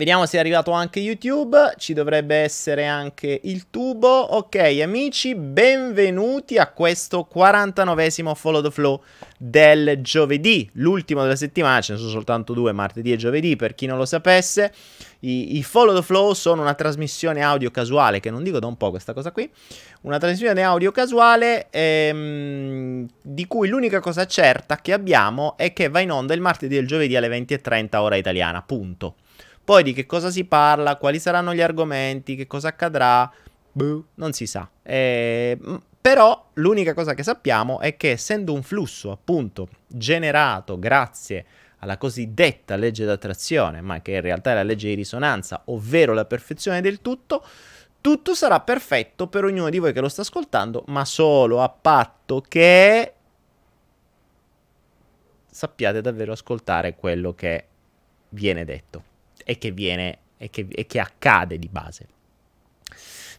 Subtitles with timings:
[0.00, 4.08] Vediamo se è arrivato anche YouTube, ci dovrebbe essere anche il tubo.
[4.08, 9.02] Ok amici, benvenuti a questo 49esimo Follow the Flow
[9.36, 13.84] del giovedì, l'ultimo della settimana, ce ne sono soltanto due, martedì e giovedì, per chi
[13.84, 14.72] non lo sapesse.
[15.18, 18.78] I, I, Follow the Flow sono una trasmissione audio casuale, che non dico da un
[18.78, 19.50] po' questa cosa qui,
[20.02, 26.00] una trasmissione audio casuale ehm, di cui l'unica cosa certa che abbiamo è che va
[26.00, 29.16] in onda il martedì e il giovedì alle 20.30 ora italiana, punto.
[29.70, 33.30] Poi di che cosa si parla, quali saranno gli argomenti, che cosa accadrà,
[33.70, 34.68] boh, non si sa.
[34.82, 35.56] Eh,
[36.00, 41.46] però l'unica cosa che sappiamo è che essendo un flusso appunto generato grazie
[41.78, 46.24] alla cosiddetta legge d'attrazione, ma che in realtà è la legge di risonanza, ovvero la
[46.24, 47.44] perfezione del tutto,
[48.00, 52.40] tutto sarà perfetto per ognuno di voi che lo sta ascoltando, ma solo a patto
[52.40, 53.14] che
[55.48, 57.66] sappiate davvero ascoltare quello che
[58.30, 59.09] viene detto
[59.50, 62.06] e che viene e che, e che accade di base.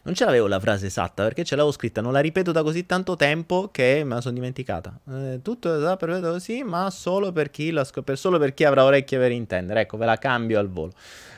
[0.02, 2.84] Non ce l'avevo la frase esatta perché ce l'avevo scritta, non la ripeto da così
[2.84, 4.98] tanto tempo che me la sono dimenticata.
[5.08, 7.50] Eh, tutto è perfetto così, ma solo per,
[7.84, 9.80] scop- solo per chi avrà orecchie per intendere.
[9.82, 10.92] Ecco, ve la cambio al volo.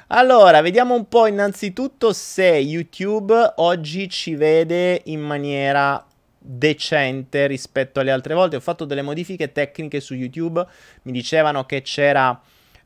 [0.09, 6.05] Allora, vediamo un po' innanzitutto se YouTube oggi ci vede in maniera
[6.37, 8.57] decente rispetto alle altre volte.
[8.57, 10.67] Ho fatto delle modifiche tecniche su YouTube,
[11.03, 12.41] mi dicevano che c'era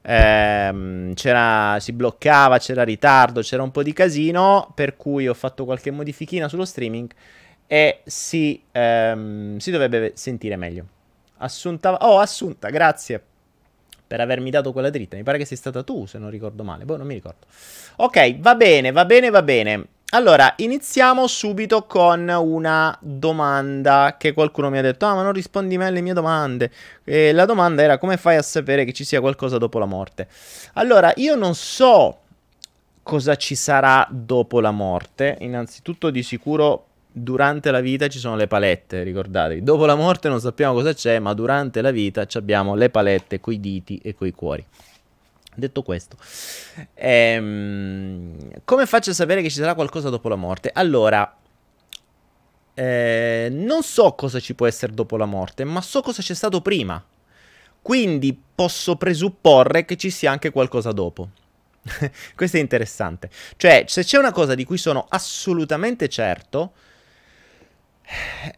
[0.09, 1.13] ehm,
[1.79, 6.49] si bloccava, c'era ritardo, c'era un po' di casino, per cui ho fatto qualche modifichina
[6.49, 7.11] sullo streaming
[7.67, 10.87] e si, ehm, si dovrebbe sentire meglio.
[11.39, 13.23] Assunta, oh, Assunta, grazie
[14.09, 15.17] per avermi dato quella dritta.
[15.17, 16.87] Mi pare che sei stata tu, se non ricordo male.
[16.87, 17.47] Boh, non mi ricordo.
[17.97, 19.87] Ok, va bene, va bene, va bene.
[20.13, 25.77] Allora, iniziamo subito con una domanda che qualcuno mi ha detto, ah ma non rispondi
[25.77, 26.71] mai alle mie domande.
[27.05, 30.27] E la domanda era come fai a sapere che ci sia qualcosa dopo la morte?
[30.75, 32.21] Allora, io non so
[33.03, 35.37] cosa ci sarà dopo la morte.
[35.41, 39.63] Innanzitutto di sicuro durante la vita ci sono le palette, ricordatevi.
[39.63, 43.61] Dopo la morte non sappiamo cosa c'è, ma durante la vita abbiamo le palette coi
[43.61, 44.65] diti e coi cuori.
[45.59, 46.17] Detto questo,
[46.95, 50.71] ehm, come faccio a sapere che ci sarà qualcosa dopo la morte?
[50.73, 51.37] Allora,
[52.75, 56.61] eh, non so cosa ci può essere dopo la morte, ma so cosa c'è stato
[56.61, 57.05] prima.
[57.83, 61.31] Quindi posso presupporre che ci sia anche qualcosa dopo.
[62.37, 63.29] Questo è interessante.
[63.57, 66.75] Cioè, se c'è una cosa di cui sono assolutamente certo,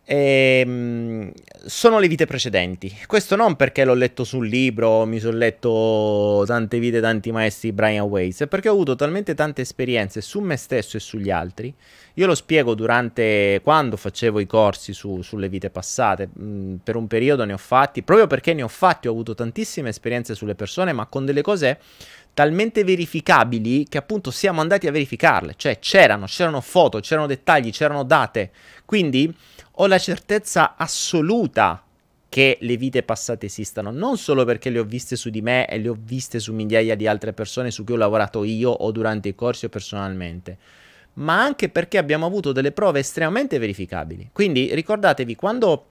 [0.04, 1.32] Ehm,
[1.66, 2.94] sono le vite precedenti.
[3.06, 8.06] Questo non perché l'ho letto sul libro, mi sono letto tante vite, tanti maestri Brian
[8.06, 11.74] Weiss, è perché ho avuto talmente tante esperienze su me stesso e sugli altri.
[12.14, 16.28] Io lo spiego durante quando facevo i corsi su, sulle vite passate.
[16.40, 19.88] Mm, per un periodo ne ho fatti, proprio perché ne ho fatti, ho avuto tantissime
[19.88, 21.78] esperienze sulle persone, ma con delle cose
[22.34, 28.02] talmente verificabili che appunto siamo andati a verificarle, cioè c'erano, c'erano foto, c'erano dettagli, c'erano
[28.04, 28.50] date,
[28.84, 29.34] quindi
[29.72, 31.84] ho la certezza assoluta
[32.28, 35.78] che le vite passate esistano, non solo perché le ho viste su di me e
[35.78, 39.28] le ho viste su migliaia di altre persone su cui ho lavorato io o durante
[39.28, 40.56] i corsi o personalmente,
[41.14, 44.30] ma anche perché abbiamo avuto delle prove estremamente verificabili.
[44.32, 45.86] Quindi ricordatevi, quando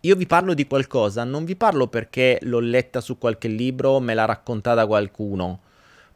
[0.00, 4.14] io vi parlo di qualcosa, non vi parlo perché l'ho letta su qualche libro me
[4.14, 5.60] l'ha raccontata qualcuno,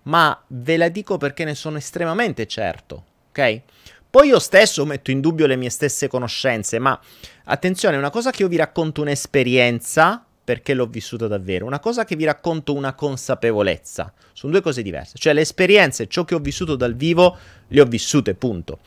[0.05, 3.61] ma ve la dico perché ne sono estremamente certo, ok?
[4.09, 6.99] Poi io stesso metto in dubbio le mie stesse conoscenze, ma
[7.45, 12.15] attenzione, una cosa che io vi racconto un'esperienza, perché l'ho vissuta davvero, una cosa che
[12.15, 16.77] vi racconto una consapevolezza, sono due cose diverse, cioè le esperienze, ciò che ho vissuto
[16.77, 17.37] dal vivo,
[17.69, 18.81] le ho vissute, punto.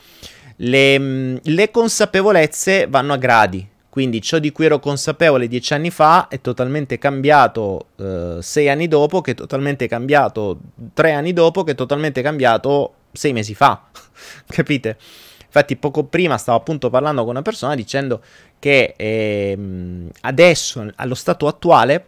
[0.58, 5.90] Le, mm, le consapevolezze vanno a gradi, quindi ciò di cui ero consapevole dieci anni
[5.90, 10.60] fa è totalmente cambiato eh, sei anni dopo, che è totalmente cambiato
[10.94, 13.86] tre anni dopo, che è totalmente cambiato sei mesi fa.
[14.48, 14.98] Capite?
[15.46, 18.22] Infatti poco prima stavo appunto parlando con una persona dicendo
[18.60, 22.06] che ehm, adesso, allo stato attuale,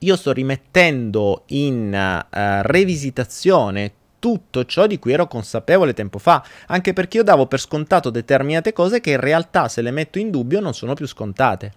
[0.00, 3.92] io sto rimettendo in uh, revisitazione
[4.24, 8.72] tutto ciò di cui ero consapevole tempo fa, anche perché io davo per scontato determinate
[8.72, 11.72] cose che in realtà se le metto in dubbio non sono più scontate.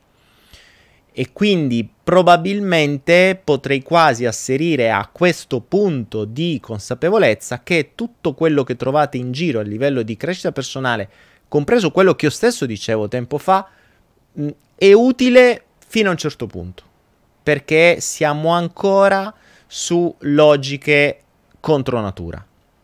[1.11, 8.77] E quindi probabilmente potrei quasi asserire a questo punto di consapevolezza che tutto quello che
[8.77, 11.09] trovate in giro a livello di crescita personale,
[11.49, 13.67] compreso quello che io stesso dicevo tempo fa,
[14.73, 16.83] è utile fino a un certo punto.
[17.43, 19.33] Perché siamo ancora
[19.67, 21.23] su logiche
[21.67, 22.41] contro natura.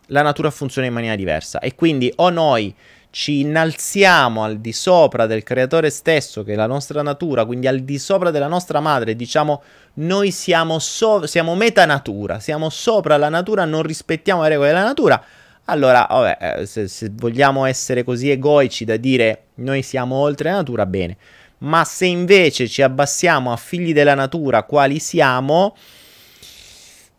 [0.07, 2.75] La natura funziona in maniera diversa e quindi o noi
[3.11, 7.79] ci innalziamo al di sopra del creatore stesso, che è la nostra natura, quindi al
[7.79, 9.63] di sopra della nostra madre, diciamo
[9.95, 15.23] noi siamo, so- siamo metanatura, siamo sopra la natura, non rispettiamo le regole della natura,
[15.65, 20.57] allora, vabbè, eh, se, se vogliamo essere così egoici da dire noi siamo oltre la
[20.57, 21.15] natura, bene.
[21.59, 25.73] Ma se invece ci abbassiamo a figli della natura quali siamo,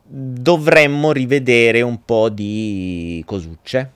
[0.06, 3.90] dovremmo rivedere un po' di cosucce.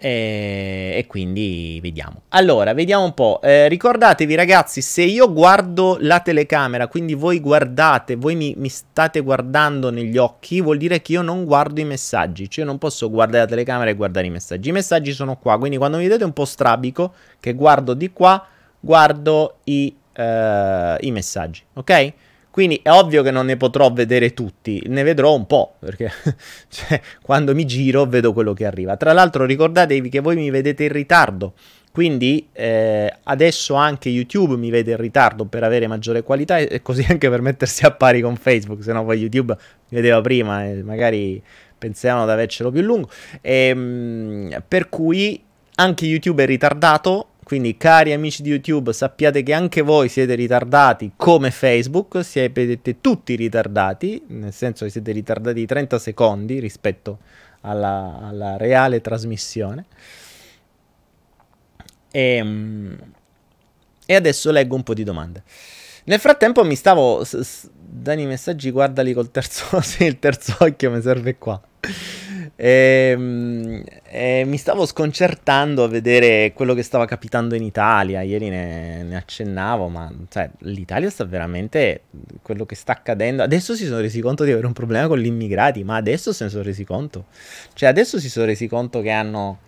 [0.00, 2.22] E, e, quindi vediamo.
[2.28, 3.40] Allora, vediamo un po'.
[3.42, 9.18] Eh, ricordatevi, ragazzi, se io guardo la telecamera, quindi voi guardate, voi mi, mi, state
[9.20, 12.48] guardando negli occhi, vuol dire che io non guardo i messaggi.
[12.48, 14.68] Cioè, non posso guardare la telecamera e guardare i messaggi.
[14.68, 15.58] I messaggi sono qua.
[15.58, 18.46] Quindi, quando mi vedete un po' strabico, che guardo di qua,
[18.78, 21.62] guardo i, eh, i messaggi.
[21.74, 22.12] Ok?
[22.58, 26.10] Quindi è ovvio che non ne potrò vedere tutti, ne vedrò un po', perché
[26.68, 28.96] cioè, quando mi giro vedo quello che arriva.
[28.96, 31.52] Tra l'altro ricordatevi che voi mi vedete in ritardo,
[31.92, 37.06] quindi eh, adesso anche YouTube mi vede in ritardo per avere maggiore qualità e così
[37.08, 39.56] anche per mettersi a pari con Facebook, se no poi YouTube
[39.90, 41.40] mi vedeva prima e magari
[41.78, 43.08] pensavano di avercelo più lungo.
[43.40, 45.40] E, ehm, per cui
[45.76, 51.12] anche YouTube è ritardato quindi, cari amici di YouTube, sappiate che anche voi siete ritardati
[51.16, 57.20] come Facebook, siete tutti ritardati, nel senso che siete ritardati di 30 secondi rispetto
[57.62, 59.86] alla, alla reale trasmissione.
[62.10, 62.98] E, ehm,
[64.04, 65.42] e, adesso leggo un po' di domande.
[66.04, 67.24] Nel frattempo mi stavo...
[67.24, 69.80] S- s- Dani messaggi, guardali col terzo...
[69.80, 71.58] sì, il terzo occhio mi serve qua.
[72.60, 78.22] E, ehm, e mi stavo sconcertando a vedere quello che stava capitando in Italia.
[78.22, 82.02] Ieri ne, ne accennavo, ma cioè, l'Italia sta veramente
[82.42, 83.44] quello che sta accadendo.
[83.44, 86.44] Adesso si sono resi conto di avere un problema con gli immigrati, ma adesso se
[86.44, 87.26] ne sono resi conto.
[87.74, 89.60] Cioè, adesso si sono resi conto che hanno.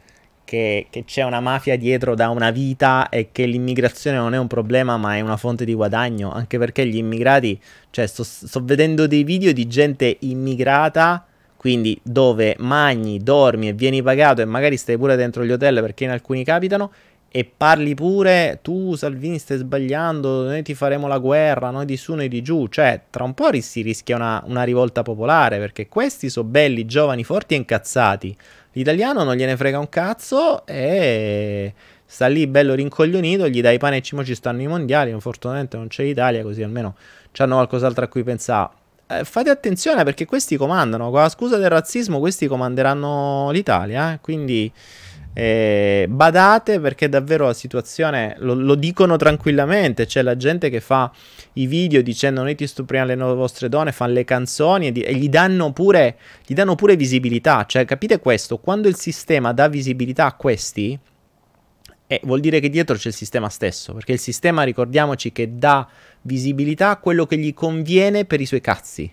[0.50, 4.48] Che, che, c'è una mafia dietro da una vita e che l'immigrazione non è un
[4.48, 7.60] problema ma è una fonte di guadagno, anche perché gli immigrati,
[7.90, 11.24] cioè sto, sto vedendo dei video di gente immigrata
[11.60, 16.04] quindi dove magni, dormi e vieni pagato e magari stai pure dentro gli hotel perché
[16.04, 16.90] in alcuni capitano
[17.28, 22.14] e parli pure tu Salvini stai sbagliando, noi ti faremo la guerra, noi di su,
[22.14, 26.30] noi di giù, cioè tra un po' si rischia una, una rivolta popolare perché questi
[26.30, 28.34] sono belli, giovani, forti e incazzati,
[28.72, 31.74] l'italiano non gliene frega un cazzo e
[32.06, 35.88] sta lì bello rincoglionito, gli dai pane e cimo ci stanno i mondiali, fortunatamente non
[35.88, 36.96] c'è l'Italia così almeno
[37.36, 38.78] hanno qualcos'altro a cui pensare
[39.10, 41.10] eh, fate attenzione perché questi comandano.
[41.10, 44.12] Con la scusa del razzismo, questi comanderanno l'Italia.
[44.12, 44.20] Eh?
[44.20, 44.72] Quindi
[45.32, 50.06] eh, badate perché davvero la situazione lo, lo, dicono tranquillamente.
[50.06, 51.10] C'è la gente che fa
[51.54, 55.14] i video dicendo noi ti stupriamo le vostre donne, fanno le canzoni e, di- e
[55.14, 57.64] gli, danno pure, gli danno pure visibilità.
[57.66, 58.58] Cioè, capite questo?
[58.58, 60.98] Quando il sistema dà visibilità a questi.
[62.12, 65.86] Eh, vuol dire che dietro c'è il sistema stesso, perché il sistema, ricordiamoci, che dà
[66.22, 69.08] visibilità a quello che gli conviene per i suoi cazzi.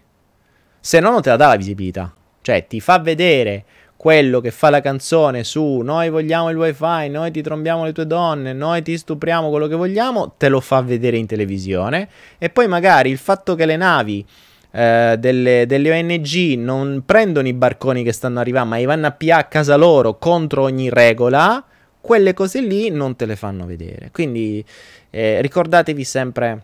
[0.79, 2.11] Se no, non te la dà la visibilità.
[2.41, 7.29] Cioè, ti fa vedere quello che fa la canzone su noi vogliamo il wifi, noi
[7.29, 11.17] ti trombiamo le tue donne, noi ti stupriamo quello che vogliamo, te lo fa vedere
[11.17, 12.09] in televisione.
[12.39, 14.25] E poi magari il fatto che le navi
[14.71, 19.11] eh, delle, delle, ONG non prendono i barconi che stanno arrivando, ma li vanno a
[19.11, 21.63] pià a casa loro contro ogni regola,
[22.07, 24.11] quelle cose lì non te le fanno vedere.
[24.13, 24.63] Quindi
[25.09, 26.61] eh, ricordatevi sempre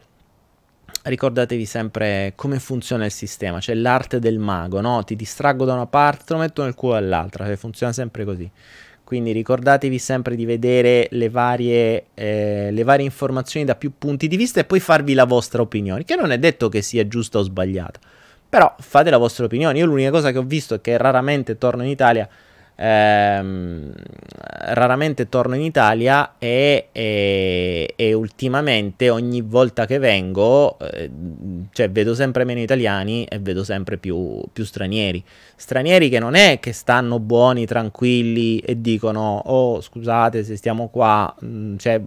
[1.04, 5.04] ricordatevi sempre come funziona il sistema, cioè l'arte del mago, no?
[5.04, 8.50] Ti distraggo da una parte, te lo metto nel culo all'altra, cioè funziona sempre così.
[9.04, 14.38] Quindi ricordatevi sempre di vedere le varie, eh, le varie informazioni da più punti di
[14.38, 17.42] vista e poi farvi la vostra opinione, che non è detto che sia giusta o
[17.42, 18.00] sbagliata,
[18.48, 19.78] però fate la vostra opinione.
[19.78, 22.30] Io l'unica cosa che ho visto è che raramente torno in Italia
[22.76, 23.92] ehm,
[24.74, 31.10] raramente torno in Italia e, e, e, ultimamente ogni volta che vengo eh,
[31.72, 35.24] cioè vedo sempre meno italiani e vedo sempre più, più, stranieri.
[35.56, 41.34] Stranieri che non è che stanno buoni tranquilli e dicono oh scusate se stiamo qua
[41.44, 42.02] mm, cioè,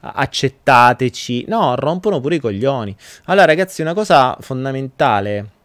[0.00, 1.46] accettateci.
[1.48, 2.94] No rompono pure i coglioni.
[3.24, 5.56] Allora ragazzi una cosa fondamentale.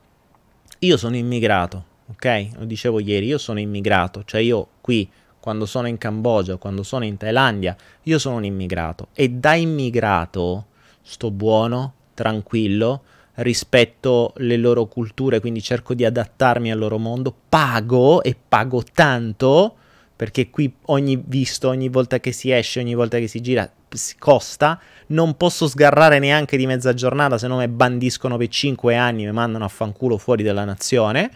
[0.80, 2.50] Io sono immigrato ok?
[2.58, 7.04] Lo dicevo ieri, io sono immigrato, cioè io qui quando sono in Cambogia, quando sono
[7.04, 10.68] in Thailandia, io sono un immigrato e da immigrato
[11.02, 13.02] sto buono, tranquillo,
[13.36, 19.76] rispetto le loro culture, quindi cerco di adattarmi al loro mondo, pago e pago tanto
[20.16, 23.70] perché qui ogni visto, ogni volta che si esce, ogni volta che si gira
[24.18, 29.26] costa, non posso sgarrare neanche di mezza giornata, se no mi bandiscono per 5 anni,
[29.26, 31.30] mi mandano a fanculo fuori dalla nazione.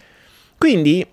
[0.57, 1.05] Quindi,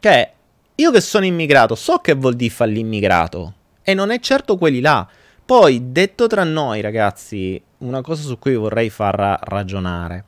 [0.00, 0.32] che
[0.74, 4.80] io che sono immigrato so che vuol dire fare l'immigrato e non è certo quelli
[4.80, 5.06] là.
[5.44, 10.24] Poi, detto tra noi, ragazzi, una cosa su cui vorrei far ragionare.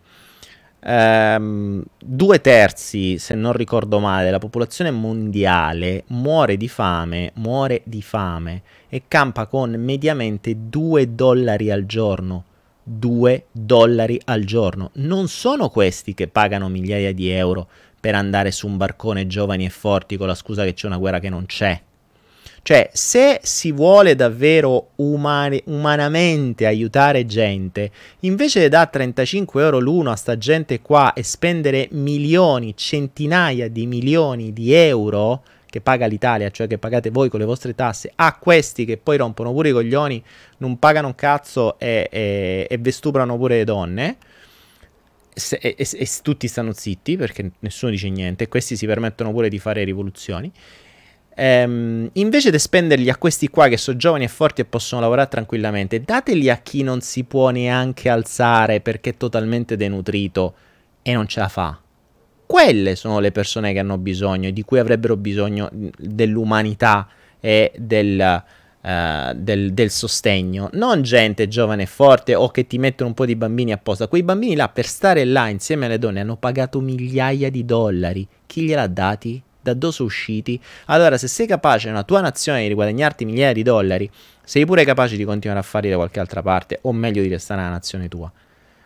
[0.87, 8.03] Ehm, due terzi, se non ricordo male, della popolazione mondiale muore di fame, muore di
[8.03, 12.45] fame e campa con mediamente 2 dollari al giorno.
[12.83, 14.91] 2 dollari al giorno.
[14.95, 17.69] Non sono questi che pagano migliaia di euro
[18.05, 21.21] per andare su un barcone giovani e forti con la scusa che c'è una guerra
[21.21, 21.81] che non c'è.
[22.61, 30.11] Cioè, se si vuole davvero umani- umanamente aiutare gente, invece di dare 35 euro l'uno
[30.11, 36.51] a sta gente qua e spendere milioni, centinaia di milioni di euro che paga l'Italia,
[36.51, 39.73] cioè che pagate voi con le vostre tasse, a questi che poi rompono pure i
[39.73, 40.23] coglioni,
[40.59, 44.17] non pagano un cazzo e, e, e vestuprano pure le donne.
[45.35, 49.49] Se, e, e, tutti stanno zitti perché nessuno dice niente, e questi si permettono pure
[49.49, 50.51] di fare rivoluzioni.
[51.37, 55.29] Ehm, invece di spenderli a questi qua che sono giovani e forti e possono lavorare
[55.29, 60.55] tranquillamente, dateli a chi non si può neanche alzare perché è totalmente denutrito
[61.03, 61.79] e non ce la fa.
[62.47, 67.09] Quelle sono le persone che hanno bisogno, di cui avrebbero bisogno dell'umanità
[67.41, 68.43] e del,
[68.85, 70.69] uh, del, del sostegno.
[70.73, 74.07] Non gente giovane e forte o che ti mettono un po' di bambini apposta.
[74.07, 78.27] Quei bambini là per stare là insieme alle donne hanno pagato migliaia di dollari.
[78.47, 79.43] Chi gliel'ha dati?
[79.65, 80.61] da dove sono usciti.
[80.87, 84.09] Allora, se sei capace nella tua nazione di riguadagnarti migliaia di dollari,
[84.45, 87.63] sei pure capace di continuare a farli da qualche altra parte, o meglio di restare
[87.63, 88.31] nella nazione tua.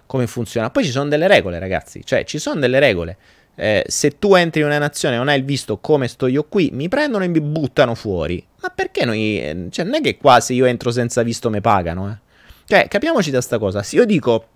[0.06, 0.70] Come funziona?
[0.70, 2.02] Poi ci sono delle regole, ragazzi.
[2.04, 3.16] Cioè, ci sono delle regole.
[3.60, 6.44] Eh, se tu entri in una nazione e non hai il visto come sto io
[6.44, 8.44] qui, mi prendono e mi buttano fuori.
[8.60, 9.40] Ma perché noi...
[9.40, 12.26] Eh, cioè, non è che qua se io entro senza visto mi pagano, eh.
[12.66, 13.82] Cioè, capiamoci da sta cosa.
[13.82, 14.46] Se io dico,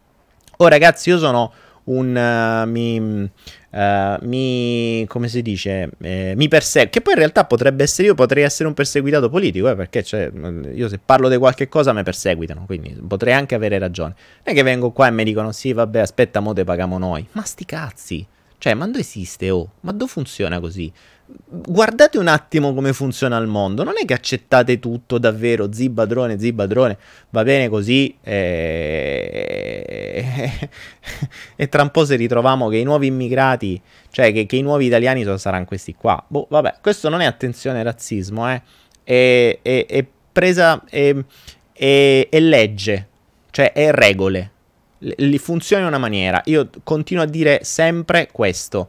[0.56, 1.52] oh ragazzi, io sono
[1.84, 2.14] un...
[2.14, 5.04] Uh, mi, uh, mi...
[5.08, 5.90] come si dice?
[6.00, 6.90] Eh, mi persegue.
[6.90, 10.30] Che poi in realtà potrebbe essere io, potrei essere un perseguitato politico, eh, perché cioè,
[10.74, 14.14] io se parlo di qualche cosa mi perseguitano, quindi potrei anche avere ragione.
[14.44, 17.26] Non è che vengo qua e mi dicono, sì, vabbè, aspetta, mo te paghiamo noi.
[17.32, 18.26] Ma sti cazzi!
[18.62, 19.72] Cioè, ma dove esiste, oh?
[19.80, 20.92] Ma dove funziona così?
[21.48, 23.82] guardate un attimo come funziona il mondo.
[23.82, 26.96] Non è che accettate tutto davvero, zibadrone, zibadrone,
[27.30, 28.16] va bene così.
[28.22, 28.68] E...
[31.56, 34.86] e tra un po' se ritroviamo che i nuovi immigrati, cioè che, che i nuovi
[34.86, 36.24] italiani saranno questi qua.
[36.26, 38.62] Boh, vabbè, questo non è attenzione razzismo, eh.
[39.02, 41.12] È, è, è presa, è,
[41.72, 43.08] è legge,
[43.50, 44.51] cioè è regole.
[45.16, 46.40] Li funziona in una maniera.
[46.44, 48.88] Io continuo a dire sempre questo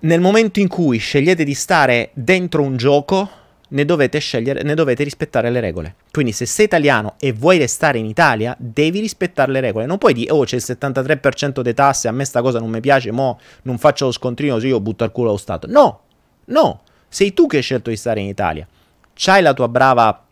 [0.00, 3.28] nel momento in cui scegliete di stare dentro un gioco,
[3.68, 5.96] ne dovete, scegliere, ne dovete rispettare le regole.
[6.12, 9.86] Quindi se sei italiano e vuoi restare in Italia, devi rispettare le regole.
[9.86, 12.80] Non puoi dire, oh c'è il 73% delle tasse, a me sta cosa non mi
[12.80, 15.66] piace, mo non faccio lo scontrino, se io butto al culo allo Stato.
[15.68, 16.00] No,
[16.46, 18.66] no, sei tu che hai scelto di stare in Italia.
[19.14, 20.24] C'hai la tua brava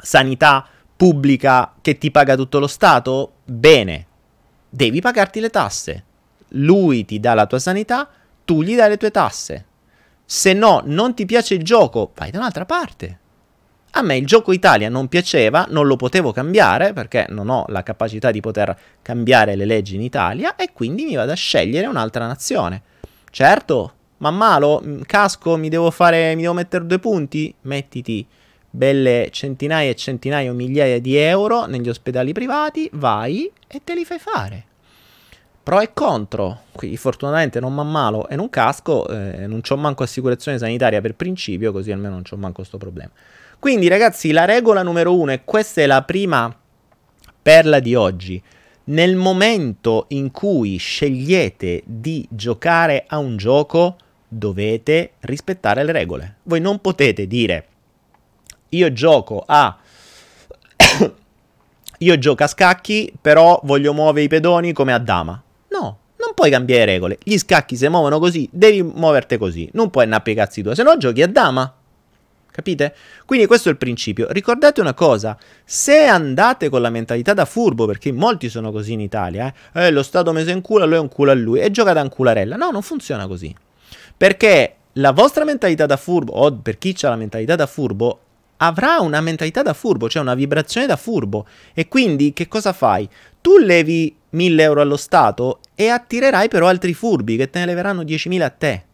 [0.00, 3.34] sanità pubblica che ti paga tutto lo Stato?
[3.44, 4.06] Bene,
[4.68, 6.04] devi pagarti le tasse.
[6.48, 8.08] Lui ti dà la tua sanità,
[8.44, 9.66] tu gli dai le tue tasse.
[10.24, 13.18] Se no, non ti piace il gioco, vai da un'altra parte.
[13.96, 17.84] A me il gioco Italia non piaceva, non lo potevo cambiare perché non ho la
[17.84, 22.26] capacità di poter cambiare le leggi in Italia e quindi mi vado a scegliere un'altra
[22.26, 22.82] nazione.
[23.30, 27.54] Certo, ma malo, casco, mi devo fare, mi devo mettere due punti?
[27.62, 28.26] Mettiti
[28.74, 34.04] belle centinaia e centinaia o migliaia di euro negli ospedali privati, vai e te li
[34.04, 34.64] fai fare
[35.64, 36.64] pro e contro.
[36.72, 41.14] Qui fortunatamente non mi ammalo e non casco, eh, non ho manco assicurazione sanitaria per
[41.14, 43.10] principio, così almeno non ho manco questo problema.
[43.58, 46.54] Quindi ragazzi, la regola numero uno, e questa è la prima
[47.40, 48.40] perla di oggi,
[48.84, 53.96] nel momento in cui scegliete di giocare a un gioco,
[54.28, 56.36] dovete rispettare le regole.
[56.42, 57.68] Voi non potete dire
[58.76, 59.76] io gioco a
[61.98, 65.40] io gioco a scacchi, però voglio muovere i pedoni come a dama.
[65.68, 67.18] No, non puoi cambiare regole.
[67.22, 69.68] Gli scacchi si muovono così, devi muoverti così.
[69.72, 71.72] Non puoi nappare cazzi tu, se no giochi a dama.
[72.50, 72.94] Capite?
[73.26, 74.28] Quindi questo è il principio.
[74.30, 79.00] Ricordate una cosa, se andate con la mentalità da furbo, perché molti sono così in
[79.00, 81.72] Italia, eh, eh lo Stato messo in culo, lui è un culo a lui, e
[81.72, 82.54] giocate a un cularella.
[82.54, 83.52] No, non funziona così.
[84.16, 88.20] Perché la vostra mentalità da furbo, o per chi ha la mentalità da furbo,
[88.66, 91.46] avrà una mentalità da furbo, cioè una vibrazione da furbo.
[91.72, 93.08] E quindi che cosa fai?
[93.40, 98.02] Tu levi 1000 euro allo Stato e attirerai però altri furbi che te ne leveranno
[98.02, 98.84] 10.000 a te.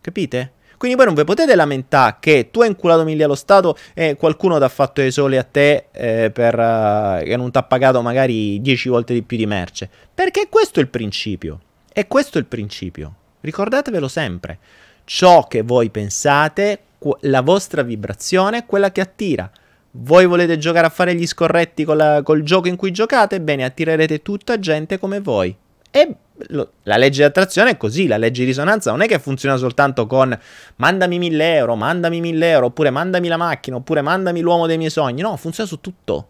[0.00, 0.52] Capite?
[0.76, 4.58] Quindi poi non vi potete lamentare che tu hai inculato 1000 allo Stato e qualcuno
[4.58, 8.02] ti ha fatto i soli a te eh, per, uh, che non ti ha pagato
[8.02, 9.88] magari 10 volte di più di merce.
[10.14, 11.60] Perché questo è il principio.
[11.92, 13.14] E questo è il principio.
[13.40, 14.58] Ricordatevelo sempre.
[15.04, 16.80] ciò che voi pensate,
[17.20, 19.50] la vostra vibrazione è quella che attira.
[19.98, 23.40] Voi volete giocare a fare gli scorretti la, col gioco in cui giocate?
[23.40, 25.56] Bene, attirerete tutta gente come voi.
[25.90, 26.14] E
[26.48, 29.56] lo, la legge di attrazione è così, la legge di risonanza non è che funziona
[29.56, 30.38] soltanto con
[30.76, 34.90] mandami 1000 euro, mandami 1000 euro, oppure mandami la macchina, oppure mandami l'uomo dei miei
[34.90, 35.22] sogni.
[35.22, 36.28] No, funziona su tutto.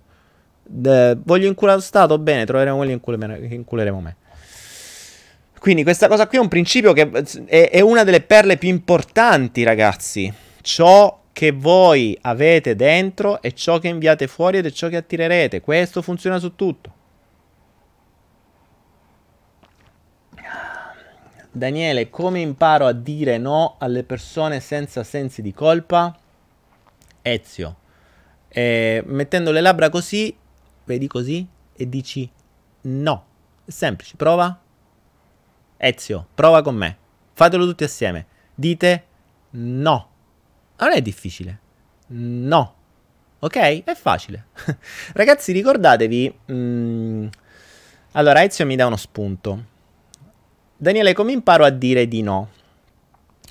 [0.63, 2.19] De, voglio inculare lo Stato?
[2.19, 4.17] Bene, troveremo quelli che inculeremo me.
[5.59, 7.11] Quindi questa cosa qui è un principio che
[7.47, 10.33] è, è una delle perle più importanti, ragazzi.
[10.67, 15.61] Ciò che voi avete dentro è ciò che inviate fuori ed è ciò che attirerete.
[15.61, 16.93] Questo funziona su tutto.
[21.53, 26.19] Daniele, come imparo a dire no alle persone senza sensi di colpa?
[27.23, 27.77] Ezio,
[28.49, 30.37] eh, mettendo le labbra così,
[30.83, 31.47] vedi così,
[31.77, 32.29] e dici
[32.81, 33.25] no.
[33.65, 34.61] È semplice, prova.
[35.77, 36.97] Ezio, prova con me.
[37.35, 38.27] Fatelo tutti assieme.
[38.53, 39.07] Dite
[39.51, 40.15] no.
[40.79, 41.61] Non è difficile.
[42.09, 42.75] No.
[43.39, 43.85] Ok?
[43.85, 44.47] È facile.
[45.15, 46.39] Ragazzi, ricordatevi...
[46.53, 47.27] Mm,
[48.13, 49.65] allora, Ezio mi dà uno spunto.
[50.77, 52.51] Daniele, come imparo a dire di no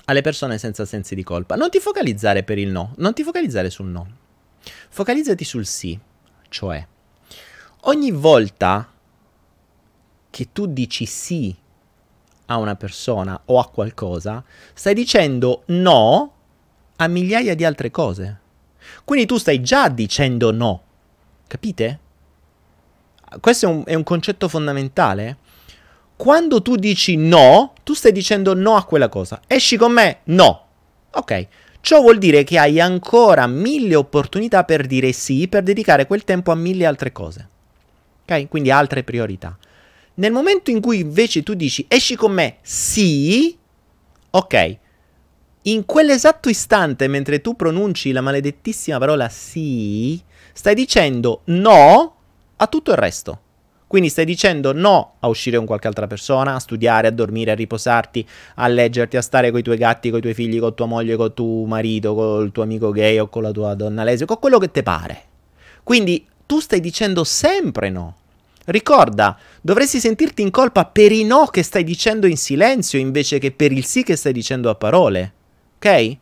[0.06, 1.56] alle persone senza sensi di colpa?
[1.56, 4.06] Non ti focalizzare per il no, non ti focalizzare sul no.
[4.88, 5.98] Focalizzati sul sì,
[6.48, 6.86] cioè
[7.82, 8.88] ogni volta
[10.30, 11.54] che tu dici sì
[12.46, 16.32] a una persona o a qualcosa, stai dicendo no
[16.96, 18.40] a migliaia di altre cose.
[19.04, 20.82] Quindi tu stai già dicendo no,
[21.46, 22.00] capite?
[23.40, 25.38] Questo è un, è un concetto fondamentale
[26.16, 29.42] quando tu dici no, tu stai dicendo no a quella cosa.
[29.46, 30.20] Esci con me?
[30.24, 30.64] No.
[31.10, 31.46] Ok.
[31.80, 36.50] Ciò vuol dire che hai ancora mille opportunità per dire sì, per dedicare quel tempo
[36.50, 37.48] a mille altre cose.
[38.22, 38.48] Ok?
[38.48, 39.56] Quindi altre priorità.
[40.14, 43.56] Nel momento in cui invece tu dici esci con me, sì,
[44.30, 44.78] ok.
[45.68, 50.20] In quell'esatto istante, mentre tu pronunci la maledettissima parola sì,
[50.52, 52.14] stai dicendo no
[52.54, 53.40] a tutto il resto.
[53.88, 57.56] Quindi stai dicendo no a uscire con qualche altra persona, a studiare, a dormire, a
[57.56, 58.24] riposarti,
[58.56, 61.16] a leggerti, a stare con i tuoi gatti, con i tuoi figli, con tua moglie,
[61.16, 64.38] con tuo marito, con il tuo amico gay o con la tua donna lesbica, con
[64.38, 65.22] quello che ti pare.
[65.82, 68.14] Quindi tu stai dicendo sempre no.
[68.66, 73.50] Ricorda, dovresti sentirti in colpa per i no che stai dicendo in silenzio invece che
[73.50, 75.32] per il sì che stai dicendo a parole.
[75.76, 76.16] Ok?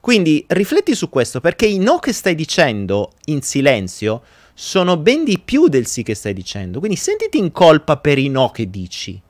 [0.00, 4.22] Quindi rifletti su questo perché i no che stai dicendo in silenzio
[4.54, 6.78] sono ben di più del sì che stai dicendo.
[6.78, 9.20] Quindi sentiti in colpa per i no che dici.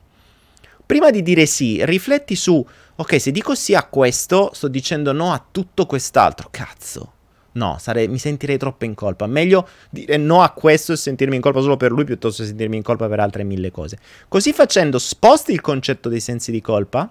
[0.85, 2.65] Prima di dire sì, rifletti su,
[2.95, 6.49] ok, se dico sì a questo, sto dicendo no a tutto quest'altro.
[6.51, 7.13] Cazzo.
[7.53, 9.25] No, sare- mi sentirei troppo in colpa.
[9.25, 12.77] Meglio dire no a questo e sentirmi in colpa solo per lui piuttosto che sentirmi
[12.77, 13.99] in colpa per altre mille cose.
[14.27, 17.09] Così facendo sposti il concetto dei sensi di colpa,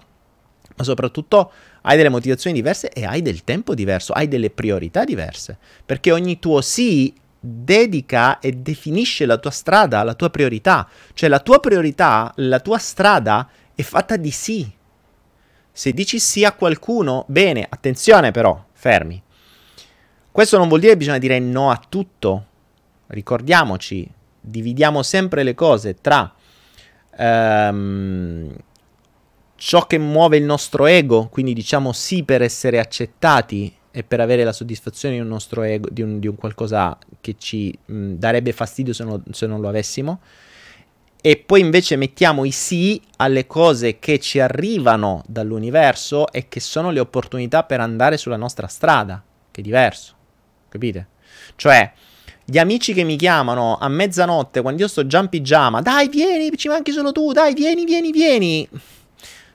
[0.75, 5.57] ma soprattutto hai delle motivazioni diverse e hai del tempo diverso, hai delle priorità diverse.
[5.85, 10.87] Perché ogni tuo sì dedica e definisce la tua strada, la tua priorità.
[11.13, 14.71] Cioè la tua priorità, la tua strada è fatta di sì.
[15.71, 19.21] Se dici sì a qualcuno, bene, attenzione però, fermi.
[20.31, 22.45] Questo non vuol dire che bisogna dire no a tutto.
[23.07, 26.33] Ricordiamoci, dividiamo sempre le cose tra
[27.17, 28.55] um,
[29.63, 34.43] ciò che muove il nostro ego, quindi diciamo sì per essere accettati e per avere
[34.43, 38.53] la soddisfazione di un nostro ego, di un, di un qualcosa che ci mh, darebbe
[38.53, 40.19] fastidio se non, se non lo avessimo.
[41.21, 46.89] E poi invece mettiamo i sì alle cose che ci arrivano dall'universo e che sono
[46.89, 50.15] le opportunità per andare sulla nostra strada, che è diverso,
[50.69, 51.07] capite?
[51.55, 51.93] Cioè,
[52.43, 56.49] gli amici che mi chiamano a mezzanotte quando io sto già in pigiama, dai vieni,
[56.57, 58.69] ci manchi solo tu, dai vieni, vieni, vieni.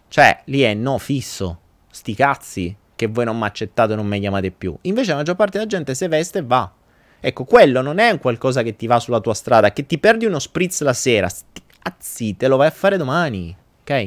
[0.08, 4.18] Cioè, lì è no fisso, sti cazzi, che voi non mi accettate e non mi
[4.18, 4.76] chiamate più.
[4.82, 6.72] Invece la maggior parte della gente se veste e va.
[7.20, 10.26] Ecco, quello non è un qualcosa che ti va sulla tua strada, che ti perdi
[10.26, 11.28] uno spritz la sera.
[11.28, 14.04] Sti cazzi, te lo vai a fare domani, ok?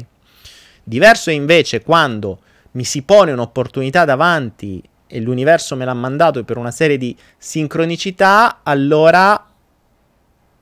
[0.84, 2.40] Diverso è invece quando
[2.72, 8.60] mi si pone un'opportunità davanti e l'universo me l'ha mandato per una serie di sincronicità,
[8.64, 9.44] allora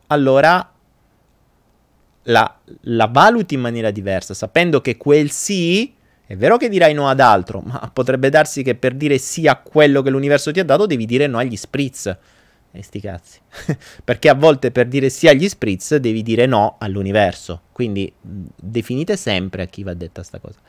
[0.08, 0.72] allora
[2.28, 5.94] la, la valuti in maniera diversa, sapendo che quel sì
[6.26, 9.56] è vero che dirai no ad altro, ma potrebbe darsi che per dire sì a
[9.56, 12.18] quello che l'universo ti ha dato devi dire no agli spritz.
[12.70, 13.40] E sti cazzi.
[14.04, 17.62] Perché a volte per dire sì agli spritz devi dire no all'universo.
[17.72, 20.60] Quindi definite sempre a chi va detta sta cosa.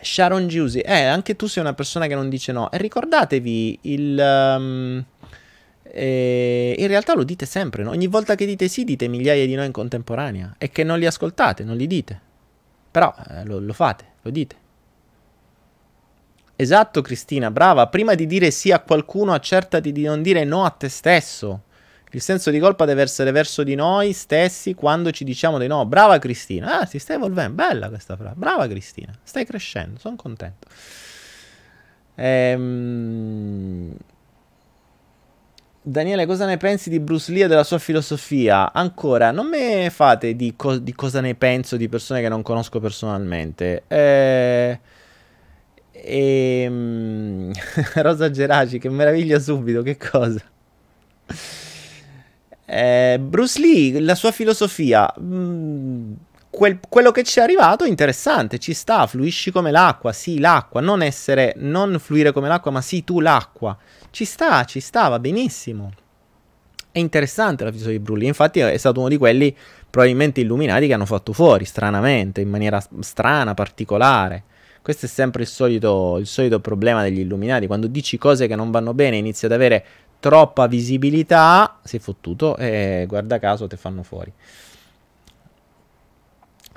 [0.00, 2.70] Sharon Giusy, eh, anche tu sei una persona che non dice no.
[2.70, 4.18] E ricordatevi il...
[4.18, 5.04] Um,
[5.92, 7.90] e in realtà lo dite sempre, no?
[7.90, 11.06] ogni volta che dite sì dite migliaia di no in contemporanea e che non li
[11.06, 12.20] ascoltate, non li dite.
[12.90, 14.56] Però eh, lo, lo fate, lo dite.
[16.56, 17.86] Esatto, Cristina, brava.
[17.88, 21.64] Prima di dire sì a qualcuno, accertati di non dire no a te stesso.
[22.12, 25.84] Il senso di colpa deve essere verso di noi stessi quando ci diciamo di no.
[25.84, 26.80] Brava Cristina.
[26.80, 27.62] Ah, si sta evolvendo.
[27.62, 28.34] Bella questa frase.
[28.36, 29.12] Brava Cristina.
[29.22, 29.98] Stai crescendo.
[29.98, 30.66] Sono contento.
[32.14, 33.94] Ehm...
[35.88, 38.72] Daniele, cosa ne pensi di Bruce Lee e della sua filosofia?
[38.72, 42.80] Ancora, non me fate di, co- di cosa ne penso di persone che non conosco
[42.80, 43.84] personalmente.
[43.86, 44.80] Eh...
[45.92, 47.52] Ehm,
[48.02, 50.42] Rosa Geraci, che meraviglia subito, che cosa?
[52.64, 56.12] Eh, Bruce Lee, la sua filosofia, mh, mm,
[56.50, 60.80] quel, quello che ci è arrivato è interessante, ci sta, fluisci come l'acqua, sì, l'acqua,
[60.80, 63.76] non essere, non fluire come l'acqua, ma sì, tu l'acqua.
[64.16, 65.92] Ci sta, ci sta, va benissimo.
[66.90, 69.54] È interessante la filosofia di Bruce Lee, infatti è stato uno di quelli
[69.90, 74.44] probabilmente illuminati che hanno fatto fuori, stranamente, in maniera strana, particolare.
[74.80, 77.66] Questo è sempre il solito, il solito problema degli illuminati.
[77.66, 79.84] Quando dici cose che non vanno bene, inizi ad avere
[80.18, 84.32] troppa visibilità, sei fottuto e guarda caso te fanno fuori.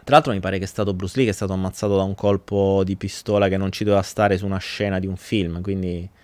[0.04, 2.16] Tra l'altro mi pare che è stato Bruce Lee che è stato ammazzato da un
[2.16, 6.18] colpo di pistola che non ci doveva stare su una scena di un film, quindi...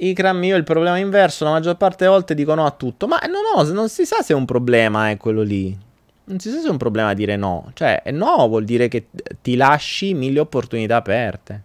[0.00, 3.18] Ikram, io il problema inverso, la maggior parte delle volte dico no a tutto, ma
[3.26, 5.76] no, no, non si sa se è un problema è quello lì.
[6.24, 7.70] Non si sa se è un problema dire no.
[7.74, 9.08] Cioè, no vuol dire che
[9.42, 11.62] ti lasci mille opportunità aperte.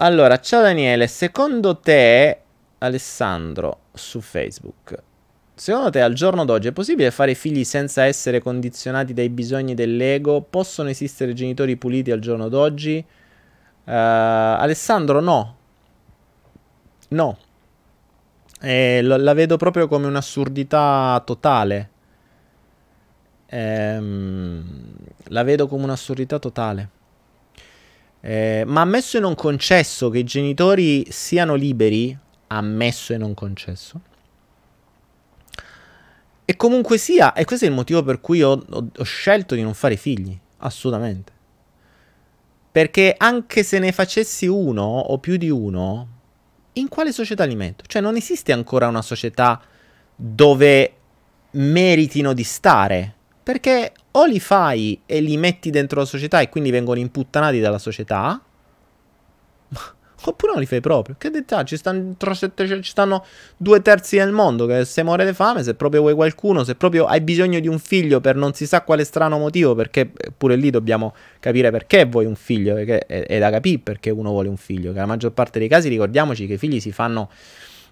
[0.00, 2.38] Allora, ciao Daniele, secondo te,
[2.78, 4.96] Alessandro, su Facebook,
[5.54, 10.40] secondo te al giorno d'oggi è possibile fare figli senza essere condizionati dai bisogni dell'ego?
[10.40, 13.04] Possono esistere genitori puliti al giorno d'oggi?
[13.88, 15.56] Uh, Alessandro, no.
[17.08, 17.38] No.
[18.60, 21.90] E lo, la vedo proprio come un'assurdità totale.
[23.46, 24.82] Ehm,
[25.28, 26.90] la vedo come un'assurdità totale.
[28.20, 32.14] Eh, ma ammesso e non concesso che i genitori siano liberi,
[32.48, 34.00] ammesso e non concesso.
[36.44, 39.62] E comunque sia, e questo è il motivo per cui ho, ho, ho scelto di
[39.62, 41.36] non fare figli, assolutamente.
[42.78, 46.06] Perché anche se ne facessi uno o più di uno,
[46.74, 47.82] in quale società li metto?
[47.84, 49.60] Cioè non esiste ancora una società
[50.14, 50.92] dove
[51.50, 53.14] meritino di stare.
[53.42, 57.80] Perché o li fai e li metti dentro la società e quindi vengono imputtanati dalla
[57.80, 58.40] società,
[60.24, 61.14] Oppure non li fai proprio.
[61.16, 61.66] Che dettagli?
[61.66, 63.24] Ci stanno, ci stanno
[63.56, 67.06] due terzi del mondo che se muore di fame, se proprio vuoi qualcuno, se proprio
[67.06, 70.70] hai bisogno di un figlio per non si sa quale strano motivo, perché pure lì
[70.70, 74.56] dobbiamo capire perché vuoi un figlio, perché è, è da capire perché uno vuole un
[74.56, 74.92] figlio.
[74.92, 77.30] Che la maggior parte dei casi ricordiamoci che i figli si fanno...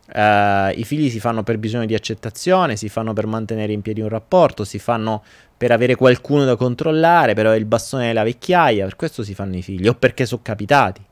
[0.09, 4.01] Uh, I figli si fanno per bisogno di accettazione, si fanno per mantenere in piedi
[4.01, 5.25] un rapporto, si fanno
[5.57, 9.57] per avere qualcuno da controllare, per avere il bastone della vecchiaia, per questo si fanno
[9.57, 11.03] i figli, o perché sono capitati.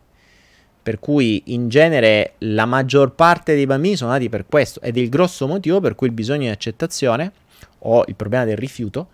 [0.84, 5.00] Per cui in genere la maggior parte dei bambini sono nati per questo ed è
[5.00, 7.32] il grosso motivo per cui il bisogno di accettazione
[7.78, 9.08] o il problema del rifiuto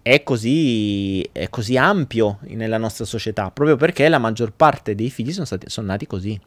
[0.00, 5.32] è così, è così ampio nella nostra società, proprio perché la maggior parte dei figli
[5.32, 6.40] sono, stati, sono nati così.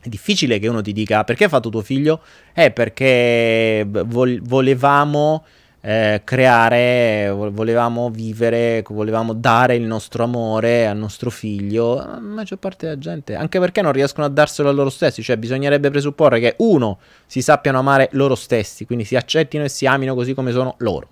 [0.00, 2.22] È difficile che uno ti dica perché hai fatto tuo figlio?
[2.54, 5.44] Eh, perché vol- volevamo
[5.84, 12.86] eh, creare, volevamo vivere, volevamo dare il nostro amore al nostro figlio, la maggior parte
[12.86, 16.54] della gente, anche perché non riescono a darselo a loro stessi, cioè bisognerebbe presupporre che
[16.58, 20.76] uno, si sappiano amare loro stessi, quindi si accettino e si amino così come sono
[20.78, 21.08] loro,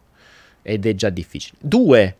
[0.62, 1.58] ed è già difficile.
[1.60, 2.16] Due,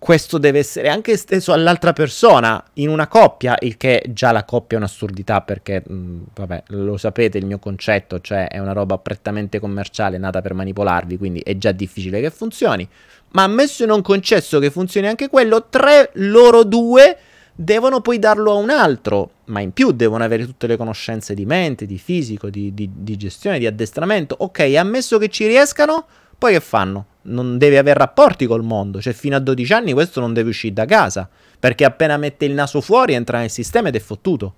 [0.00, 4.78] questo deve essere anche esteso all'altra persona in una coppia, il che già la coppia
[4.78, 9.60] è un'assurdità perché, mh, vabbè, lo sapete il mio concetto, cioè è una roba prettamente
[9.60, 12.88] commerciale nata per manipolarvi, quindi è già difficile che funzioni.
[13.32, 17.18] Ma ammesso e non concesso che funzioni anche quello, tre loro due
[17.54, 21.44] devono poi darlo a un altro, ma in più devono avere tutte le conoscenze di
[21.44, 24.34] mente, di fisico, di, di, di gestione, di addestramento.
[24.38, 26.06] Ok, ammesso che ci riescano,
[26.40, 27.04] poi che fanno?
[27.22, 30.72] non deve avere rapporti col mondo, cioè fino a 12 anni questo non deve uscire
[30.72, 34.54] da casa, perché appena mette il naso fuori entra nel sistema ed è fottuto.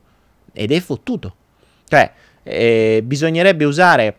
[0.53, 1.35] Ed è fottuto.
[1.89, 2.13] Cioè,
[2.45, 4.17] eh, bisognerebbe usare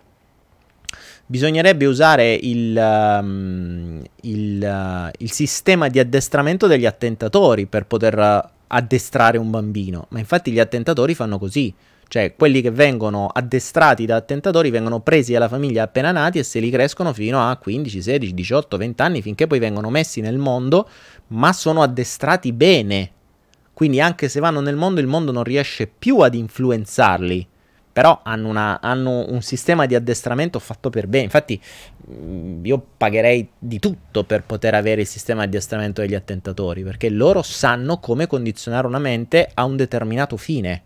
[1.26, 9.38] bisognerebbe usare il, um, il, uh, il, sistema di addestramento degli attentatori per poter addestrare
[9.38, 10.06] un bambino.
[10.10, 11.74] Ma infatti gli attentatori fanno così.
[12.14, 16.60] Cioè, quelli che vengono addestrati da attentatori vengono presi alla famiglia appena nati e se
[16.60, 20.88] li crescono fino a 15, 16, 18, 20 anni finché poi vengono messi nel mondo,
[21.30, 23.10] ma sono addestrati bene.
[23.74, 27.48] Quindi anche se vanno nel mondo, il mondo non riesce più ad influenzarli
[27.92, 31.26] però hanno, una, hanno, un sistema di addestramento fatto per bene.
[31.26, 31.62] Infatti,
[32.12, 37.10] mm, io pagherei di tutto per poter avere il sistema di addestramento degli attentatori, perché
[37.10, 40.86] loro sanno come condizionare una mente a un determinato fine.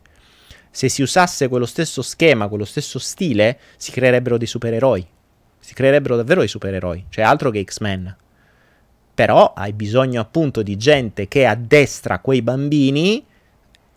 [0.71, 5.07] Se si usasse quello stesso schema, quello stesso stile, si creerebbero dei supereroi.
[5.59, 8.15] Si creerebbero davvero dei supereroi, cioè altro che X-Men.
[9.13, 13.25] Però hai bisogno appunto di gente che addestra quei bambini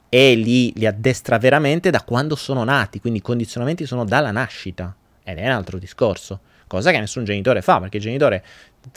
[0.09, 4.95] e li, li addestra veramente da quando sono nati, quindi i condizionamenti sono dalla nascita
[5.23, 8.45] ed è un altro discorso, cosa che nessun genitore fa perché il genitore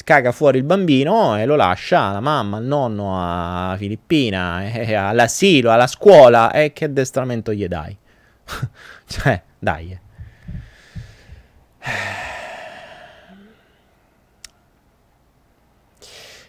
[0.03, 5.71] caga fuori il bambino e lo lascia alla mamma, al nonno, a Filippina, eh, all'asilo,
[5.71, 7.95] alla scuola e che addestramento gli dai?
[9.05, 9.91] cioè, dai.
[9.91, 10.01] Eh.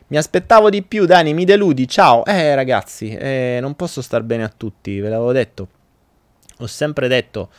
[0.06, 2.24] Mi aspettavo di più, Dani, mi deludi, ciao.
[2.24, 5.68] Eh, ragazzi, eh, non posso star bene a tutti, ve l'avevo detto.
[6.58, 7.50] Ho sempre detto,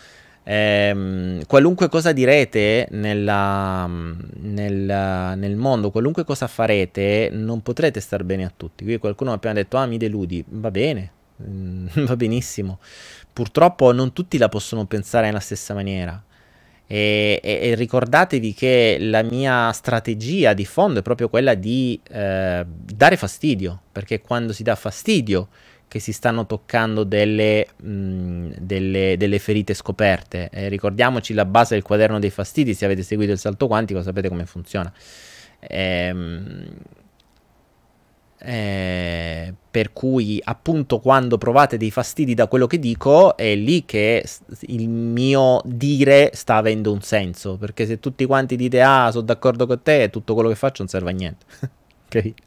[0.46, 8.46] ehm, qualunque cosa direte nella, nel, nel, mondo, qualunque cosa farete, non potrete star bene
[8.46, 8.84] a tutti.
[8.84, 10.44] Qui qualcuno mi ha appena detto, ah, mi deludi.
[10.48, 12.80] Va bene, va benissimo.
[13.34, 16.24] Purtroppo non tutti la possono pensare nella stessa maniera.
[16.88, 22.64] E, e, e, ricordatevi che la mia strategia di fondo è proprio quella di eh,
[22.68, 25.48] dare fastidio, perché quando si dà fastidio
[25.96, 30.50] che si stanno toccando delle, mh, delle, delle ferite scoperte.
[30.52, 34.28] Eh, ricordiamoci la base del quaderno dei fastidi, se avete seguito il salto quantico sapete
[34.28, 34.92] come funziona.
[35.62, 36.68] Ehm,
[38.40, 44.26] eh, per cui appunto quando provate dei fastidi da quello che dico è lì che
[44.64, 49.66] il mio dire sta avendo un senso perché se tutti quanti dite ah sono d'accordo
[49.66, 51.46] con te tutto quello che faccio non serve a niente
[52.10, 52.44] capito?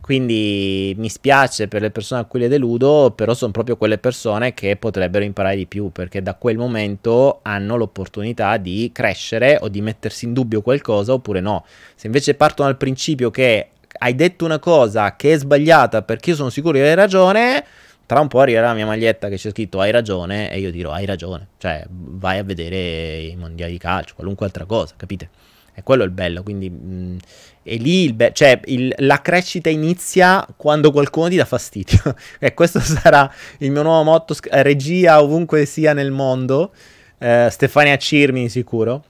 [0.00, 4.54] Quindi mi spiace per le persone a cui le deludo però sono proprio quelle persone
[4.54, 9.80] che potrebbero imparare di più perché da quel momento hanno l'opportunità di crescere o di
[9.80, 13.68] mettersi in dubbio qualcosa oppure no se invece partono dal principio che
[13.98, 17.64] hai detto una cosa che è sbagliata perché io sono sicuro di avere ragione,
[18.06, 20.92] tra un po' arriverà la mia maglietta che c'è scritto hai ragione e io dirò
[20.92, 25.28] hai ragione, cioè vai a vedere i mondiali di calcio, qualunque altra cosa, capite?
[25.74, 27.18] E quello è il bello, quindi mh,
[27.62, 32.54] è lì il bello, cioè il, la crescita inizia quando qualcuno ti dà fastidio e
[32.54, 36.72] questo sarà il mio nuovo motto, regia ovunque sia nel mondo,
[37.18, 39.04] eh, Stefania Cirmi sicuro,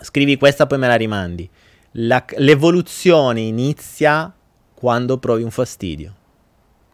[0.00, 1.48] scrivi questa poi me la rimandi
[1.96, 4.32] la, l'evoluzione inizia
[4.74, 6.14] quando provi un fastidio.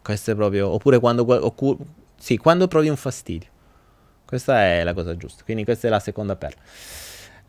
[0.01, 1.77] Questo è proprio, oppure quando, occu,
[2.17, 3.49] sì, quando provi un fastidio.
[4.25, 5.43] Questa è la cosa giusta.
[5.43, 6.61] Quindi questa è la seconda perla.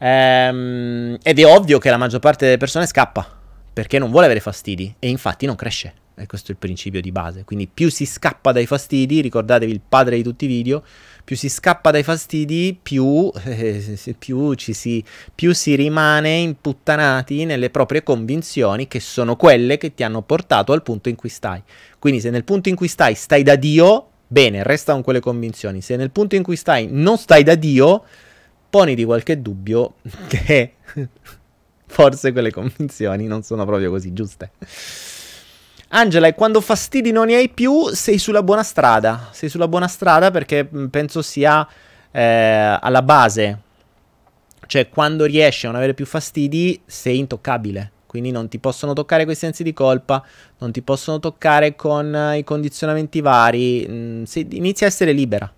[0.04, 3.38] Ehm, ed è ovvio che la maggior parte delle persone scappa
[3.72, 5.94] perché non vuole avere fastidi e infatti non cresce.
[6.14, 7.44] E questo è il principio di base.
[7.44, 10.82] Quindi più si scappa dai fastidi, ricordatevi il padre di tutti i video,
[11.24, 18.02] più si scappa dai fastidi, più, eh, più, si, più si rimane imputtanati nelle proprie
[18.02, 21.62] convinzioni che sono quelle che ti hanno portato al punto in cui stai.
[21.98, 25.80] Quindi se nel punto in cui stai stai da Dio, bene, resta con quelle convinzioni.
[25.80, 28.04] Se nel punto in cui stai non stai da Dio,
[28.72, 29.96] poniti qualche dubbio
[30.28, 30.76] che
[31.84, 34.52] forse quelle convinzioni non sono proprio così giuste.
[35.88, 39.28] Angela, e quando fastidi non ne hai più, sei sulla buona strada.
[39.32, 41.68] Sei sulla buona strada perché penso sia
[42.10, 43.60] eh, alla base.
[44.66, 47.92] Cioè, quando riesci a non avere più fastidi, sei intoccabile.
[48.06, 50.24] Quindi non ti possono toccare quei sensi di colpa,
[50.58, 53.86] non ti possono toccare con uh, i condizionamenti vari.
[53.86, 55.52] Mm, sei, inizi a essere libera.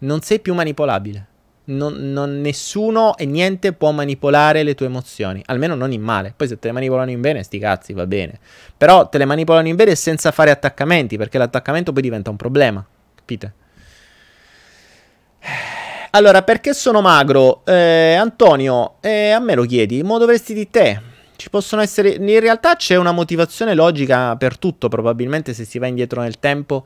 [0.00, 1.28] Non sei più manipolabile
[1.64, 6.32] non, non, nessuno e niente può manipolare le tue emozioni, almeno non in male.
[6.36, 8.38] Poi se te le manipolano in bene, sti cazzi, va bene.
[8.76, 12.84] Però te le manipolano in bene senza fare attaccamenti, perché l'attaccamento poi diventa un problema,
[13.14, 13.52] capite?
[16.10, 17.62] Allora, perché sono magro?
[17.64, 21.00] Eh, Antonio, eh, a me lo chiedi, mo dovresti di te.
[21.36, 22.10] Ci possono essere...
[22.10, 26.84] In realtà c'è una motivazione logica per tutto, probabilmente se si va indietro nel tempo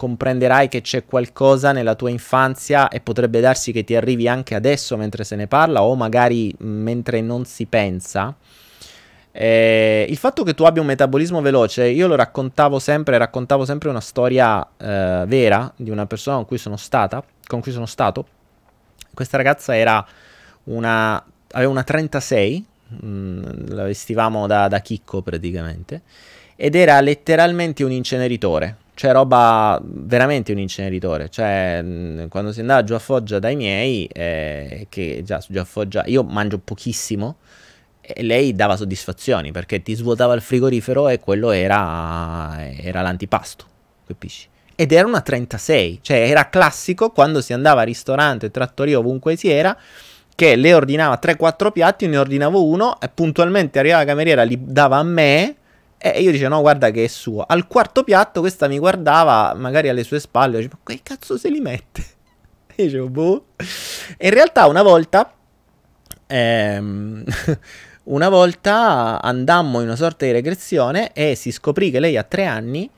[0.00, 4.96] comprenderai che c'è qualcosa nella tua infanzia e potrebbe darsi che ti arrivi anche adesso
[4.96, 8.34] mentre se ne parla o magari mentre non si pensa.
[9.30, 13.90] Eh, il fatto che tu abbia un metabolismo veloce, io lo raccontavo sempre, raccontavo sempre
[13.90, 18.26] una storia eh, vera di una persona con cui sono stata, con cui sono stato.
[19.12, 20.02] Questa ragazza era
[20.64, 26.00] una, aveva una 36, mh, la vestivamo da, da chicco praticamente,
[26.56, 31.30] ed era letteralmente un inceneritore cioè roba veramente un inceneritore.
[31.30, 35.64] Cioè, mh, quando si andava giù a Foggia dai miei, eh, che già giù a
[35.64, 37.36] Foggia io mangio pochissimo,
[38.02, 43.64] e lei dava soddisfazioni perché ti svuotava il frigorifero e quello era, era l'antipasto,
[44.06, 44.48] capisci?
[44.74, 49.48] ed era una 36, cioè era classico quando si andava al ristorante, trattoria, ovunque si
[49.48, 49.74] era,
[50.34, 54.98] che le ordinava 3-4 piatti, ne ordinavo uno e puntualmente arrivava la cameriera, li dava
[54.98, 55.56] a me
[56.02, 57.44] e io dicevo no guarda che è suo.
[57.46, 61.36] Al quarto piatto questa mi guardava magari alle sue spalle, e dicevo ma che cazzo
[61.36, 62.04] se li mette?
[62.74, 63.44] E io dicevo boh.
[64.16, 65.34] E in realtà una volta...
[66.26, 67.24] Ehm,
[68.04, 72.46] una volta andammo in una sorta di regressione e si scoprì che lei ha tre
[72.46, 72.90] anni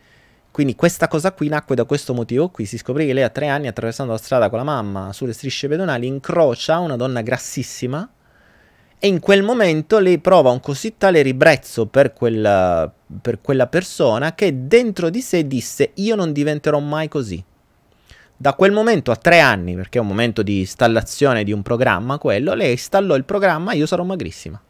[0.52, 3.48] quindi questa cosa qui nacque da questo motivo qui, si scoprì che lei a tre
[3.48, 8.08] anni attraversando la strada con la mamma sulle strisce pedonali incrocia una donna grassissima
[9.04, 12.88] e in quel momento lei prova un così tale ribrezzo per, quel,
[13.20, 17.42] per quella persona che dentro di sé disse io non diventerò mai così.
[18.36, 22.18] Da quel momento a tre anni, perché è un momento di installazione di un programma
[22.18, 24.62] quello, lei installò il programma io sarò magrissima.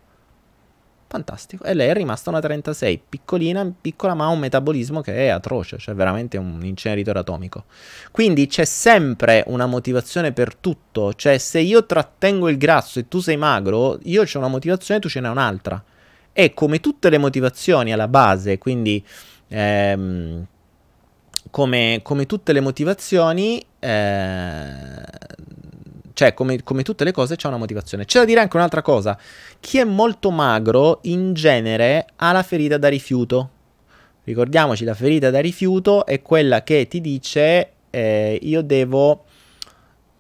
[1.13, 1.65] Fantastico.
[1.65, 5.77] E lei è rimasta una 36, piccolina, piccola, ma ha un metabolismo che è atroce,
[5.77, 7.65] cioè veramente un inceneritore atomico.
[8.11, 13.21] Quindi c'è sempre una motivazione per tutto, cioè se io trattengo il grasso e tu
[13.21, 15.85] sei magro, io ho una motivazione e tu ce n'hai un'altra.
[16.33, 19.05] E come tutte le motivazioni alla base, quindi
[19.49, 20.47] ehm,
[21.51, 25.03] come, come, tutte le motivazioni, eh,
[26.15, 28.05] cioè, come, come, tutte le cose, c'è una motivazione.
[28.05, 29.19] C'è da dire anche un'altra cosa.
[29.61, 33.51] Chi è molto magro, in genere, ha la ferita da rifiuto.
[34.25, 39.25] Ricordiamoci, la ferita da rifiuto è quella che ti dice, eh, io devo...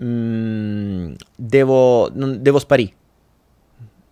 [0.02, 2.94] Mm, devo, non, devo sparire.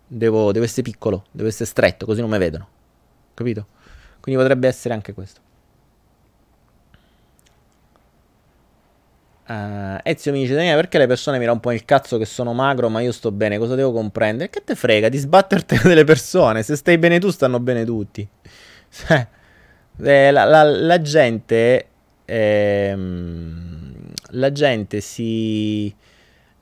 [0.06, 2.68] Devo, devo essere piccolo, devo essere stretto, così non mi vedono.
[3.34, 3.66] Capito?
[4.20, 5.40] Quindi potrebbe essere anche questo.
[9.50, 12.88] Uh, Ezio mi dice: Daniele, perché le persone mi rompono il cazzo che sono magro,
[12.88, 13.58] ma io sto bene?
[13.58, 14.48] Cosa devo comprendere?
[14.48, 16.62] Che te frega di sbatterti delle persone?
[16.62, 18.26] Se stai bene tu, stanno bene tutti.
[20.02, 21.86] Eh, la, la, la, gente.
[22.24, 25.94] Ehm, la gente si.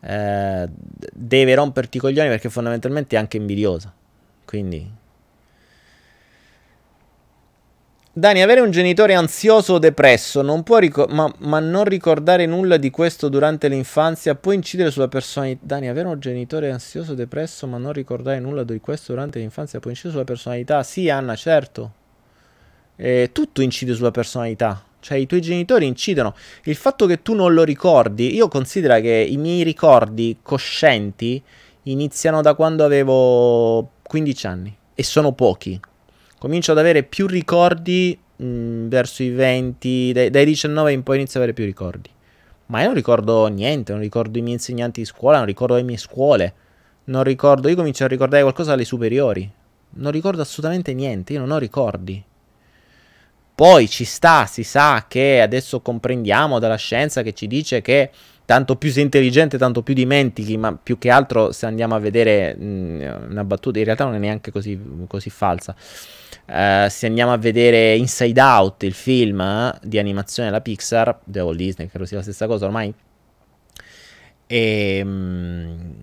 [0.00, 0.68] Eh,
[1.12, 3.94] deve romperti i coglioni perché fondamentalmente è anche invidiosa.
[4.44, 4.90] Quindi
[8.18, 12.90] Dani, avere un genitore ansioso o depresso non ricor- ma, ma, non ricordare nulla di
[12.90, 15.60] questo durante l'infanzia può incidere sulla personalità.
[15.62, 19.78] Dani, avere un genitore ansioso o depresso ma non ricordare nulla di questo durante l'infanzia
[19.78, 20.82] può incidere sulla personalità?
[20.82, 21.92] Sì, Anna, certo.
[22.96, 24.82] Eh, tutto incide sulla personalità.
[24.98, 26.34] Cioè, i tuoi genitori incidono.
[26.64, 31.40] Il fatto che tu non lo ricordi, io considero che i miei ricordi coscienti
[31.84, 35.80] iniziano da quando avevo 15 anni e sono pochi
[36.38, 41.16] comincio ad avere più ricordi mh, mm, verso i 20, dai, dai 19 in poi
[41.16, 42.10] inizio ad avere più ricordi.
[42.66, 45.82] Ma io non ricordo niente, non ricordo i miei insegnanti di scuola, non ricordo le
[45.82, 46.54] mie scuole,
[47.04, 49.50] non ricordo, io comincio a ricordare qualcosa alle superiori.
[49.90, 52.22] Non ricordo assolutamente niente, io non ho ricordi.
[53.54, 58.10] Poi ci sta, si sa che adesso comprendiamo dalla scienza che ci dice che
[58.44, 62.54] tanto più sei intelligente, tanto più dimentichi, ma più che altro se andiamo a vedere
[62.54, 65.74] mh, mm, una battuta, in realtà non è neanche così, così falsa.
[66.48, 71.58] Uh, se andiamo a vedere Inside Out, il film di animazione della Pixar, The Walt
[71.58, 72.94] Disney, credo sia la stessa cosa ormai,
[74.46, 75.94] e, um,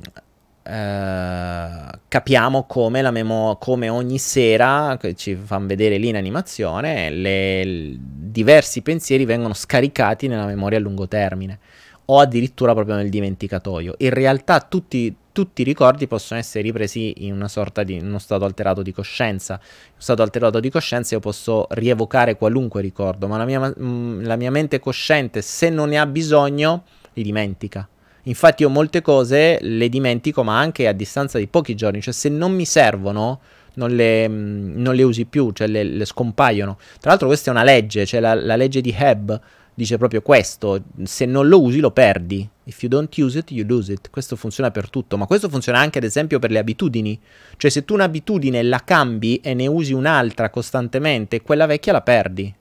[0.64, 7.64] uh, capiamo come, memo- come ogni sera, che ci fanno vedere lì in animazione, le,
[7.64, 11.58] le, diversi pensieri vengono scaricati nella memoria a lungo termine
[12.06, 13.96] o addirittura proprio nel dimenticatoio.
[13.98, 18.20] In realtà tutti, tutti i ricordi possono essere ripresi in una sorta di in uno
[18.20, 19.56] stato alterato di coscienza.
[19.56, 24.24] In uno stato alterato di coscienza io posso rievocare qualunque ricordo, ma la mia, mm,
[24.24, 27.86] la mia mente cosciente, se non ne ha bisogno, li dimentica.
[28.24, 32.30] Infatti io molte cose le dimentico, ma anche a distanza di pochi giorni, cioè se
[32.30, 33.42] non mi servono,
[33.74, 36.78] non le, mm, non le usi più, cioè le, le, scompaiono.
[37.02, 39.34] Tra l'altro questa è una legge, cioè la, la legge di Hebb
[39.76, 42.48] dice proprio questo, se non lo usi lo perdi.
[42.64, 44.10] If you don't use it, you lose it.
[44.10, 47.20] Questo funziona per tutto, ma questo funziona anche ad esempio per le abitudini.
[47.58, 52.54] Cioè se tu un'abitudine la cambi e ne usi un'altra costantemente, quella vecchia la perdi.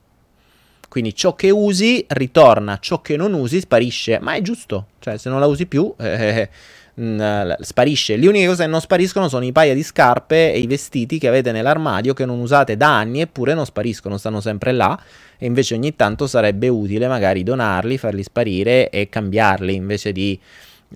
[0.88, 4.88] Quindi ciò che usi ritorna, ciò che non usi sparisce, ma è giusto.
[4.98, 5.94] Cioè se non la usi più...
[5.98, 6.48] Eh,
[6.94, 8.16] mh, sparisce.
[8.16, 11.28] Le uniche cose che non spariscono sono i paia di scarpe e i vestiti che
[11.28, 14.98] avete nell'armadio che non usate da anni eppure non spariscono, stanno sempre là
[15.38, 20.38] e invece ogni tanto sarebbe utile magari donarli, farli sparire e cambiarli invece di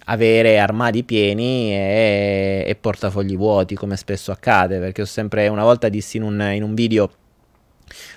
[0.05, 5.89] avere armadi pieni e, e portafogli vuoti come spesso accade perché ho sempre una volta
[5.89, 7.11] dissi in un, in un video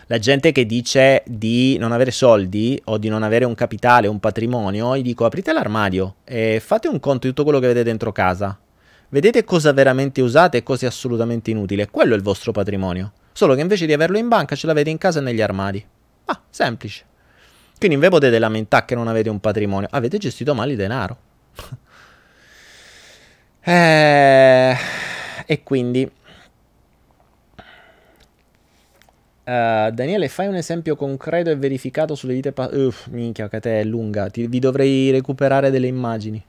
[0.07, 4.19] la gente che dice di non avere soldi o di non avere un capitale, un
[4.19, 8.11] patrimonio, gli dico aprite l'armadio e fate un conto di tutto quello che avete dentro
[8.11, 8.59] casa.
[9.07, 11.89] Vedete cosa veramente usate e cosa è assolutamente inutile.
[11.89, 13.13] Quello è il vostro patrimonio.
[13.33, 15.85] Solo che invece di averlo in banca ce l'avete in casa e negli armadi.
[16.31, 17.03] Ah, semplice.
[17.77, 21.17] Quindi non vi potete lamentare che non avete un patrimonio, avete gestito male il denaro.
[23.63, 24.77] eh,
[25.45, 26.09] e quindi...
[29.43, 32.77] Uh, Daniele, fai un esempio concreto e verificato sulle vite passate.
[32.77, 34.29] Uff, minchia, che te è lunga.
[34.29, 36.41] Ti, vi dovrei recuperare delle immagini.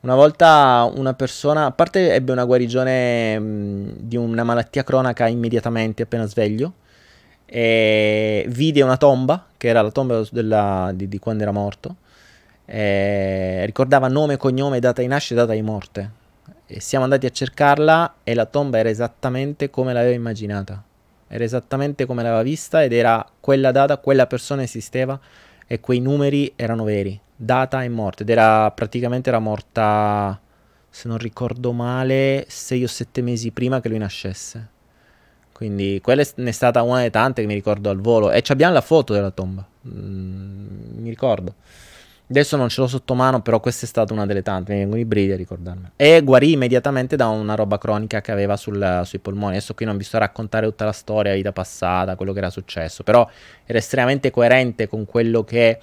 [0.00, 6.04] Una volta una persona, a parte ebbe una guarigione mh, di una malattia cronaca immediatamente
[6.04, 6.72] appena sveglio,
[7.46, 11.96] e vide una tomba, che era la tomba della, di, di, quando era morto,
[12.66, 16.10] ricordava nome, cognome, data di nascita e data di morte.
[16.66, 20.82] E siamo andati a cercarla e la tomba era esattamente come l'aveva immaginata.
[21.28, 25.18] Era esattamente come l'aveva vista ed era quella data, quella persona esisteva
[25.66, 27.18] e quei numeri erano veri.
[27.34, 28.24] Data e morte.
[28.24, 30.38] Ed era praticamente era morta,
[30.88, 34.74] se non ricordo male, sei o sette mesi prima che lui nascesse.
[35.56, 38.30] Quindi quella è stata una delle tante che mi ricordo al volo.
[38.30, 39.66] E abbiamo la foto della tomba.
[39.88, 41.54] Mm, mi ricordo.
[42.28, 44.74] Adesso non ce l'ho sotto mano, però questa è stata una delle tante.
[44.74, 45.92] Mi vengono i brividi a ricordarmi.
[45.96, 49.52] E guarì immediatamente da una roba cronica che aveva sul, sui polmoni.
[49.52, 52.38] Adesso qui non vi sto a raccontare tutta la storia, la vita passata, quello che
[52.38, 53.02] era successo.
[53.02, 53.26] Però
[53.64, 55.78] era estremamente coerente con quello che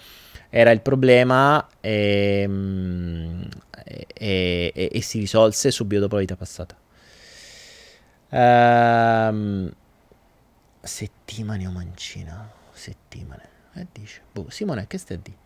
[0.52, 3.42] era il problema mm,
[3.86, 6.76] e, e, e, e si risolse subito dopo la vita passata.
[8.36, 9.72] Ehm,
[10.82, 12.50] settimane o mancina?
[12.72, 13.50] Settimane.
[13.76, 15.38] E dice, boh, Simone, che stai a dire?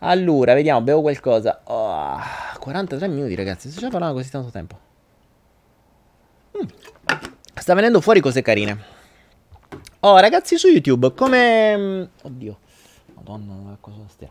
[0.00, 1.62] Allora, vediamo, bevo qualcosa.
[1.64, 2.18] Oh,
[2.58, 3.70] 43 minuti, ragazzi.
[3.70, 4.78] Se già parlavo così tanto tempo.
[6.58, 6.66] Mm.
[7.54, 8.94] Sta venendo fuori cose carine.
[10.00, 11.76] Oh, ragazzi, su YouTube, come...
[11.76, 12.58] Mm, oddio.
[13.14, 14.30] Madonna, cosa stia.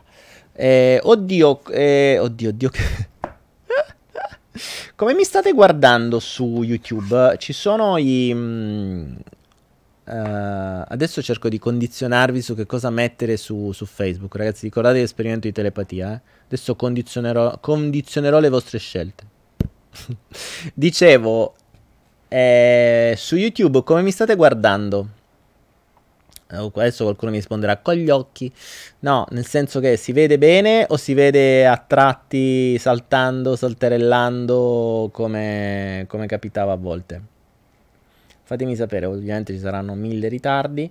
[0.52, 2.70] Eh, oddio, eh, oddio, oddio.
[4.94, 8.34] Come mi state guardando su YouTube, ci sono i...
[10.06, 14.36] Uh, adesso cerco di condizionarvi su che cosa mettere su, su Facebook.
[14.36, 16.14] Ragazzi, ricordate l'esperimento di telepatia.
[16.14, 16.20] Eh?
[16.46, 19.24] Adesso condizionerò, condizionerò le vostre scelte.
[20.74, 21.54] Dicevo,
[22.28, 25.08] eh, su YouTube come mi state guardando?
[26.48, 28.52] Uh, adesso qualcuno mi risponderà con gli occhi.
[29.00, 36.04] No, nel senso che si vede bene o si vede a tratti saltando, salterellando come,
[36.08, 37.20] come capitava a volte?
[38.42, 40.90] Fatemi sapere, ovviamente ci saranno mille ritardi.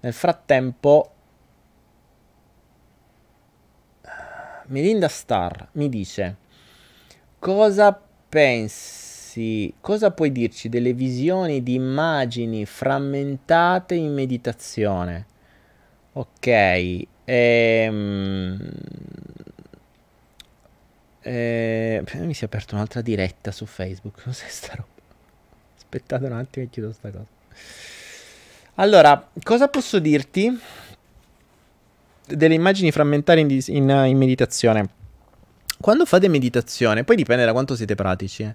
[0.00, 1.10] Nel frattempo,
[4.66, 6.36] Melinda Star mi dice:
[7.38, 9.05] Cosa pensi?
[9.80, 15.26] Cosa puoi dirci delle visioni di immagini frammentate in meditazione?
[16.12, 18.58] Ok, ehm,
[21.20, 24.22] eh, mi si è aperta un'altra diretta su Facebook.
[24.24, 24.88] Cos'è sta roba?
[25.76, 27.26] Aspettate un attimo e chiudo sta cosa.
[28.76, 30.58] Allora, cosa posso dirti
[32.26, 34.88] delle immagini frammentarie in, in, in meditazione?
[35.80, 38.54] Quando fate meditazione, poi dipende da quanto siete pratici, eh,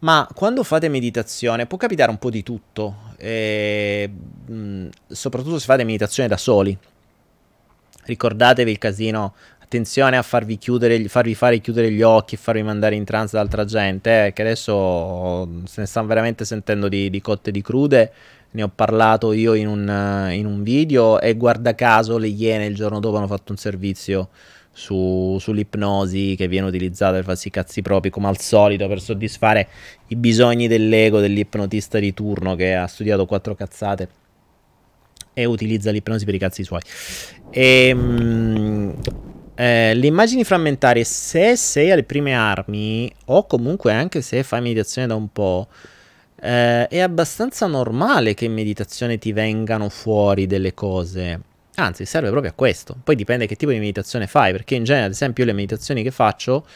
[0.00, 4.10] ma quando fate meditazione può capitare un po' di tutto, e,
[4.46, 6.76] mh, soprattutto se fate meditazione da soli.
[8.04, 9.34] Ricordatevi il casino
[9.66, 13.42] attenzione a farvi, chiudere, farvi fare chiudere gli occhi e farvi mandare in trance da
[13.42, 17.62] altra gente, eh, che adesso se ne stanno veramente sentendo di, di cotte e di
[17.62, 18.12] crude.
[18.52, 22.74] Ne ho parlato io in un, in un, video e guarda caso le Iene il
[22.74, 24.28] giorno dopo hanno fatto un servizio
[24.76, 29.68] su, sull'ipnosi che viene utilizzata per farsi i cazzi propri come al solito per soddisfare
[30.08, 34.08] i bisogni dell'ego dell'ipnotista di turno che ha studiato quattro cazzate
[35.32, 36.80] e utilizza l'ipnosi per i cazzi suoi.
[37.50, 38.94] E, ehm,
[39.54, 45.06] eh, le immagini frammentarie, se sei alle prime armi, o comunque anche se fai meditazione
[45.06, 45.68] da un po',
[46.38, 51.40] eh, è abbastanza normale che in meditazione ti vengano fuori delle cose.
[51.76, 52.96] Anzi, serve proprio a questo.
[53.02, 56.10] Poi dipende che tipo di meditazione fai, perché in genere, ad esempio, le meditazioni che
[56.10, 56.66] faccio,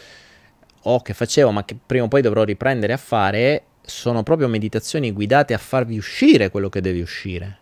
[0.82, 5.10] o che facevo, ma che prima o poi dovrò riprendere a fare, sono proprio meditazioni
[5.12, 7.58] guidate a farvi uscire quello che devi uscire.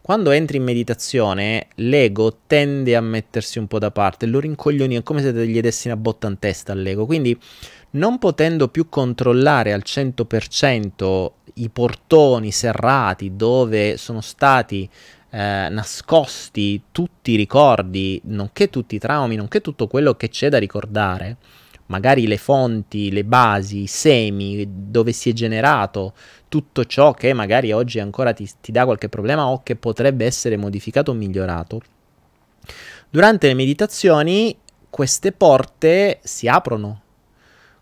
[0.00, 5.02] Quando entri in meditazione, l'ego tende a mettersi un po' da parte, lo rincoglioni, è
[5.02, 7.04] come se gli dessi una botta in testa all'ego.
[7.04, 7.38] Quindi,
[7.90, 14.88] non potendo più controllare al 100% i portoni serrati dove sono stati
[15.30, 20.58] eh, nascosti tutti i ricordi, nonché tutti i traumi, nonché tutto quello che c'è da
[20.58, 21.36] ricordare,
[21.86, 26.14] magari le fonti, le basi, i semi, dove si è generato
[26.48, 30.56] tutto ciò che magari oggi ancora ti, ti dà qualche problema o che potrebbe essere
[30.56, 31.80] modificato o migliorato.
[33.10, 34.56] Durante le meditazioni
[34.90, 37.02] queste porte si aprono.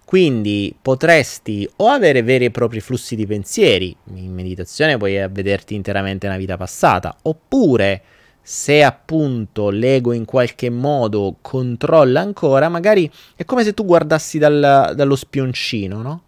[0.06, 6.28] Quindi potresti o avere veri e propri flussi di pensieri, in meditazione puoi vederti interamente
[6.28, 8.02] nella vita passata, oppure
[8.40, 14.92] se appunto l'ego in qualche modo controlla ancora, magari è come se tu guardassi dal,
[14.94, 16.22] dallo spioncino, no?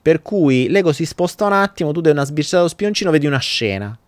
[0.00, 3.38] Per cui l'ego si sposta un attimo, tu dai una sbirciata allo spioncino, vedi una
[3.38, 3.98] scena.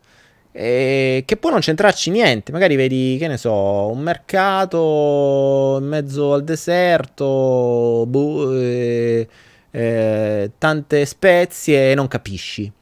[0.60, 3.52] Eh, che può non c'entrarci niente, magari vedi, che ne so,
[3.92, 9.28] un mercato in mezzo al deserto, bu- eh,
[9.70, 12.72] eh, tante spezie e non capisci.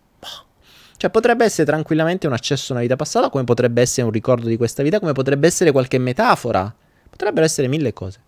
[0.97, 4.49] Cioè potrebbe essere tranquillamente un accesso a una vita passata, come potrebbe essere un ricordo
[4.49, 6.74] di questa vita, come potrebbe essere qualche metafora,
[7.11, 8.20] potrebbero essere mille cose.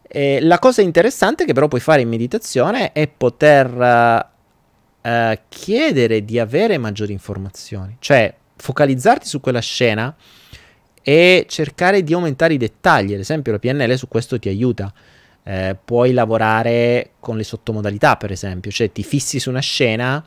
[0.00, 4.28] E la cosa interessante che però puoi fare in meditazione è poter
[5.02, 10.14] uh, chiedere di avere maggiori informazioni, cioè focalizzarti su quella scena
[11.02, 14.92] e cercare di aumentare i dettagli, ad esempio la PNL su questo ti aiuta.
[15.42, 20.22] Eh, puoi lavorare con le sottomodalità, per esempio, cioè ti fissi su una scena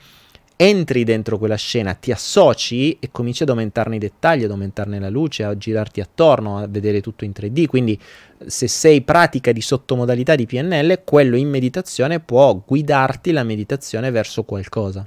[0.55, 5.09] entri dentro quella scena, ti associ e cominci ad aumentarne i dettagli, ad aumentarne la
[5.09, 7.65] luce, a girarti attorno, a vedere tutto in 3D.
[7.65, 7.99] Quindi
[8.45, 14.43] se sei pratica di sottomodalità di PNL, quello in meditazione può guidarti la meditazione verso
[14.43, 15.05] qualcosa.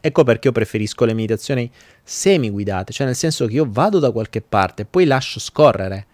[0.00, 1.70] Ecco perché io preferisco le meditazioni
[2.02, 6.06] semi guidate, cioè nel senso che io vado da qualche parte, poi lascio scorrere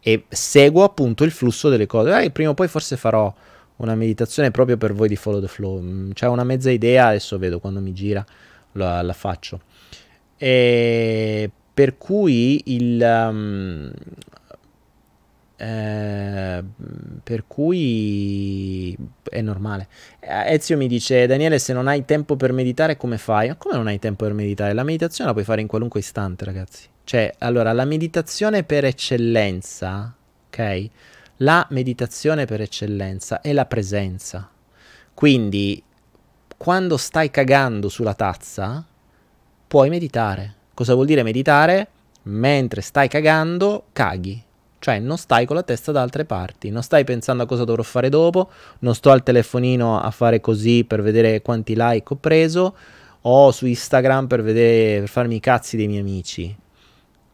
[0.00, 2.22] e seguo appunto il flusso delle cose.
[2.22, 3.32] Eh, prima o poi forse farò
[3.76, 5.80] una meditazione proprio per voi di Follow the Flow.
[5.80, 8.24] Mm, c'è una mezza idea, adesso vedo quando mi gira,
[8.72, 9.60] la, la faccio.
[10.36, 13.00] E per cui il...
[13.02, 13.92] Um,
[15.58, 16.62] eh,
[17.22, 18.96] per cui
[19.30, 19.88] è normale.
[20.20, 23.54] Ezio mi dice: Daniele, se non hai tempo per meditare, come fai?
[23.56, 24.74] come non hai tempo per meditare?
[24.74, 26.88] La meditazione la puoi fare in qualunque istante, ragazzi.
[27.04, 30.14] Cioè, allora, la meditazione per eccellenza,
[30.48, 30.88] ok?
[31.40, 34.48] La meditazione per eccellenza è la presenza.
[35.12, 35.82] Quindi,
[36.56, 38.82] quando stai cagando sulla tazza,
[39.68, 40.54] puoi meditare.
[40.72, 41.88] Cosa vuol dire meditare?
[42.22, 44.42] Mentre stai cagando, caghi.
[44.78, 47.82] Cioè non stai con la testa da altre parti, non stai pensando a cosa dovrò
[47.82, 52.76] fare dopo, non sto al telefonino a fare così per vedere quanti like ho preso
[53.22, 56.56] o su Instagram per, vedere, per farmi i cazzi dei miei amici.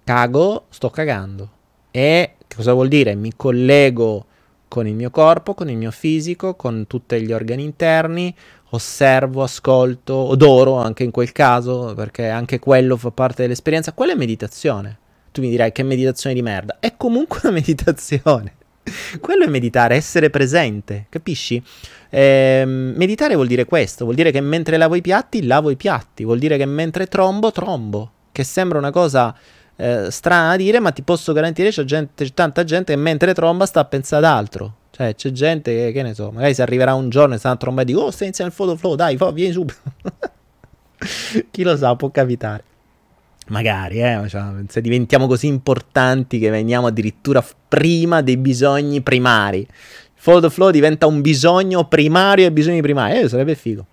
[0.02, 1.60] Cago, sto cagando.
[1.92, 3.14] E cosa vuol dire?
[3.14, 4.26] Mi collego
[4.66, 8.34] con il mio corpo, con il mio fisico, con tutti gli organi interni,
[8.70, 13.92] osservo, ascolto, odoro anche in quel caso, perché anche quello fa parte dell'esperienza.
[13.92, 14.98] Quella è meditazione.
[15.30, 16.78] Tu mi dirai che meditazione di merda.
[16.80, 18.54] È comunque una meditazione.
[19.20, 21.62] Quello è meditare, essere presente, capisci?
[22.08, 26.24] Eh, meditare vuol dire questo, vuol dire che mentre lavo i piatti, lavo i piatti,
[26.24, 29.36] vuol dire che mentre trombo, trombo, che sembra una cosa
[29.82, 33.34] eh, strana da dire, ma ti posso garantire c'è, gente, c'è tanta gente che mentre
[33.34, 34.74] tromba sta a pensare ad altro.
[34.90, 37.56] Cioè, c'è gente che, che ne so, magari si arriverà un giorno e sta a
[37.56, 39.80] trombare e dico, oh, stai iniziando il photo flow, dai, fa, vieni subito.
[41.50, 42.62] Chi lo sa, può capitare.
[43.48, 49.66] Magari, eh, cioè, se diventiamo così importanti che veniamo addirittura prima dei bisogni primari.
[50.24, 53.18] Il flow diventa un bisogno primario e bisogni primari.
[53.18, 53.86] Eh, sarebbe figo.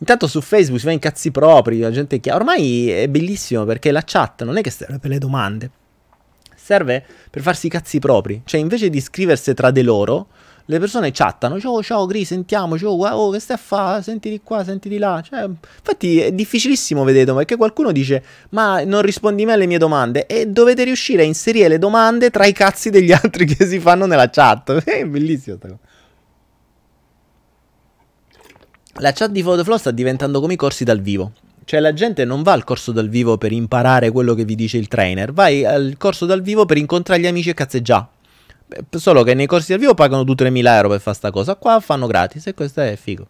[0.00, 2.40] Intanto su Facebook si fa in cazzi propri, la gente chiama.
[2.40, 5.70] Ormai è bellissimo perché la chat non è che serve per le domande,
[6.56, 8.40] serve per farsi i cazzi propri.
[8.44, 10.28] Cioè, invece di scriversi tra di loro,
[10.64, 11.60] le persone chattano.
[11.60, 12.86] Ciao, ciao, Gri, sentiamoci.
[12.86, 14.02] Oh, oh, che stai a fare?
[14.02, 15.20] Senti di qua, senti di là.
[15.20, 20.24] Cioè, infatti è difficilissimo, vedete, perché qualcuno dice, ma non rispondi mai alle mie domande.
[20.24, 24.06] E dovete riuscire a inserire le domande tra i cazzi degli altri che si fanno
[24.06, 24.72] nella chat.
[24.82, 25.58] È bellissimo.
[29.00, 31.32] La chat di Photoflow sta diventando come i corsi dal vivo.
[31.64, 34.76] Cioè la gente non va al corso dal vivo per imparare quello che vi dice
[34.76, 38.06] il trainer, vai al corso dal vivo per incontrare gli amici e cazzeggiare.
[38.90, 41.80] Solo che nei corsi dal vivo pagano 2-3 mila euro per fare sta cosa, qua
[41.80, 43.28] fanno gratis e questo è figo.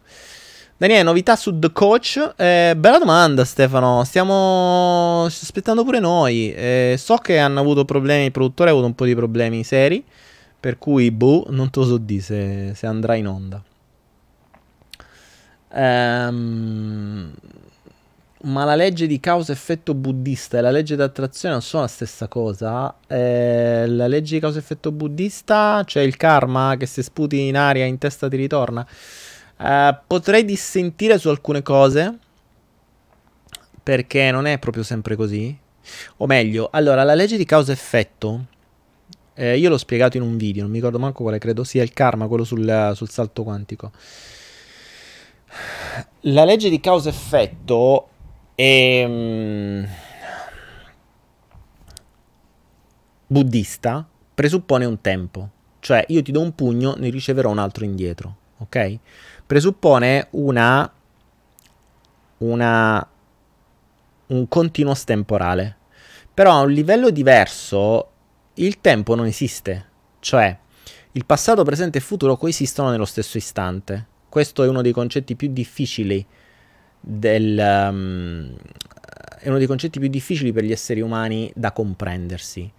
[0.75, 2.33] Daniele, novità su The Coach?
[2.35, 6.51] Eh, bella domanda Stefano, stiamo aspettando pure noi.
[6.51, 10.03] Eh, so che hanno avuto problemi, il produttore ha avuto un po' di problemi seri,
[10.59, 13.63] per cui boh, non te lo so dire se, se andrà in onda.
[15.73, 17.33] Um,
[18.43, 22.95] ma la legge di causa-effetto buddista e la legge d'attrazione non sono la stessa cosa.
[23.07, 27.97] Eh, la legge di causa-effetto buddista, cioè il karma che se sputi in aria in
[27.97, 28.85] testa ti ritorna.
[29.57, 32.17] Eh, potrei dissentire su alcune cose
[33.83, 35.55] perché non è proprio sempre così.
[36.17, 38.45] O meglio, allora, la legge di causa-effetto,
[39.35, 41.93] eh, io l'ho spiegato in un video, non mi ricordo manco quale, credo sia il
[41.93, 43.91] karma, quello sul, sul salto quantico.
[46.21, 48.09] La legge di causa-effetto
[48.55, 49.87] è um,
[53.27, 55.49] buddista, presuppone un tempo.
[55.79, 58.99] Cioè io ti do un pugno, ne riceverò un altro indietro, ok?
[59.45, 60.91] Presuppone una,
[62.37, 63.07] una
[64.27, 65.77] un continuo temporale.
[66.33, 68.09] Però a un livello diverso
[68.55, 69.89] il tempo non esiste,
[70.19, 70.57] cioè
[71.13, 74.07] il passato, presente e futuro coesistono nello stesso istante.
[74.31, 76.25] Questo è uno dei concetti più difficili
[77.01, 77.57] del,
[77.91, 78.55] um,
[79.37, 82.71] è uno dei concetti più difficili per gli esseri umani da comprendersi.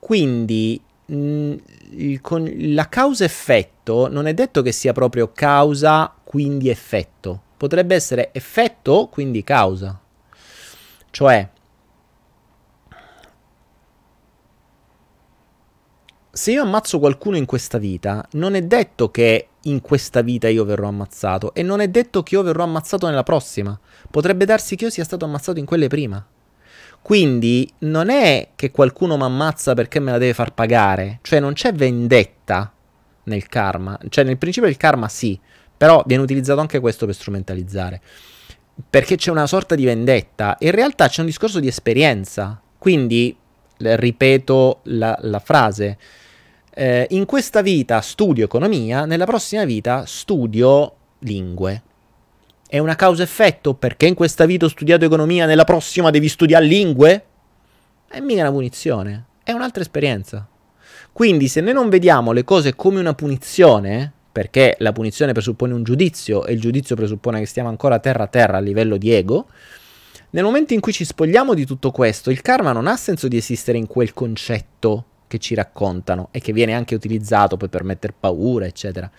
[0.00, 1.52] Quindi mh, mm,
[1.90, 7.40] il, con, la causa-effetto non è detto che sia proprio causa, quindi effetto.
[7.56, 10.00] Potrebbe essere effetto, quindi causa.
[11.10, 11.48] Cioè,
[16.36, 20.66] se io ammazzo qualcuno in questa vita, non è detto che in questa vita io
[20.66, 23.78] verrò ammazzato e non è detto che io verrò ammazzato nella prossima.
[24.10, 26.22] Potrebbe darsi che io sia stato ammazzato in quelle prima.
[27.00, 31.54] Quindi non è che qualcuno mi ammazza perché me la deve far pagare, cioè non
[31.54, 32.70] c'è vendetta
[33.24, 35.40] nel karma, cioè nel principio il karma sì,
[35.74, 37.98] però viene utilizzato anche questo per strumentalizzare.
[38.90, 42.60] Perché c'è una sorta di vendetta, in realtà c'è un discorso di esperienza.
[42.76, 43.34] Quindi
[43.78, 45.98] ripeto la, la frase,
[46.78, 51.82] eh, in questa vita studio economia, nella prossima vita studio lingue.
[52.68, 57.24] È una causa-effetto perché in questa vita ho studiato economia, nella prossima devi studiare lingue?
[58.06, 60.46] È mica una punizione, è un'altra esperienza.
[61.12, 65.82] Quindi se noi non vediamo le cose come una punizione, perché la punizione presuppone un
[65.82, 69.46] giudizio e il giudizio presuppone che stiamo ancora terra a terra a livello di ego,
[70.30, 73.38] nel momento in cui ci spogliamo di tutto questo, il karma non ha senso di
[73.38, 78.14] esistere in quel concetto che ci raccontano e che viene anche utilizzato poi per mettere
[78.18, 79.10] paura, eccetera.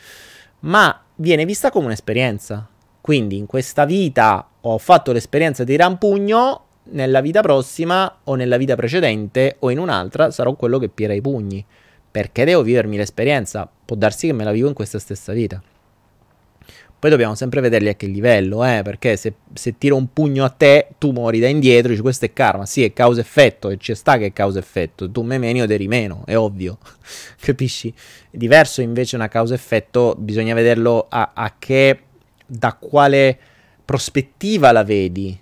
[0.59, 2.67] Ma viene vista come un'esperienza.
[3.01, 8.75] Quindi in questa vita ho fatto l'esperienza di rampugno, nella vita prossima o nella vita
[8.75, 11.65] precedente o in un'altra sarò quello che pira i pugni.
[12.09, 13.69] Perché devo vivermi l'esperienza?
[13.85, 15.61] Può darsi che me la vivo in questa stessa vita.
[16.99, 20.49] Poi dobbiamo sempre vederli a che livello, eh, perché se, se, tiro un pugno a
[20.49, 24.17] te, tu muori da indietro, dici questo è karma, sì è causa-effetto, e ci sta
[24.17, 26.79] che è causa-effetto, tu me meni o deri meno, è ovvio,
[27.39, 27.93] capisci?
[28.31, 31.99] È diverso invece una causa-effetto, bisogna vederlo a, a che,
[32.47, 33.37] da quale
[33.85, 35.39] prospettiva la vedi.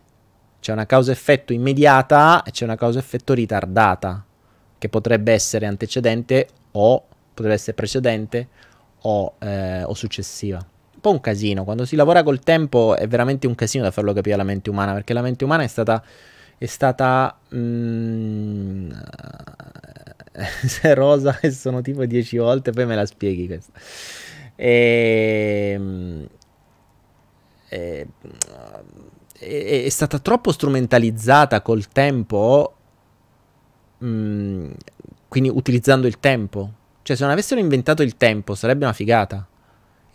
[0.59, 4.25] C'è una causa-effetto immediata e c'è una causa-effetto ritardata,
[4.77, 7.01] che potrebbe essere antecedente o
[7.33, 8.47] potrebbe essere precedente
[9.03, 10.65] o, eh, o successiva
[11.05, 11.63] po' un casino.
[11.63, 14.93] Quando si lavora col tempo è veramente un casino da farlo capire alla mente umana,
[14.93, 16.03] perché la mente umana è stata...
[16.57, 18.91] È stata mm,
[20.95, 23.73] rosa e sono tipo 10 volte, poi me la spieghi questa.
[24.55, 25.79] E,
[27.67, 28.07] e,
[29.37, 32.75] è, è stata troppo strumentalizzata col tempo,
[34.03, 34.71] mm,
[35.27, 36.71] quindi utilizzando il tempo.
[37.01, 39.45] Cioè, se non avessero inventato il tempo, sarebbe una figata.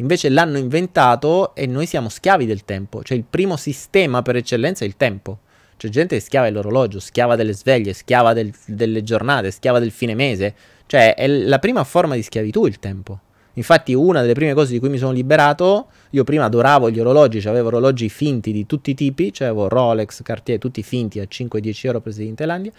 [0.00, 3.02] Invece l'hanno inventato e noi siamo schiavi del tempo.
[3.02, 5.40] Cioè il primo sistema per eccellenza è il tempo.
[5.76, 10.14] C'è gente che schiava dell'orologio, schiava delle sveglie, schiava del, delle giornate, schiava del fine
[10.14, 10.54] mese.
[10.86, 13.20] Cioè è la prima forma di schiavitù il tempo.
[13.54, 17.40] Infatti una delle prime cose di cui mi sono liberato, io prima adoravo gli orologi,
[17.40, 21.24] cioè avevo orologi finti di tutti i tipi, cioè avevo Rolex, Cartier, tutti finti a
[21.24, 22.72] 5-10 euro presi in Thailandia.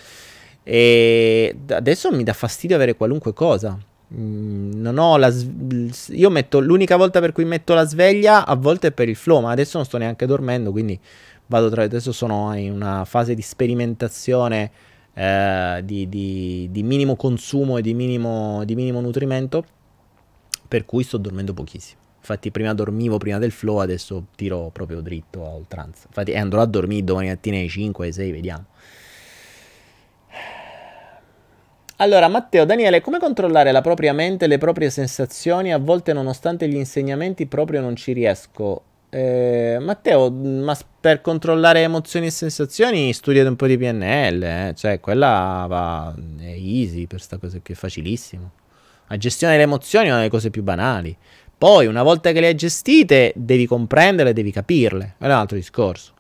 [0.63, 3.78] E adesso mi dà fastidio avere qualunque cosa.
[4.14, 5.93] Mm, non ho la sveglia.
[6.09, 9.41] Io metto l'unica volta per cui metto la sveglia a volte è per il flow,
[9.41, 10.99] ma adesso non sto neanche dormendo, quindi
[11.47, 14.72] vado tra adesso sono in una fase di sperimentazione
[15.14, 19.66] eh, di, di, di, minimo consumo e di minimo, di minimo nutrimento,
[20.68, 21.99] per cui sto dormendo pochissimo.
[22.18, 26.05] Infatti prima dormivo prima del flow, adesso tiro proprio dritto a oltranza.
[26.07, 28.66] Infatti andrò a dormire domani mattina alle 5, alle 6, vediamo.
[32.01, 35.71] Allora, Matteo, Daniele, come controllare la propria mente e le proprie sensazioni?
[35.71, 38.81] A volte, nonostante gli insegnamenti, proprio non ci riesco.
[39.11, 44.73] Eh, Matteo, ma per controllare emozioni e sensazioni studiate un po' di PNL, eh?
[44.75, 48.49] cioè quella va, è easy per questa cosa che è facilissimo.
[49.07, 51.15] La gestione delle emozioni è una delle cose più banali.
[51.55, 55.17] Poi, una volta che le hai gestite, devi comprenderle, devi capirle.
[55.19, 56.13] È un altro discorso.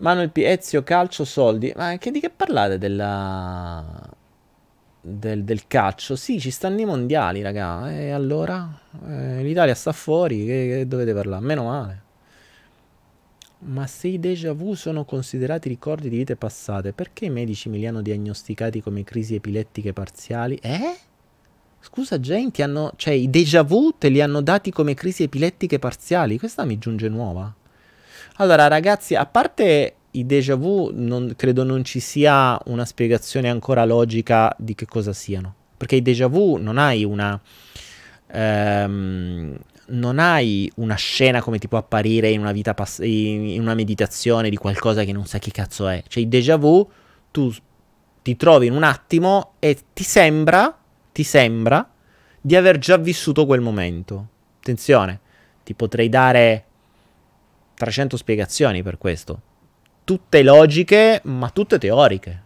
[0.00, 0.38] Manuel P.
[0.38, 1.72] Ezio, calcio, soldi.
[1.76, 3.84] Ma che, di che parlate della...
[5.00, 6.16] del, del, calcio?
[6.16, 7.92] Sì, ci stanno i mondiali, raga.
[7.92, 8.80] E allora?
[9.06, 11.44] Eh, L'Italia sta fuori, che, che dovete parlare?
[11.44, 12.02] Meno male.
[13.62, 17.76] Ma se i déjà vu sono considerati ricordi di vite passate, perché i medici me
[17.76, 20.56] li hanno diagnosticati come crisi epilettiche parziali?
[20.62, 20.96] Eh?
[21.78, 22.92] Scusa ti hanno...
[22.96, 26.38] cioè i déjà vu te li hanno dati come crisi epilettiche parziali?
[26.38, 27.54] Questa mi giunge nuova.
[28.36, 33.84] Allora, ragazzi, a parte i déjà vu, non, credo non ci sia una spiegazione ancora
[33.84, 35.54] logica di che cosa siano.
[35.76, 37.40] Perché i déjà vu non hai una.
[38.32, 39.58] Ehm,
[39.92, 44.48] non hai una scena come ti può apparire in una vita pass- in una meditazione
[44.48, 46.02] di qualcosa che non sai che cazzo è.
[46.06, 46.88] Cioè, il déjà vu,
[47.30, 47.52] tu
[48.22, 50.76] ti trovi in un attimo e ti sembra,
[51.12, 51.88] ti sembra
[52.40, 54.28] di aver già vissuto quel momento.
[54.58, 55.20] Attenzione,
[55.64, 56.64] ti potrei dare
[57.80, 59.40] 300 spiegazioni per questo.
[60.04, 62.42] Tutte logiche, ma tutte teoriche.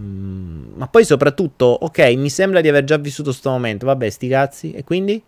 [0.00, 4.28] Mm, ma poi soprattutto, ok, mi sembra di aver già vissuto questo momento, vabbè, sti
[4.28, 5.22] cazzi, e quindi?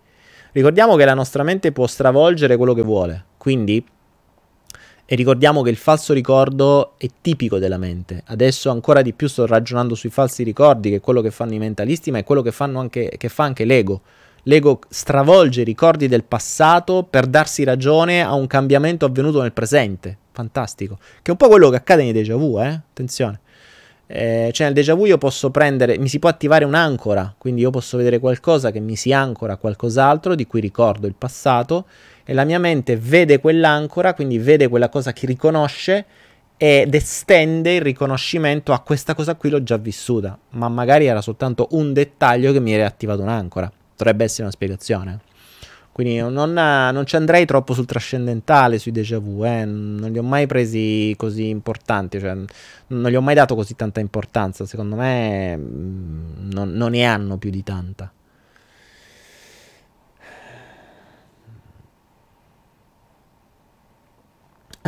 [0.50, 3.84] Ricordiamo che la nostra mente può stravolgere quello che vuole, quindi...
[5.10, 8.22] E ricordiamo che il falso ricordo è tipico della mente.
[8.26, 11.58] Adesso ancora di più sto ragionando sui falsi ricordi, che è quello che fanno i
[11.58, 14.02] mentalisti, ma è quello che, anche, che fa anche l'ego.
[14.48, 20.16] L'ego stravolge i ricordi del passato per darsi ragione a un cambiamento avvenuto nel presente.
[20.32, 20.96] Fantastico.
[20.96, 22.68] Che è un po' quello che accade nei déjà vu, eh?
[22.68, 23.40] Attenzione.
[24.06, 27.68] Eh, cioè nel déjà vu io posso prendere, mi si può attivare un'ancora, quindi io
[27.68, 31.84] posso vedere qualcosa che mi si ancora a qualcos'altro di cui ricordo il passato
[32.24, 36.06] e la mia mente vede quell'ancora, quindi vede quella cosa che riconosce
[36.56, 41.68] ed estende il riconoscimento a questa cosa qui l'ho già vissuta, ma magari era soltanto
[41.72, 43.70] un dettaglio che mi era attivato un'ancora.
[43.98, 45.20] Dovrebbe essere una spiegazione.
[45.98, 49.64] Quindi non, non, ci andrei troppo sul trascendentale, sui déjà vu, eh.
[49.64, 52.34] non li ho mai presi così importanti, cioè,
[52.86, 57.36] non gli ho mai dato così tanta importanza, secondo me mm, non, non ne hanno
[57.36, 58.12] più di tanta.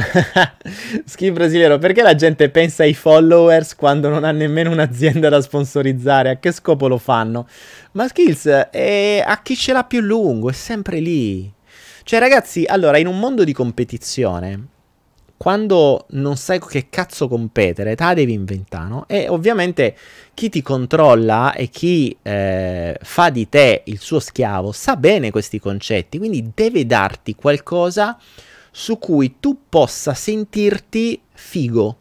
[1.04, 6.30] Ski brasiliano, perché la gente pensa ai followers quando non ha nemmeno un'azienda da sponsorizzare?
[6.30, 7.46] A che scopo lo fanno?
[7.92, 11.52] Ma Skills è a chi ce l'ha più lungo, è sempre lì.
[12.02, 14.66] Cioè, ragazzi, allora, in un mondo di competizione,
[15.36, 19.04] quando non sai che cazzo competere, te la devi inventare, no?
[19.06, 19.96] E ovviamente
[20.34, 25.58] chi ti controlla e chi eh, fa di te il suo schiavo sa bene questi
[25.58, 28.18] concetti, quindi deve darti qualcosa
[28.70, 31.96] su cui tu possa sentirti figo.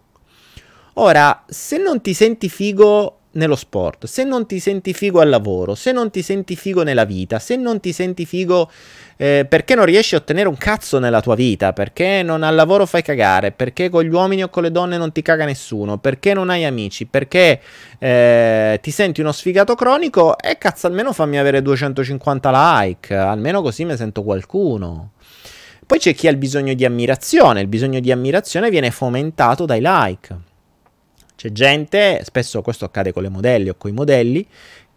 [0.94, 5.76] Ora, se non ti senti figo nello sport, se non ti senti figo al lavoro,
[5.76, 8.70] se non ti senti figo nella vita, se non ti senti figo
[9.16, 12.86] eh, perché non riesci a ottenere un cazzo nella tua vita, perché non al lavoro
[12.86, 16.34] fai cagare, perché con gli uomini o con le donne non ti caga nessuno, perché
[16.34, 17.62] non hai amici, perché
[18.00, 23.62] eh, ti senti uno sfigato cronico, e eh, cazzo almeno fammi avere 250 like, almeno
[23.62, 25.12] così mi sento qualcuno.
[25.90, 29.80] Poi c'è chi ha il bisogno di ammirazione, il bisogno di ammirazione viene fomentato dai
[29.82, 30.38] like.
[31.36, 34.46] C'è gente, spesso questo accade con le modelle o con i modelli,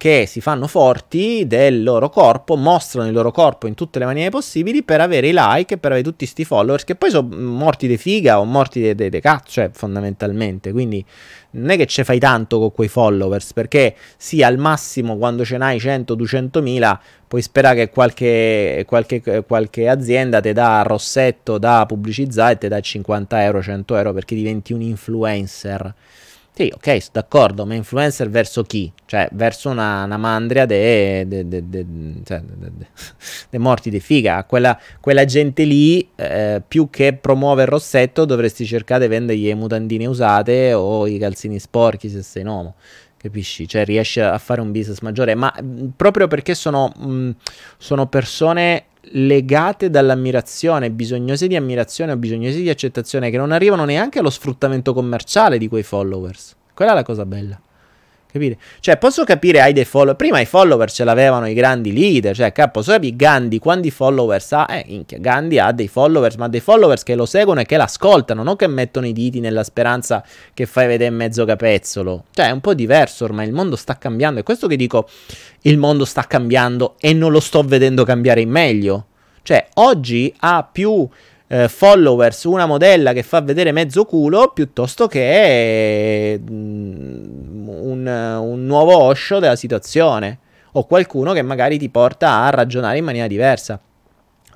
[0.03, 4.31] che si fanno forti del loro corpo, mostrano il loro corpo in tutte le maniere
[4.31, 7.97] possibili per avere i like per avere tutti questi followers che poi sono morti di
[7.97, 10.73] figa o morti di de, de cazzo, cioè, fondamentalmente.
[10.73, 11.07] Quindi
[11.51, 15.57] non è che ce fai tanto con quei followers, perché sì, al massimo quando ce
[15.57, 22.55] n'hai 100-200 mila puoi sperare che qualche, qualche, qualche azienda ti dà rossetto da pubblicizzare
[22.55, 25.95] e ti dà 50 euro, 100 euro perché diventi un influencer.
[26.55, 28.93] Sì, ok, sono d'accordo, ma influencer verso chi?
[29.07, 31.87] Cioè, verso una, una mandria dei de, de, de,
[32.25, 32.43] cioè,
[33.57, 34.45] morti di figa.
[34.45, 39.55] Quella, quella gente lì, eh, più che promuovere il rossetto, dovresti cercare di vendergli le
[39.55, 42.75] mutandine usate o i calzini sporchi se sei un uomo.
[43.17, 43.67] Capisci?
[43.67, 45.51] Cioè, riesci a fare un business maggiore, ma
[45.97, 47.31] proprio perché sono, mh,
[47.79, 54.19] sono persone legate dall'ammirazione, bisognose di ammirazione o bisognose di accettazione, che non arrivano neanche
[54.19, 56.57] allo sfruttamento commerciale di quei followers.
[56.75, 57.61] Quella è la cosa bella.
[58.33, 58.57] Capite?
[58.81, 60.17] Cioè, posso capire, hai dei follower.
[60.17, 62.35] Prima i follower ce l'avevano i grandi leader.
[62.35, 64.67] Cioè, capo, capire Gandhi quanti followers ha?
[64.71, 68.43] Eh, minchia, Gandhi ha dei followers, ma dei followers che lo seguono e che l'ascoltano,
[68.43, 70.25] non che mettono i diti nella speranza
[70.55, 72.25] che fai vedere mezzo capezzolo.
[72.31, 73.47] Cioè, è un po' diverso ormai.
[73.47, 74.41] Il mondo sta cambiando.
[74.41, 75.07] È questo che dico:
[75.63, 79.07] il mondo sta cambiando e non lo sto vedendo cambiare in meglio.
[79.43, 81.07] Cioè, oggi ha più
[81.53, 87.42] eh, followers una modella che fa vedere mezzo culo piuttosto che mm,
[87.73, 90.39] un, un nuovo Osho della situazione
[90.73, 93.81] o qualcuno che magari ti porta a ragionare in maniera diversa.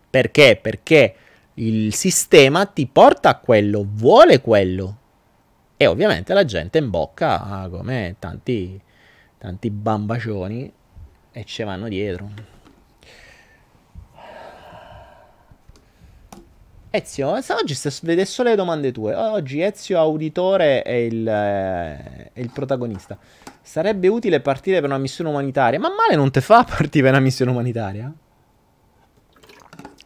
[0.08, 0.58] Perché?
[0.60, 1.14] Perché
[1.54, 4.96] il sistema ti porta a quello, vuole quello.
[5.76, 8.80] E ovviamente la gente in bocca come tanti,
[9.36, 10.72] tanti bambacioni
[11.32, 12.55] e ci vanno dietro.
[16.96, 19.14] Ezio, oggi sta vedere solo le domande tue.
[19.14, 23.18] Oggi Ezio Auditore è il, eh, è il, protagonista.
[23.60, 25.78] Sarebbe utile partire per una missione umanitaria.
[25.78, 28.10] Ma male non te fa partire per una missione umanitaria?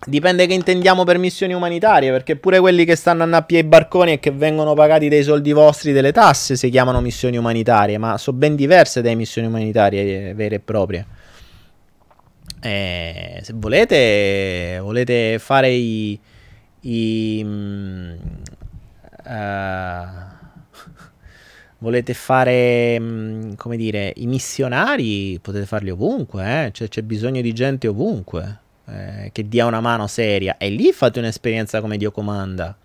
[0.05, 4.13] Dipende che intendiamo per missioni umanitarie, perché pure quelli che stanno a nappie ai barconi
[4.13, 8.39] e che vengono pagati dei soldi vostri delle tasse si chiamano missioni umanitarie, ma sono
[8.39, 11.07] ben diverse dalle missioni umanitarie eh, vere e proprie.
[12.63, 16.19] Eh, se volete, volete fare i...
[16.83, 17.45] i
[19.25, 19.31] uh,
[21.79, 26.73] volete fare, mm, come dire, i missionari, potete farli ovunque, eh?
[26.73, 31.19] cioè, c'è bisogno di gente ovunque eh, che dia una mano seria e lì fate
[31.19, 32.77] un'esperienza come Dio comanda.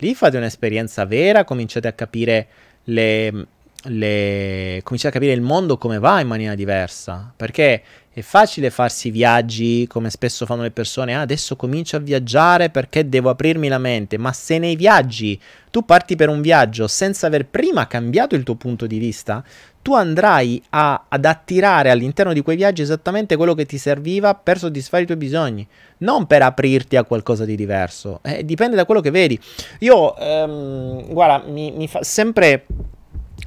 [0.00, 2.46] Lì fate un'esperienza vera, cominciate a capire
[2.84, 3.46] le,
[3.84, 7.82] le, cominciate a capire il mondo come va in maniera diversa, perché
[8.12, 13.08] è facile farsi viaggi come spesso fanno le persone, ah, adesso comincio a viaggiare perché
[13.08, 15.40] devo aprirmi la mente, ma se nei viaggi
[15.70, 19.44] tu parti per un viaggio senza aver prima cambiato il tuo punto di vista,
[19.82, 24.58] tu andrai a, ad attirare all'interno di quei viaggi esattamente quello che ti serviva per
[24.58, 25.66] soddisfare i tuoi bisogni,
[25.98, 28.20] non per aprirti a qualcosa di diverso.
[28.22, 29.38] Eh, dipende da quello che vedi.
[29.80, 32.66] Io, ehm, guarda, mi, mi fa sempre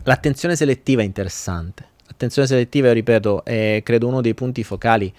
[0.03, 1.89] l'attenzione selettiva interessante
[2.21, 5.11] L'attenzione selettiva, io ripeto, è credo uno dei punti focali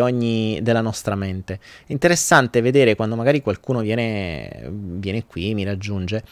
[0.00, 1.60] ogni, della nostra mente.
[1.86, 6.24] interessante vedere quando magari qualcuno viene, viene qui, mi raggiunge,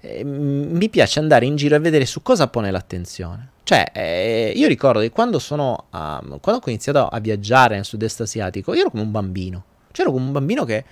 [0.00, 3.50] eh, mi piace andare in giro e vedere su cosa pone l'attenzione.
[3.62, 8.22] Cioè, eh, io ricordo che quando sono, uh, quando ho iniziato a viaggiare nel sud-est
[8.22, 9.64] asiatico, io ero come un bambino.
[9.92, 10.84] Cioè, ero come un bambino che,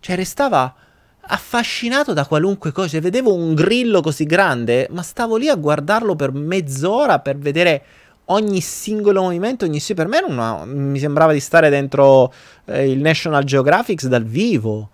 [0.00, 0.74] cioè, restava
[1.20, 2.98] affascinato da qualunque cosa.
[2.98, 7.82] Vedevo un grillo così grande, ma stavo lì a guardarlo per mezz'ora per vedere
[8.26, 12.32] ogni singolo movimento, ogni sì, per me una, mi sembrava di stare dentro
[12.66, 14.90] eh, il National Geographic dal vivo.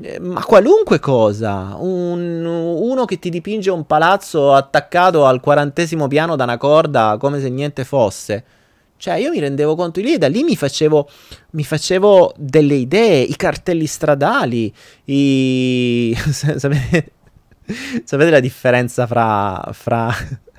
[0.00, 6.36] Eh, ma qualunque cosa, un, uno che ti dipinge un palazzo attaccato al quarantesimo piano
[6.36, 8.44] da una corda come se niente fosse.
[8.98, 11.08] Cioè, io mi rendevo conto di lì, da lì mi facevo,
[11.50, 14.72] mi facevo delle idee, i cartelli stradali,
[15.04, 16.16] i...
[16.30, 17.12] sapete,
[18.04, 20.14] sapete la differenza fra, fra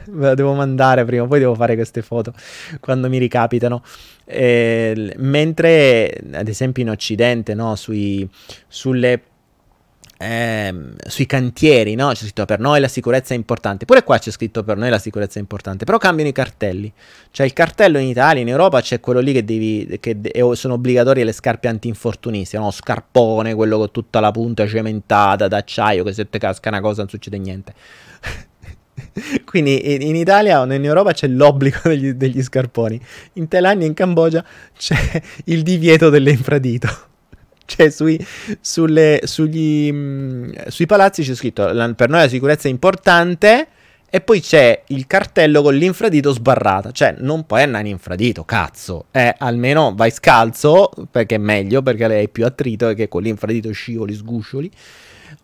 [0.12, 2.34] ve la devo mandare prima poi devo fare queste foto
[2.80, 3.84] quando mi ricapitano.
[4.26, 8.28] Eh, mentre, ad esempio, in Occidente, no, sui,
[8.68, 9.22] sulle
[10.20, 10.74] eh,
[11.08, 12.10] sui cantieri, no?
[12.10, 13.86] C'è scritto per noi la sicurezza è importante.
[13.86, 15.86] Pure qua c'è scritto per noi la sicurezza è importante.
[15.86, 16.92] Però cambiano i cartelli.
[17.32, 19.98] Cioè, il cartello in Italia, in Europa c'è quello lì che devi.
[20.00, 22.72] che de- sono obbligatorie le scarpe antinfortunistiche, no?
[22.72, 27.10] Scarpone, quello con tutta la punta cementata d'acciaio, che se te casca una cosa non
[27.10, 27.74] succede niente.
[29.46, 33.00] Quindi in, Italia o in Europa c'è l'obbligo degli, degli scarponi.
[33.34, 34.44] In Thailandia e in Cambogia
[34.78, 37.06] c'è il divieto dell'infradito.
[37.68, 38.26] Cioè, sui,
[38.62, 43.68] sulle, sugli, mm, sui palazzi c'è scritto per noi la sicurezza è importante.
[44.10, 46.92] E poi c'è il cartello con l'infradito sbarrata.
[46.92, 49.08] Cioè, non puoi andare in infradito, cazzo.
[49.12, 53.22] Eh, almeno vai scalzo, perché è meglio, perché lei è più attrito e che con
[53.22, 54.72] l'infradito scivoli, sguscioli.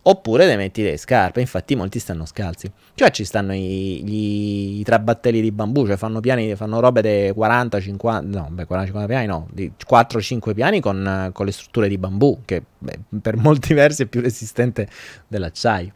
[0.06, 2.70] Oppure le metti le scarpe, infatti molti stanno scalzi.
[2.94, 7.32] Cioè ci stanno i, gli, i trabattelli di bambù, cioè fanno piani, fanno robe di
[7.32, 11.88] 40, 50, no, beh 40, 50 piani no, di 4-5 piani con, con, le strutture
[11.88, 14.88] di bambù, che beh, per molti versi è più resistente
[15.26, 15.92] dell'acciaio.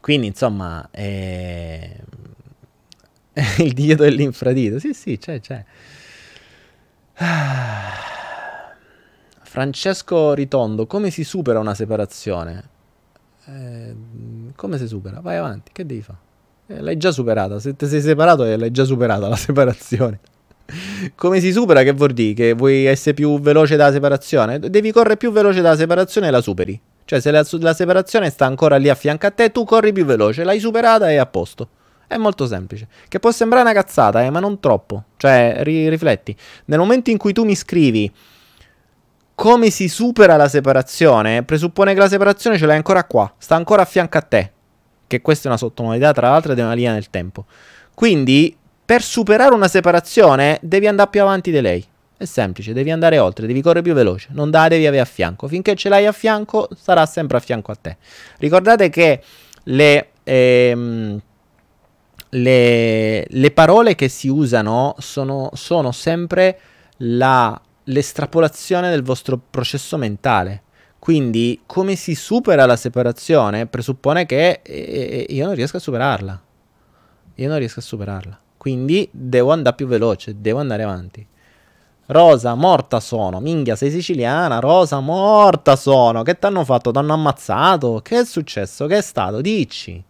[0.00, 2.00] Quindi insomma, eh,
[3.58, 5.64] il dio dell'infradito, sì sì, c'è, c'è.
[7.18, 8.25] Ah.
[9.56, 12.68] Francesco Ritondo, come si supera una separazione?
[13.46, 13.94] Eh,
[14.54, 15.20] come si supera?
[15.20, 16.18] Vai avanti, che devi fare?
[16.66, 20.20] Eh, l'hai già superata, se ti sei separato eh, l'hai già superata la separazione.
[21.14, 21.82] come si supera?
[21.84, 22.34] Che vuol dire?
[22.34, 24.58] Che vuoi essere più veloce dalla separazione?
[24.58, 26.78] Devi correre più veloce dalla separazione e la superi.
[27.06, 30.04] Cioè se la, la separazione sta ancora lì a fianco a te, tu corri più
[30.04, 31.68] veloce, l'hai superata e è a posto.
[32.06, 32.88] È molto semplice.
[33.08, 35.04] Che può sembrare una cazzata, eh, ma non troppo.
[35.16, 36.36] Cioè, ri- rifletti.
[36.66, 38.12] Nel momento in cui tu mi scrivi
[39.36, 43.82] come si supera la separazione presuppone che la separazione ce l'hai ancora qua, sta ancora
[43.82, 44.50] a fianco a te.
[45.06, 47.44] Che questa è una sottomodalità, tra l'altro, di una linea nel tempo.
[47.94, 51.86] Quindi, per superare una separazione, devi andare più avanti di lei.
[52.16, 55.46] È semplice, devi andare oltre, devi correre più veloce, non la devi avere a fianco.
[55.48, 57.98] Finché ce l'hai a fianco, sarà sempre a fianco a te.
[58.38, 59.22] Ricordate che
[59.64, 61.20] le, ehm,
[62.30, 66.58] le, le parole che si usano sono, sono sempre
[66.98, 70.62] la l'estrapolazione del vostro processo mentale.
[70.98, 76.42] Quindi come si supera la separazione presuppone che eh, io non riesco a superarla.
[77.36, 78.40] Io non riesco a superarla.
[78.56, 81.26] Quindi devo andare più veloce, devo andare avanti.
[82.06, 83.40] Rosa, morta sono.
[83.40, 84.58] Minchia, sei siciliana.
[84.58, 86.22] Rosa, morta sono.
[86.22, 86.90] Che ti hanno fatto?
[86.90, 88.00] Ti hanno ammazzato?
[88.02, 88.86] Che è successo?
[88.86, 89.40] Che è stato?
[89.40, 90.02] Dici.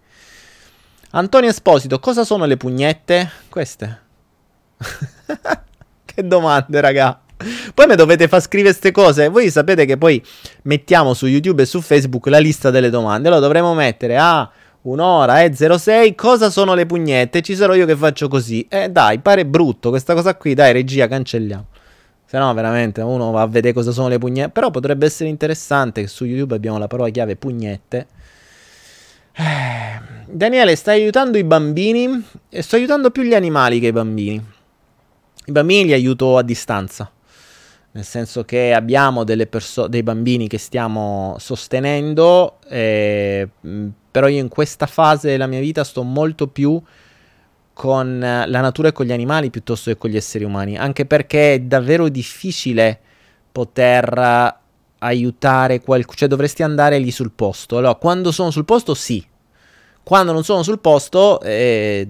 [1.11, 3.31] Antonio Esposito, cosa sono le pugnette?
[3.49, 4.01] Queste.
[6.05, 7.21] che domande, raga.
[7.75, 9.29] Poi mi dovete far scrivere queste cose.
[9.29, 10.23] Voi sapete che poi
[10.63, 13.29] mettiamo su YouTube e su Facebook la lista delle domande.
[13.29, 14.51] Allora dovremo mettere a ah,
[14.83, 17.43] un'ora e eh, 06 cosa sono le pugnette.
[17.43, 18.67] Ci sarò io che faccio così.
[18.69, 20.55] Eh dai, pare brutto questa cosa qui.
[20.55, 21.67] Dai, regia, cancelliamo.
[22.25, 24.51] Se no, veramente uno va a vedere cosa sono le pugnette.
[24.51, 28.07] Però potrebbe essere interessante che su YouTube abbiamo la parola chiave pugnette.
[29.33, 32.25] Eh, Daniele, stai aiutando i bambini?
[32.49, 34.43] E sto aiutando più gli animali che i bambini.
[35.49, 37.11] I bambini li aiuto a distanza.
[37.97, 42.59] Nel senso che abbiamo perso- dei bambini che stiamo sostenendo.
[42.69, 43.49] Eh,
[44.11, 46.79] però io in questa fase della mia vita sto molto più
[47.73, 51.55] con la natura e con gli animali piuttosto che con gli esseri umani, anche perché
[51.55, 53.01] è davvero difficile
[53.51, 54.59] poter
[54.99, 57.79] aiutare qualcuno, cioè dovresti andare lì sul posto.
[57.79, 59.25] Allora, quando sono sul posto sì,
[60.03, 62.07] quando non sono sul posto eh,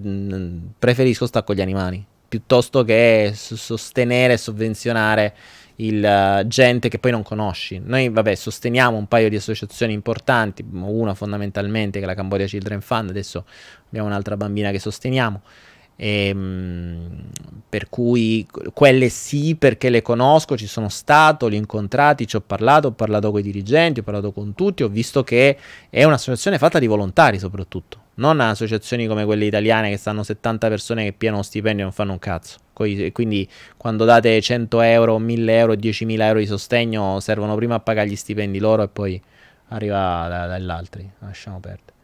[0.76, 5.34] preferisco stare con gli animali, piuttosto che sostenere e sovvenzionare
[5.76, 7.80] il, uh, gente che poi non conosci.
[7.84, 12.80] Noi, vabbè, sosteniamo un paio di associazioni importanti, una fondamentalmente che è la Cambodia Children
[12.80, 13.44] Fund, adesso
[13.88, 15.42] abbiamo un'altra bambina che sosteniamo.
[15.96, 17.24] E, ehm,
[17.68, 22.40] per cui quelle sì perché le conosco, ci sono stato, li ho incontrati, ci ho
[22.40, 25.56] parlato, ho parlato con i dirigenti, ho parlato con tutti, ho visto che
[25.90, 31.04] è un'associazione fatta di volontari soprattutto, non associazioni come quelle italiane che stanno 70 persone
[31.04, 32.58] che piano stipendio e non fanno un cazzo.
[32.72, 38.08] Quindi quando date 100 euro, 1000 euro, 10.000 euro di sostegno servono prima a pagare
[38.08, 39.20] gli stipendi loro e poi
[39.68, 41.10] arriva dagli altri.
[41.20, 41.94] Lasciamo perdere.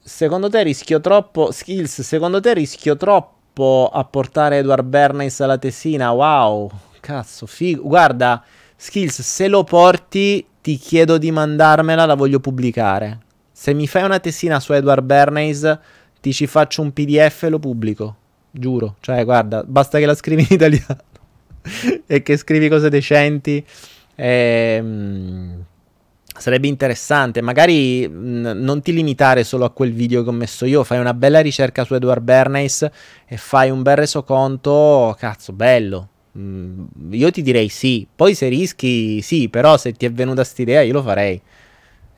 [0.00, 1.52] Secondo te rischio troppo.
[1.52, 6.10] Skills, secondo te rischio troppo a portare Edward Bernays alla tessina?
[6.12, 6.70] Wow,
[7.00, 7.82] cazzo, figo.
[7.82, 8.42] Guarda,
[8.74, 13.18] Skills, se lo porti, ti chiedo di mandarmela, la voglio pubblicare.
[13.58, 15.78] Se mi fai una tessina su Edward Bernays,
[16.20, 18.16] ti ci faccio un PDF e lo pubblico.
[18.52, 18.94] Giuro.
[19.00, 21.02] Cioè, guarda, basta che la scrivi in italiano
[22.06, 23.64] e che scrivi cose decenti.
[24.14, 25.64] Ehm
[26.38, 30.84] Sarebbe interessante, magari mh, non ti limitare solo a quel video che ho messo io,
[30.84, 32.88] fai una bella ricerca su Edward Bernays
[33.26, 36.08] e fai un bel resoconto, cazzo, bello.
[36.38, 40.82] Mm, io ti direi sì, poi se rischi sì, però se ti è venuta quest'idea
[40.82, 41.42] io lo farei.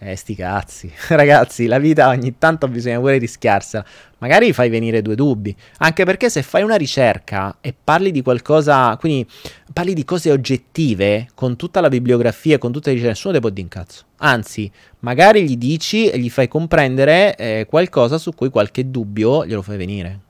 [0.02, 0.90] Eh, sti cazzi.
[1.08, 3.84] Ragazzi, la vita ogni tanto bisogna pure rischiarsela.
[4.16, 5.54] Magari fai venire due dubbi.
[5.78, 9.28] Anche perché se fai una ricerca e parli di qualcosa, quindi
[9.70, 13.50] parli di cose oggettive, con tutta la bibliografia, con tutte le ricerche, nessuno te può
[13.50, 14.04] dire un cazzo.
[14.18, 14.70] Anzi,
[15.00, 19.76] magari gli dici e gli fai comprendere eh, qualcosa su cui qualche dubbio glielo fai
[19.76, 20.20] venire.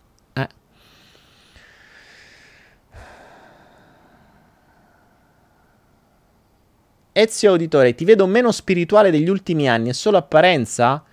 [7.21, 11.05] Ezio Auditore, ti vedo meno spirituale degli ultimi anni, è solo apparenza?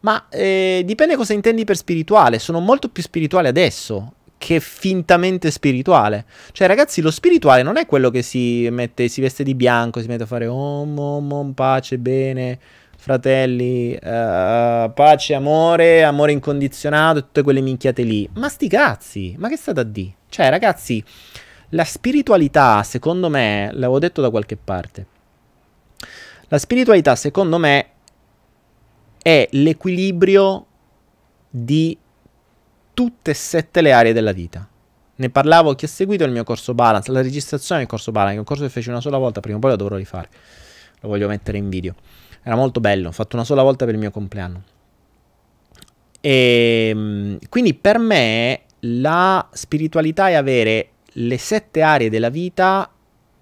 [0.00, 2.40] Ma eh, dipende cosa intendi per spirituale.
[2.40, 6.24] Sono molto più spirituale adesso che fintamente spirituale.
[6.50, 10.08] Cioè, ragazzi, lo spirituale non è quello che si mette, si veste di bianco, si
[10.08, 12.58] mette a fare om, om, om pace, bene,
[12.96, 18.28] fratelli, uh, pace, amore, amore incondizionato tutte quelle minchiate lì.
[18.34, 20.14] Ma sti cazzi, ma che state a dire?
[20.28, 21.02] Cioè, ragazzi,
[21.68, 25.06] la spiritualità, secondo me, l'avevo detto da qualche parte
[26.52, 27.86] la spiritualità, secondo me,
[29.22, 30.66] è l'equilibrio
[31.48, 31.96] di
[32.92, 34.68] tutte e sette le aree della vita.
[35.14, 38.38] Ne parlavo chi ha seguito il mio corso Balance, la registrazione del corso Balance, è
[38.38, 40.28] un corso che feci una sola volta, prima o poi lo dovrò rifare.
[41.00, 41.94] Lo voglio mettere in video.
[42.42, 44.62] Era molto bello, ho fatto una sola volta per il mio compleanno.
[46.20, 52.90] E ehm, quindi per me la spiritualità è avere le sette aree della vita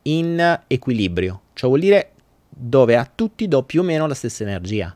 [0.02, 1.40] in equilibrio.
[1.54, 2.12] Cioè vuol dire
[2.61, 4.94] dove a tutti do più o meno la stessa energia.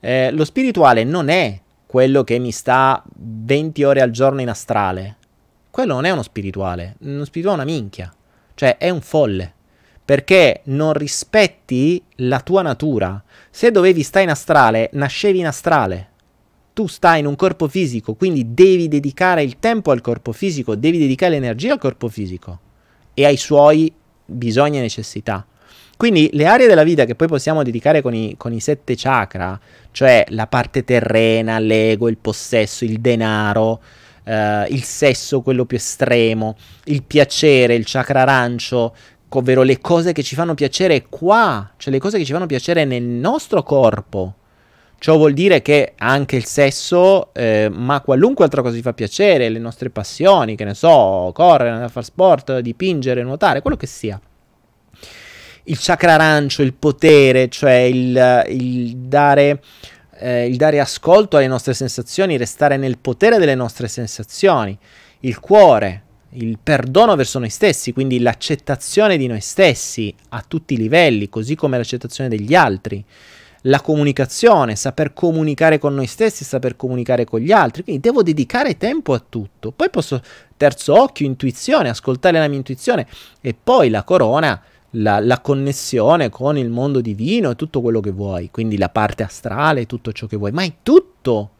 [0.00, 5.16] Eh, lo spirituale non è quello che mi sta 20 ore al giorno in astrale.
[5.70, 6.96] Quello non è uno spirituale.
[7.00, 8.12] Uno spirituale è una minchia.
[8.54, 9.52] Cioè è un folle.
[10.04, 13.22] Perché non rispetti la tua natura.
[13.50, 16.08] Se dovevi stare in astrale, nascevi in astrale.
[16.72, 20.98] Tu stai in un corpo fisico, quindi devi dedicare il tempo al corpo fisico, devi
[20.98, 22.58] dedicare l'energia al corpo fisico
[23.14, 23.92] e ai suoi
[24.24, 25.46] bisogni e necessità.
[26.04, 29.58] Quindi le aree della vita che poi possiamo dedicare con i, con i sette chakra,
[29.90, 33.80] cioè la parte terrena, l'ego, il possesso, il denaro,
[34.26, 38.94] Uh, il sesso, quello più estremo, il piacere, il chakra arancio,
[39.28, 42.86] ovvero le cose che ci fanno piacere qua, cioè le cose che ci fanno piacere
[42.86, 44.36] nel nostro corpo.
[44.98, 49.50] Ciò vuol dire che anche il sesso, eh, ma qualunque altra cosa ci fa piacere,
[49.50, 54.18] le nostre passioni, che ne so, correre, fare sport, dipingere, nuotare, quello che sia
[55.64, 59.62] il chakra arancio, il potere, cioè il, il, dare,
[60.18, 64.76] eh, il dare ascolto alle nostre sensazioni, restare nel potere delle nostre sensazioni,
[65.20, 70.78] il cuore, il perdono verso noi stessi, quindi l'accettazione di noi stessi a tutti i
[70.78, 73.04] livelli, così come l'accettazione degli altri,
[73.66, 77.82] la comunicazione, saper comunicare con noi stessi, saper comunicare con gli altri.
[77.82, 79.70] Quindi devo dedicare tempo a tutto.
[79.70, 80.20] Poi posso,
[80.56, 83.06] terzo occhio, intuizione, ascoltare la mia intuizione
[83.40, 84.62] e poi la corona.
[84.96, 89.24] La, la, connessione con il mondo divino e tutto quello che vuoi, quindi la parte
[89.24, 91.50] astrale, tutto ciò che vuoi, ma è tutto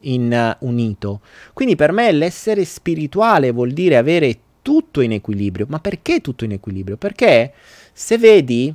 [0.00, 1.20] in, uh, unito.
[1.52, 5.66] Quindi per me l'essere spirituale vuol dire avere tutto in equilibrio.
[5.68, 6.96] Ma perché tutto in equilibrio?
[6.96, 7.52] Perché
[7.92, 8.74] se vedi,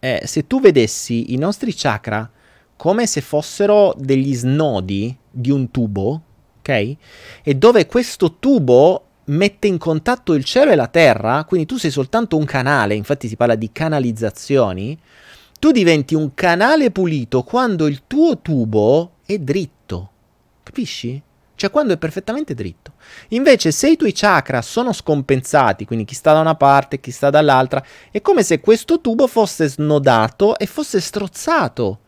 [0.00, 2.28] eh, se tu vedessi i nostri chakra
[2.76, 6.22] come se fossero degli snodi di un tubo,
[6.60, 6.96] ok?
[7.42, 11.90] E dove questo tubo mette in contatto il cielo e la terra, quindi tu sei
[11.90, 14.98] soltanto un canale, infatti si parla di canalizzazioni,
[15.58, 20.10] tu diventi un canale pulito quando il tuo tubo è dritto.
[20.62, 21.22] Capisci?
[21.54, 22.92] Cioè quando è perfettamente dritto.
[23.28, 27.28] Invece se i tuoi chakra sono scompensati, quindi chi sta da una parte, chi sta
[27.28, 32.00] dall'altra, è come se questo tubo fosse snodato e fosse strozzato.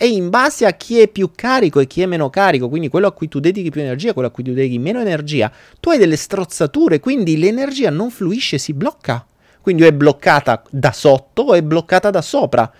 [0.00, 3.08] E in base a chi è più carico e chi è meno carico, quindi quello
[3.08, 5.98] a cui tu dedichi più energia, quello a cui tu dedichi meno energia, tu hai
[5.98, 9.26] delle strozzature, quindi l'energia non fluisce, si blocca.
[9.60, 12.72] Quindi o è bloccata da sotto o è bloccata da sopra.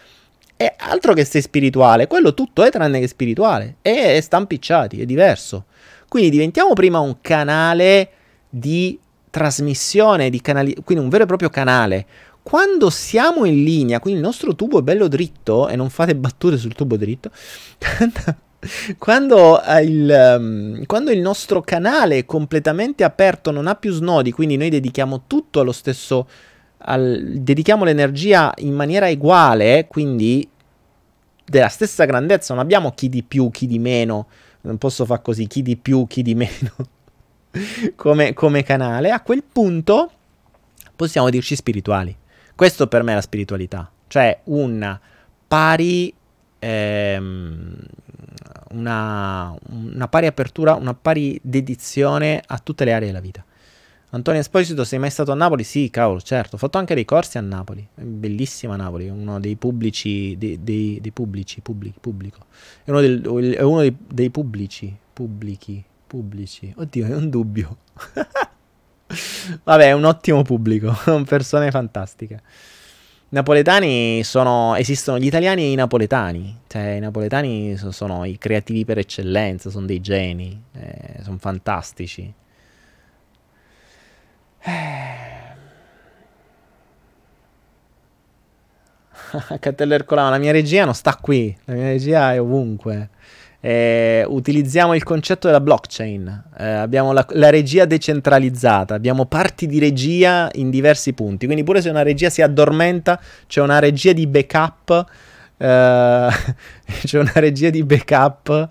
[0.57, 3.79] È altro che sei spirituale, quello tutto è tranne che spirituale.
[3.83, 5.65] E è stampicciati, è diverso.
[6.09, 8.11] Quindi diventiamo prima un canale
[8.49, 8.97] di
[9.29, 12.07] trasmissione, di canali- quindi un vero e proprio canale.
[12.49, 16.57] Quando siamo in linea, quindi il nostro tubo è bello dritto, e non fate battute
[16.57, 17.31] sul tubo dritto,
[18.97, 24.57] quando il, um, quando il nostro canale è completamente aperto, non ha più snodi, quindi
[24.57, 26.27] noi dedichiamo tutto allo stesso,
[26.79, 30.49] al, dedichiamo l'energia in maniera uguale, quindi
[31.45, 34.27] della stessa grandezza, non abbiamo chi di più, chi di meno,
[34.63, 36.73] non posso fare così, chi di più, chi di meno,
[37.95, 40.11] come, come canale, a quel punto
[40.97, 42.17] possiamo dirci spirituali.
[42.59, 45.01] Questo per me è la spiritualità, cioè una
[45.47, 46.13] pari,
[46.59, 47.77] ehm,
[48.71, 53.45] una, una pari apertura, una pari dedizione a tutte le aree della vita.
[54.11, 55.63] Antonio Esposito, sei mai stato a Napoli?
[55.63, 56.57] Sì, cavolo, certo.
[56.57, 57.87] Ho fatto anche dei corsi a Napoli.
[57.95, 62.47] Bellissima Napoli, uno dei pubblici, dei, dei, dei pubblici, pubblic, pubblico.
[62.83, 66.75] È uno, del, è uno dei, dei, pubblici, pubblici, pubblici.
[66.77, 67.77] Oddio, è un dubbio.
[69.65, 70.95] Vabbè, un ottimo pubblico,
[71.27, 72.43] persone fantastiche.
[73.31, 78.39] I napoletani sono, esistono gli italiani e i napoletani, cioè i napoletani sono, sono i
[78.39, 82.33] creativi per eccellenza, sono dei geni, eh, sono fantastici.
[89.61, 93.11] Catteller Colano, la mia regia non sta qui, la mia regia è ovunque.
[93.61, 99.81] Eh, utilizziamo il concetto della blockchain, eh, abbiamo la, la, regia decentralizzata, abbiamo parti di
[99.81, 104.29] regia in diversi punti, quindi pure se una regia si addormenta c'è una regia di
[104.29, 105.07] backup,
[105.57, 106.29] eh,
[107.05, 108.71] c'è una regia di backup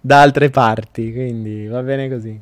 [0.00, 2.40] da altre parti, quindi va bene così.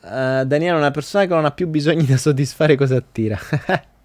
[0.00, 3.38] Uh, Daniele è una persona che non ha più bisogni da soddisfare cosa attira.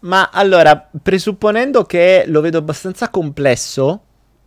[0.00, 4.02] Ma allora, presupponendo che lo vedo abbastanza complesso,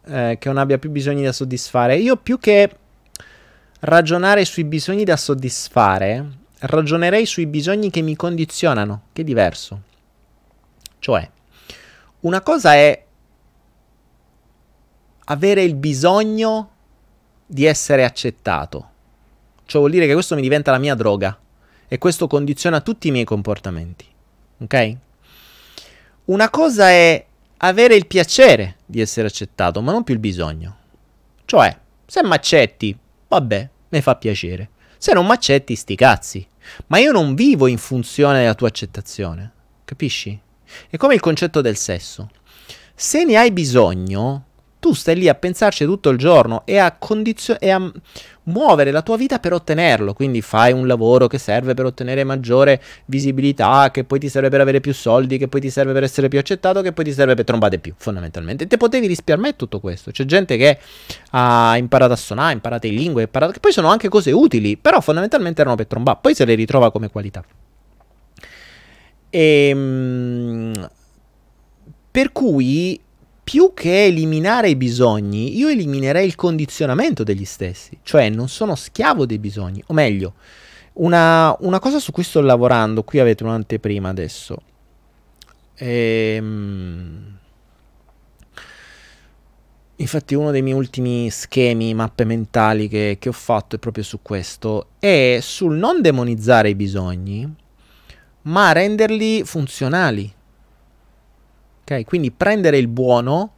[0.06, 2.78] eh, che non abbia più bisogni da soddisfare, io più che
[3.82, 6.26] ragionare sui bisogni da soddisfare,
[6.60, 9.82] ragionerei sui bisogni che mi condizionano, che è diverso.
[11.00, 11.30] Cioè,
[12.22, 13.04] una cosa è
[15.26, 16.70] avere il bisogno
[17.46, 18.90] di essere accettato
[19.66, 21.38] Ciò vuol dire che questo mi diventa la mia droga
[21.88, 24.06] e questo condiziona tutti i miei comportamenti.
[24.66, 24.98] Ok?
[26.26, 27.24] Una cosa è
[27.58, 30.78] avere il piacere di essere accettato, ma non più il bisogno.
[31.46, 32.98] Cioè, se mi accetti,
[33.28, 34.70] vabbè, mi fa piacere.
[34.98, 36.48] Se non mi accetti, sti cazzi.
[36.88, 39.52] Ma io non vivo in funzione della tua accettazione.
[39.86, 40.40] Capisci?
[40.90, 42.30] È come il concetto del sesso.
[42.96, 44.46] Se ne hai bisogno,
[44.86, 47.92] tu stai lì a pensarci tutto il giorno e a, condizio- e a
[48.44, 50.14] muovere la tua vita per ottenerlo.
[50.14, 54.62] Quindi fai un lavoro che serve per ottenere maggiore visibilità, che poi ti serve per
[54.62, 57.34] avere più soldi, che poi ti serve per essere più accettato, che poi ti serve
[57.34, 58.68] per trombare più, fondamentalmente.
[58.68, 60.12] Te potevi risparmiare tutto questo.
[60.12, 60.78] C'è gente che
[61.32, 63.54] ha imparato a suonare, ha imparato in lingue, imparato...
[63.54, 66.20] che poi sono anche cose utili, però fondamentalmente erano per trombare.
[66.22, 67.44] Poi se le ritrova come qualità.
[69.32, 70.90] Ehm,
[72.12, 73.02] per cui
[73.46, 79.28] più che eliminare i bisogni, io eliminerei il condizionamento degli stessi, cioè non sono schiavo
[79.28, 80.34] dei bisogni, o meglio,
[80.94, 84.58] una, una cosa su cui sto lavorando, qui avete un'anteprima adesso,
[85.76, 87.38] ehm,
[89.98, 94.24] infatti uno dei miei ultimi schemi, mappe mentali che, che ho fatto è proprio su
[94.24, 97.48] questo, è sul non demonizzare i bisogni,
[98.42, 100.34] ma renderli funzionali.
[101.86, 102.04] Ok?
[102.06, 103.52] Quindi prendere il buono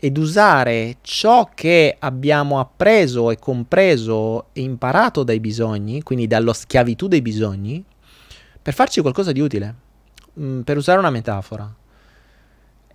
[0.00, 7.06] ed usare ciò che abbiamo appreso e compreso e imparato dai bisogni, quindi dalla schiavitù
[7.06, 7.82] dei bisogni,
[8.60, 9.74] per farci qualcosa di utile.
[10.40, 11.72] Mm, per usare una metafora.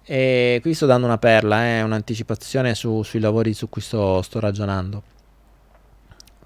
[0.04, 4.40] E qui sto dando una perla, eh, un'anticipazione su, sui lavori su cui sto, sto
[4.40, 5.18] ragionando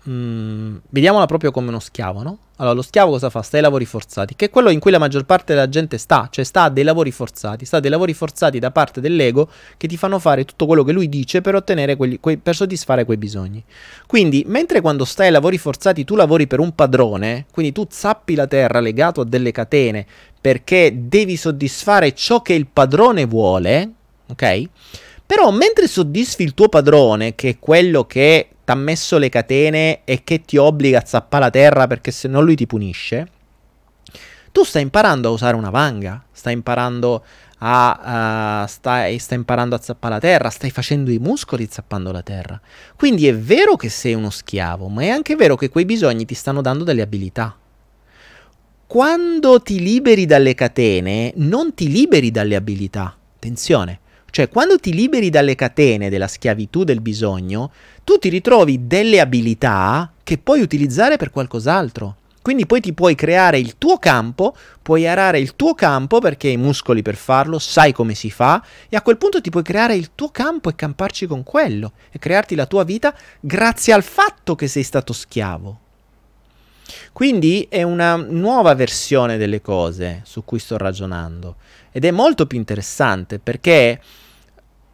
[0.03, 2.38] mh, mm, vediamola proprio come uno schiavo, no?
[2.57, 3.41] Allora, lo schiavo cosa fa?
[3.41, 6.27] Sta ai lavori forzati, che è quello in cui la maggior parte della gente sta,
[6.30, 9.88] cioè sta a dei lavori forzati, sta a dei lavori forzati da parte dell'ego che
[9.88, 13.17] ti fanno fare tutto quello che lui dice per ottenere quelli, quei, per soddisfare quei
[13.17, 13.63] bisogni.
[14.05, 18.35] Quindi, mentre quando stai ai lavori forzati tu lavori per un padrone, quindi tu zappi
[18.35, 20.05] la terra legato a delle catene
[20.39, 23.89] perché devi soddisfare ciò che il padrone vuole,
[24.27, 24.69] ok?
[25.25, 30.02] Però mentre soddisfi il tuo padrone, che è quello che ti ha messo le catene
[30.03, 33.27] e che ti obbliga a zappare la terra perché se no lui ti punisce,
[34.52, 37.23] tu stai imparando a usare una vanga, stai imparando
[37.65, 42.22] a, uh, stai, stai, imparando a zappare la terra, stai facendo i muscoli zappando la
[42.22, 42.60] terra.
[42.95, 46.35] Quindi è vero che sei uno schiavo, ma è anche vero che quei bisogni ti
[46.35, 47.57] stanno dando delle abilità.
[48.85, 53.18] Quando ti liberi dalle catene, non ti liberi dalle abilità.
[53.35, 53.99] Attenzione,
[54.34, 57.72] cioè, quando ti liberi dalle catene della schiavitù del bisogno,
[58.03, 62.15] tu ti ritrovi delle abilità che puoi utilizzare per qualcos'altro.
[62.41, 66.53] Quindi poi ti puoi creare il tuo campo, puoi arare il tuo campo perché hai
[66.53, 69.93] i muscoli per farlo, sai come si fa e a quel punto ti puoi creare
[69.93, 74.55] il tuo campo e camparci con quello e crearti la tua vita grazie al fatto
[74.55, 75.80] che sei stato schiavo.
[77.11, 81.57] Quindi è una nuova versione delle cose su cui sto ragionando
[81.91, 84.01] ed è molto più interessante perché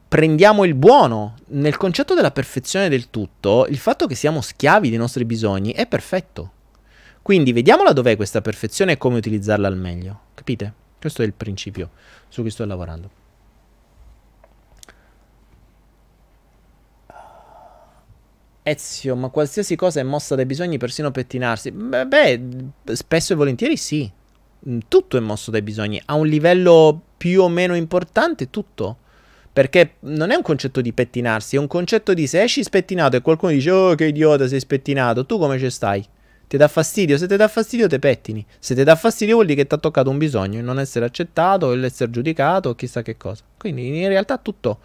[0.10, 1.36] prendiamo il buono.
[1.50, 5.88] Nel concetto della perfezione del tutto, il fatto che siamo schiavi dei nostri bisogni è
[5.88, 6.52] perfetto.
[7.22, 10.22] Quindi vediamola dov'è questa perfezione e come utilizzarla al meglio.
[10.34, 10.74] Capite?
[11.00, 11.92] Questo è il principio
[12.28, 13.18] su cui sto lavorando.
[18.64, 21.72] Ezio, ma qualsiasi cosa è mossa dai bisogni, persino pettinarsi.
[21.72, 22.42] Beh, beh,
[22.94, 24.12] spesso e volentieri sì.
[24.88, 26.02] Tutto è mosso dai bisogni.
[26.06, 28.98] A un livello più o meno importante, tutto.
[29.52, 33.22] Perché non è un concetto di pettinarsi, è un concetto di se esci spettinato e
[33.22, 36.06] qualcuno dice oh che idiota sei spettinato, tu come ci stai?
[36.48, 37.18] Ti dà fastidio?
[37.18, 38.44] Se ti dà fastidio te pettini.
[38.58, 41.06] Se ti dà fastidio vuol dire che ti ha toccato un bisogno, il non essere
[41.06, 43.44] accettato, l'essere giudicato, chissà che cosa.
[43.58, 44.80] Quindi in realtà tutto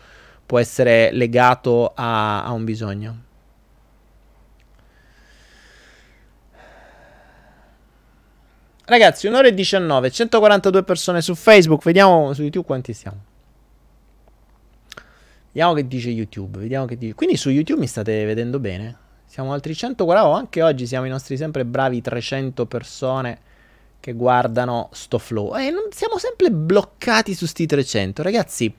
[0.44, 3.22] può essere legato a, a un bisogno.
[8.86, 13.32] Ragazzi, un'ora e 19, 142 persone su Facebook, vediamo su YouTube quanti siamo.
[15.54, 16.58] Vediamo che dice YouTube.
[16.58, 17.14] Vediamo che dice.
[17.14, 18.96] Quindi su YouTube mi state vedendo bene.
[19.24, 20.36] Siamo altri 140.
[20.36, 23.38] Anche oggi siamo i nostri sempre bravi 300 persone
[24.00, 25.56] che guardano sto flow.
[25.56, 28.24] E non siamo sempre bloccati su sti 300.
[28.24, 28.74] Ragazzi,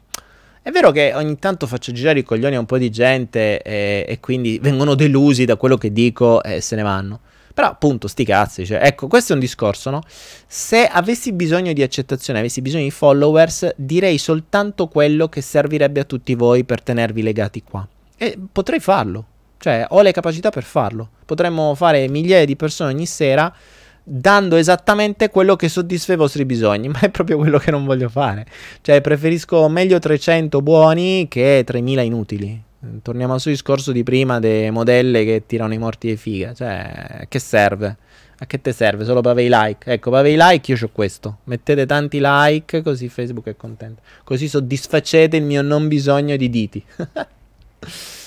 [0.62, 4.04] è vero che ogni tanto faccio girare i coglioni a un po' di gente e,
[4.06, 7.22] e quindi vengono delusi da quello che dico e se ne vanno.
[7.56, 10.02] Però appunto, sti cazzi, cioè, ecco, questo è un discorso, no?
[10.46, 16.04] Se avessi bisogno di accettazione, avessi bisogno di followers, direi soltanto quello che servirebbe a
[16.04, 17.88] tutti voi per tenervi legati qua.
[18.18, 19.26] E potrei farlo,
[19.58, 21.08] cioè ho le capacità per farlo.
[21.26, 23.56] Potremmo fare migliaia di persone ogni sera
[24.04, 28.10] dando esattamente quello che soddisfa i vostri bisogni, ma è proprio quello che non voglio
[28.10, 28.46] fare.
[28.82, 32.64] Cioè preferisco meglio 300 buoni che 3000 inutili.
[33.02, 36.54] Torniamo al suo discorso di prima delle modelle che tirano i morti di figa.
[36.54, 37.98] Cioè, che serve?
[38.38, 39.06] A che te serve?
[39.06, 39.92] Solo per avere i like.
[39.94, 41.38] Ecco, per avere i like io ho questo.
[41.46, 44.02] Mettete tanti like così Facebook è contento.
[44.24, 46.84] Così soddisfacete il mio non bisogno di diti.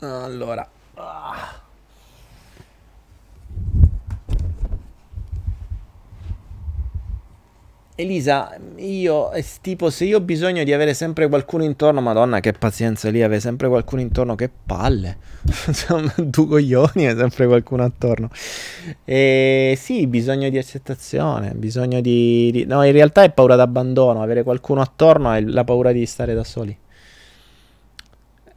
[0.00, 0.68] allora.
[0.94, 1.68] Ah.
[8.00, 12.52] Elisa, io è tipo se io ho bisogno di avere sempre qualcuno intorno, madonna che
[12.52, 15.18] pazienza lì, avere sempre qualcuno intorno, che palle.
[15.70, 18.30] Sono due coglioni e sempre qualcuno attorno.
[19.04, 22.64] E sì, bisogno di accettazione, bisogno di, di...
[22.64, 26.44] No, in realtà è paura d'abbandono, avere qualcuno attorno è la paura di stare da
[26.44, 26.76] soli.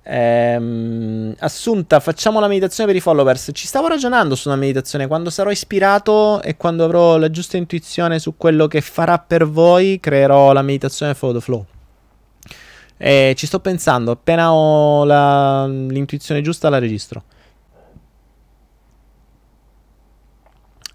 [0.05, 3.51] Ehm, assunta, facciamo la meditazione per i followers.
[3.53, 5.07] Ci stavo ragionando su una meditazione.
[5.07, 9.99] Quando sarò ispirato e quando avrò la giusta intuizione su quello che farà per voi,
[9.99, 11.65] creerò la meditazione Follow the Flow.
[12.97, 14.11] E ci sto pensando.
[14.11, 17.23] Appena ho la, l'intuizione giusta, la registro.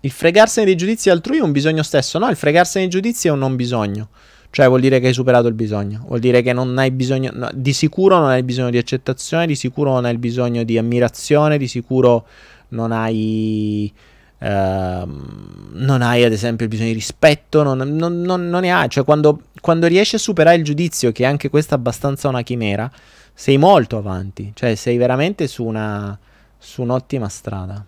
[0.01, 2.19] Il fregarsene dei giudizi altrui è un bisogno stesso.
[2.19, 4.09] No, il fregarsene dei giudizi è un non bisogno.
[4.51, 7.51] Cioè vuol dire che hai superato il bisogno, vuol dire che non hai bisogno, no,
[7.53, 11.69] di sicuro non hai bisogno di accettazione, di sicuro non hai bisogno di ammirazione, di
[11.69, 12.27] sicuro
[12.69, 13.93] non hai...
[14.41, 14.47] Uh,
[15.73, 19.03] non hai ad esempio il bisogno di rispetto, non, non, non, non ne hai, cioè
[19.03, 22.89] quando, quando, riesci a superare il giudizio, che è anche questa abbastanza una chimera,
[23.35, 26.17] sei molto avanti, cioè sei veramente su, una,
[26.57, 27.85] su un'ottima strada.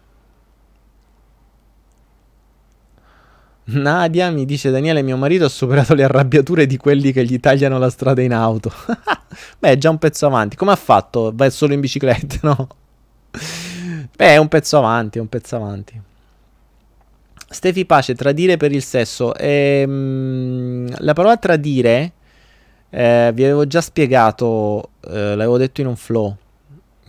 [3.72, 7.78] Nadia mi dice Daniele, mio marito ha superato le arrabbiature di quelli che gli tagliano
[7.78, 8.72] la strada in auto.
[9.58, 10.56] Beh, è già un pezzo avanti.
[10.56, 11.32] Come ha fatto?
[11.34, 12.68] Va solo in bicicletta, no?
[14.16, 16.00] Beh, è un pezzo avanti, è un pezzo avanti.
[17.48, 19.34] Stefi Pace, tradire per il sesso.
[19.34, 22.12] Ehm, la parola tradire,
[22.90, 26.36] eh, vi avevo già spiegato, eh, l'avevo detto in un flow.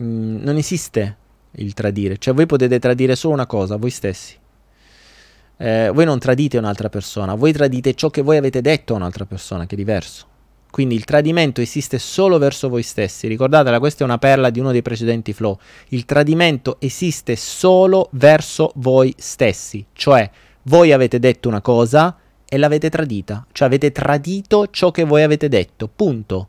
[0.02, 1.16] Mm, non esiste
[1.56, 4.40] il tradire, cioè voi potete tradire solo una cosa, voi stessi
[5.62, 9.26] eh, voi non tradite un'altra persona, voi tradite ciò che voi avete detto a un'altra
[9.26, 10.26] persona, che è diverso.
[10.72, 13.28] Quindi il tradimento esiste solo verso voi stessi.
[13.28, 15.56] Ricordatela, questa è una perla di uno dei precedenti flow.
[15.88, 19.84] Il tradimento esiste solo verso voi stessi.
[19.92, 20.28] Cioè,
[20.62, 22.16] voi avete detto una cosa
[22.48, 23.46] e l'avete tradita.
[23.52, 25.88] Cioè, avete tradito ciò che voi avete detto.
[25.94, 26.48] Punto.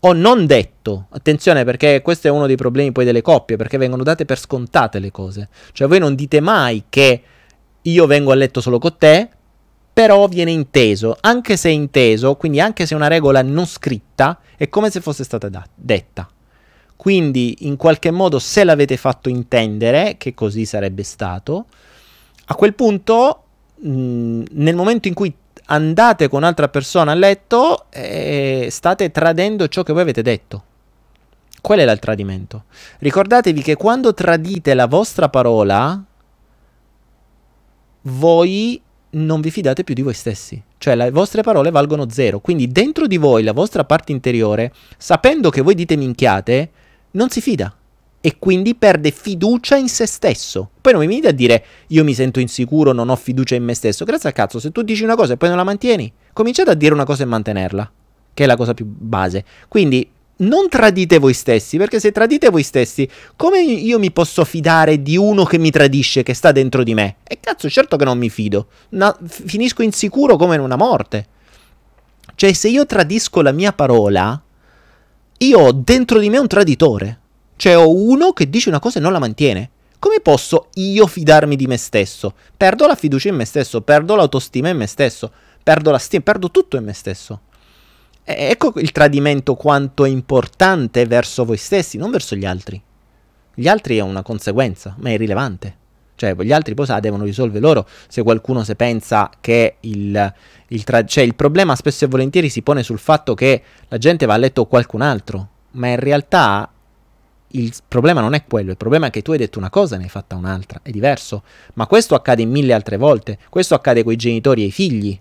[0.00, 1.08] O non detto.
[1.10, 4.98] Attenzione, perché questo è uno dei problemi poi delle coppie, perché vengono date per scontate
[5.00, 5.48] le cose.
[5.72, 7.22] Cioè, voi non dite mai che
[7.82, 9.28] io vengo a letto solo con te,
[9.92, 14.90] però viene inteso, anche se inteso, quindi anche se una regola non scritta, è come
[14.90, 16.28] se fosse stata da- detta.
[16.96, 21.66] Quindi, in qualche modo, se l'avete fatto intendere, che così sarebbe stato,
[22.46, 23.44] a quel punto,
[23.76, 25.34] mh, nel momento in cui
[25.66, 30.64] andate con un'altra persona a letto, eh, state tradendo ciò che voi avete detto.
[31.60, 32.64] Qual è il tradimento?
[32.98, 36.02] Ricordatevi che quando tradite la vostra parola,
[38.02, 40.62] voi non vi fidate più di voi stessi.
[40.78, 42.40] Cioè le vostre parole valgono zero.
[42.40, 46.70] Quindi dentro di voi, la vostra parte interiore, sapendo che voi dite minchiate,
[47.12, 47.74] non si fida.
[48.22, 50.70] E quindi perde fiducia in se stesso.
[50.80, 53.74] Poi non mi venite a dire io mi sento insicuro, non ho fiducia in me
[53.74, 54.04] stesso.
[54.04, 56.74] Grazie al cazzo, se tu dici una cosa e poi non la mantieni, cominciate a
[56.74, 57.92] dire una cosa e mantenerla.
[58.32, 59.44] Che è la cosa più base.
[59.68, 60.08] Quindi
[60.40, 65.16] non tradite voi stessi, perché se tradite voi stessi, come io mi posso fidare di
[65.16, 67.16] uno che mi tradisce, che sta dentro di me?
[67.24, 68.68] E cazzo, certo che non mi fido.
[68.90, 71.26] No, finisco insicuro come in una morte.
[72.34, 74.40] Cioè, se io tradisco la mia parola,
[75.38, 77.18] io ho dentro di me un traditore.
[77.56, 79.70] Cioè, ho uno che dice una cosa e non la mantiene.
[79.98, 82.32] Come posso io fidarmi di me stesso?
[82.56, 85.30] Perdo la fiducia in me stesso, perdo l'autostima in me stesso,
[85.62, 87.40] perdo la stima, perdo tutto in me stesso.
[88.36, 92.80] Ecco il tradimento quanto è importante verso voi stessi, non verso gli altri.
[93.54, 95.76] Gli altri è una conseguenza, ma è irrilevante.
[96.14, 97.86] Cioè, gli altri poi sa, devono risolvere loro.
[98.06, 100.34] Se qualcuno se pensa che il,
[100.68, 104.26] il, tra- cioè, il problema spesso e volentieri si pone sul fatto che la gente
[104.26, 106.70] va a letto qualcun altro, ma in realtà
[107.52, 109.98] il problema non è quello, il problema è che tu hai detto una cosa e
[109.98, 111.42] ne hai fatta un'altra, è diverso.
[111.74, 113.38] Ma questo accade mille altre volte.
[113.48, 115.18] Questo accade con i genitori e i figli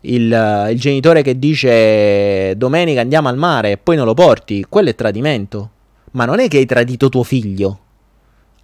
[0.00, 4.90] il, il, genitore che dice domenica andiamo al mare e poi non lo porti, quello
[4.90, 5.70] è tradimento.
[6.12, 7.78] Ma non è che hai tradito tuo figlio,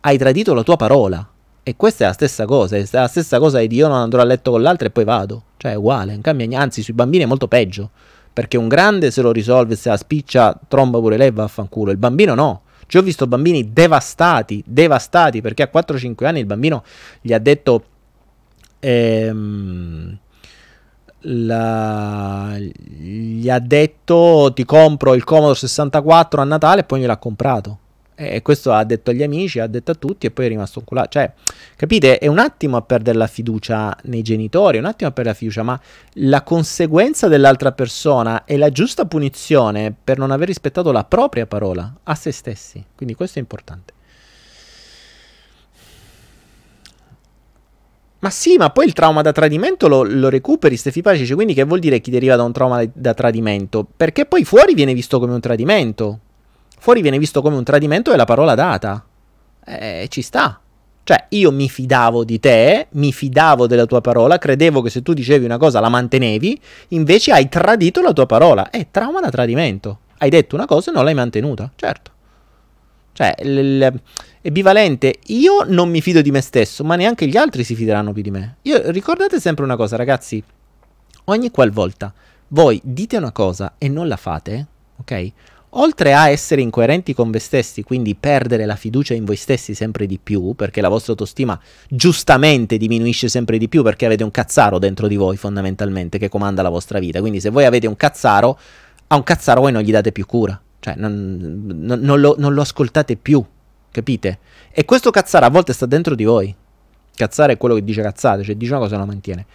[0.01, 1.29] hai tradito la tua parola.
[1.67, 4.25] E questa è la stessa cosa, è la stessa cosa di io non andrò a
[4.25, 5.45] letto con l'altro e poi vado.
[5.57, 7.91] Cioè è uguale, non cambia, anzi sui bambini è molto peggio.
[8.33, 11.91] Perché un grande se lo risolve, se la spiccia, tromba pure lei vaffanculo.
[11.91, 12.63] Il bambino no.
[12.87, 16.83] Cioè ho visto bambini devastati, devastati, perché a 4-5 anni il bambino
[17.21, 17.85] gli ha detto...
[18.81, 20.19] Ehm,
[21.25, 27.79] la, gli ha detto ti compro il Commodore 64 a Natale e poi gliel'ha comprato.
[28.17, 30.85] E questo ha detto agli amici, ha detto a tutti e poi è rimasto un
[30.85, 31.09] culato.
[31.11, 31.33] Cioè,
[31.75, 32.19] capite?
[32.19, 35.41] È un attimo a perdere la fiducia nei genitori, è un attimo a perdere la
[35.41, 35.81] fiducia, ma
[36.15, 41.93] la conseguenza dell'altra persona è la giusta punizione per non aver rispettato la propria parola
[42.05, 42.85] a se stessi.
[42.95, 43.94] Quindi questo è importante.
[48.25, 51.65] Ma sì, ma poi il trauma da tradimento lo, lo recuperi, Stefi Pacici, quindi che
[51.65, 53.87] vuol dire chi deriva da un trauma da tradimento?
[53.95, 56.21] Perché poi fuori viene visto come un tradimento.
[56.79, 59.05] Fuori viene visto come un tradimento e la parola data.
[59.67, 60.59] Eh, ci sta.
[61.03, 65.13] Cioè, io mi fidavo di te, mi fidavo della tua parola, credevo che se tu
[65.13, 68.71] dicevi una cosa la mantenevi, invece hai tradito la tua parola.
[68.71, 69.99] È trauma da tradimento.
[70.17, 72.13] Hai detto una cosa e non l'hai mantenuta, certo.
[73.15, 74.01] Cioè, l- l-
[74.43, 75.15] è bivalente.
[75.29, 78.31] Io non mi fido di me stesso, ma neanche gli altri si fideranno più di
[78.31, 78.57] me.
[78.63, 80.45] Io, ricordate sempre una cosa, ragazzi.
[81.27, 82.13] Ogni qualvolta
[82.49, 84.67] voi dite una cosa e non la fate,
[84.99, 85.33] ok?
[85.77, 90.07] oltre a essere incoerenti con voi stessi, quindi perdere la fiducia in voi stessi sempre
[90.07, 91.59] di più, perché la vostra autostima
[91.89, 96.63] giustamente diminuisce sempre di più perché avete un cazzaro dentro di voi fondamentalmente che comanda
[96.63, 97.21] la vostra vita.
[97.21, 98.59] Quindi se voi avete un cazzaro,
[99.09, 102.53] a un cazzaro voi non gli date più cura, cioè non, non, non, lo, non
[102.53, 103.43] lo ascoltate più,
[103.91, 104.39] capite?
[104.71, 106.55] E questo cazzaro a volte sta dentro di voi.
[107.17, 109.47] Cazzare è quello che dice cazzate, cioè dice una cosa e la mantiene.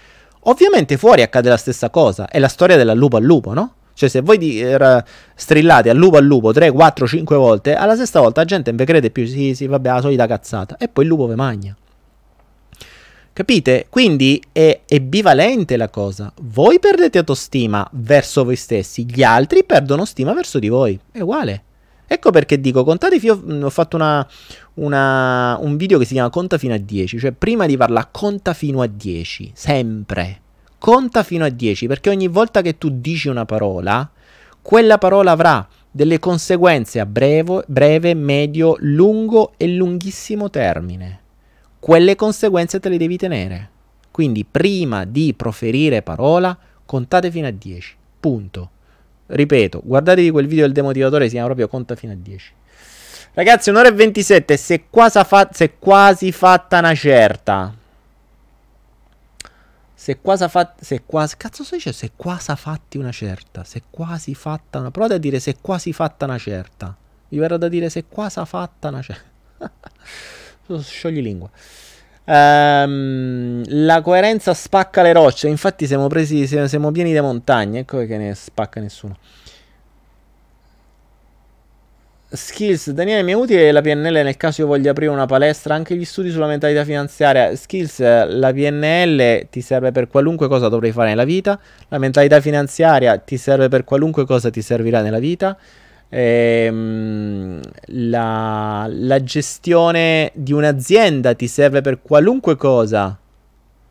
[0.45, 3.75] Ovviamente fuori accade la stessa cosa, è la storia della lupo al lupo, no?
[3.93, 5.03] Cioè se voi di, er,
[5.35, 8.79] strillate al lupo al lupo 3, 4, 5 volte, alla sesta volta la gente non
[8.79, 11.77] vi crede più, sì, sì, vabbè, la solita cazzata, e poi il lupo vi magna.
[13.39, 13.85] Capite?
[13.89, 16.29] Quindi è, è, bivalente la cosa.
[16.41, 20.99] Voi perdete autostima verso voi stessi, gli altri perdono stima verso di voi.
[21.09, 21.63] È uguale.
[22.05, 24.27] Ecco perché dico, contate, io ho fatto una,
[24.73, 28.53] una, un video che si chiama Conta fino a 10, cioè prima di farla conta
[28.53, 30.41] fino a 10, sempre.
[30.77, 34.11] Conta fino a 10, perché ogni volta che tu dici una parola,
[34.61, 41.21] quella parola avrà delle conseguenze a breve, breve, medio, lungo e lunghissimo termine.
[41.79, 43.69] Quelle conseguenze te le devi tenere.
[44.11, 47.95] Quindi prima di proferire parola, contate fino a 10.
[48.19, 48.69] Punto.
[49.27, 52.53] Ripeto, guardatevi quel video del demotivatore, si chiama proprio conta fino a 10.
[53.33, 57.73] Ragazzi, un'ora e 27, se è quasi, fa- se quasi fatta una certa.
[59.93, 60.83] Se quasi fatta...
[60.83, 61.37] Se quasi...
[61.37, 63.63] Cazzo si dice se quasi fatti una certa?
[63.63, 64.91] Se quasi fatta una...
[64.91, 66.95] Provate a dire se quasi fatta una certa.
[67.27, 69.31] Vi verrà da dire se quasi fatta una certa.
[70.77, 71.49] Sciogli lingua.
[72.25, 75.47] Um, la coerenza spacca le rocce.
[75.47, 77.79] Infatti, siamo presi, siamo pieni di montagne.
[77.79, 79.17] Ecco che ne spacca nessuno.
[82.31, 85.73] Skills, Daniele, mi è utile la PNL nel caso io voglia aprire una palestra?
[85.73, 87.55] Anche gli studi sulla mentalità finanziaria.
[87.55, 91.59] Skills, la PNL ti serve per qualunque cosa dovrai fare nella vita.
[91.87, 95.57] La mentalità finanziaria ti serve per qualunque cosa ti servirà nella vita
[96.09, 103.17] ehm, la, la, gestione di un'azienda ti serve per qualunque cosa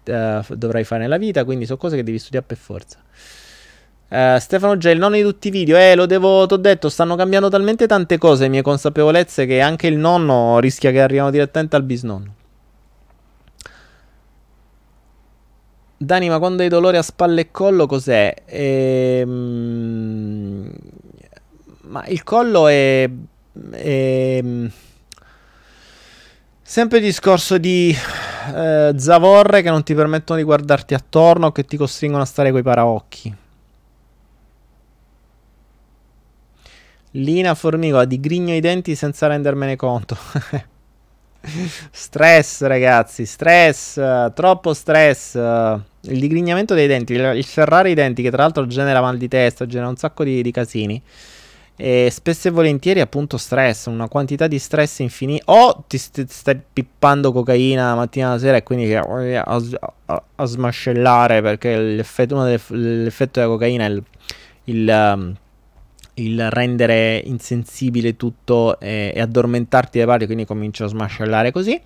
[0.05, 2.99] eh, dovrai fare nella vita, quindi sono cose che devi studiare per forza.
[4.11, 7.51] Uh, Stefano il nonno di tutti i video, eh, lo devo, t'ho detto, stanno cambiando
[7.51, 11.82] talmente tante cose, le mie consapevolezze, che anche il nonno rischia che arrivino direttamente al
[11.82, 12.36] bisnonno.
[16.01, 18.32] Dani, ma quando hai dolori a spalle e collo, cos'è?
[18.47, 19.28] Ehm,
[21.89, 23.09] ma il collo è,
[23.70, 24.40] è
[26.62, 27.97] sempre il discorso di
[28.55, 32.62] eh, zavorre che non ti permettono di guardarti attorno, che ti costringono a stare coi
[32.62, 33.36] paraocchi.
[37.12, 40.16] Lina Formicola digrigno i denti senza rendermene conto.
[41.90, 43.94] stress, ragazzi, stress,
[44.35, 45.35] troppo stress.
[46.02, 49.66] Il digrignamento dei denti, il serrare i denti, che tra l'altro genera mal di testa,
[49.66, 51.02] genera un sacco di, di casini.
[51.80, 55.52] E spesso e volentieri appunto stress, una quantità di stress infinita.
[55.52, 60.44] O ti st- stai pippando cocaina la mattina alla sera e quindi a, a, a,
[60.44, 64.02] smascellare perché l'effetto, uno dell'effetto della cocaina è il,
[64.64, 65.36] il, um,
[66.14, 71.80] il rendere insensibile tutto e, e addormentarti le parti, quindi cominci a smascellare così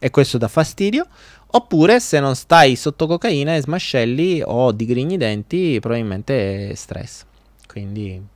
[0.00, 1.06] e questo dà fastidio.
[1.52, 7.24] Oppure se non stai sotto cocaina e smascelli o digrigni i denti, probabilmente è stress.
[7.68, 8.34] Quindi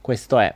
[0.00, 0.54] questo è.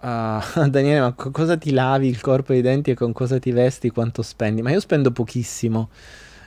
[0.00, 3.38] Uh, Daniele, ma con cosa ti lavi il corpo e i denti e con cosa
[3.38, 3.90] ti vesti?
[3.90, 4.62] Quanto spendi?
[4.62, 5.90] Ma io spendo pochissimo.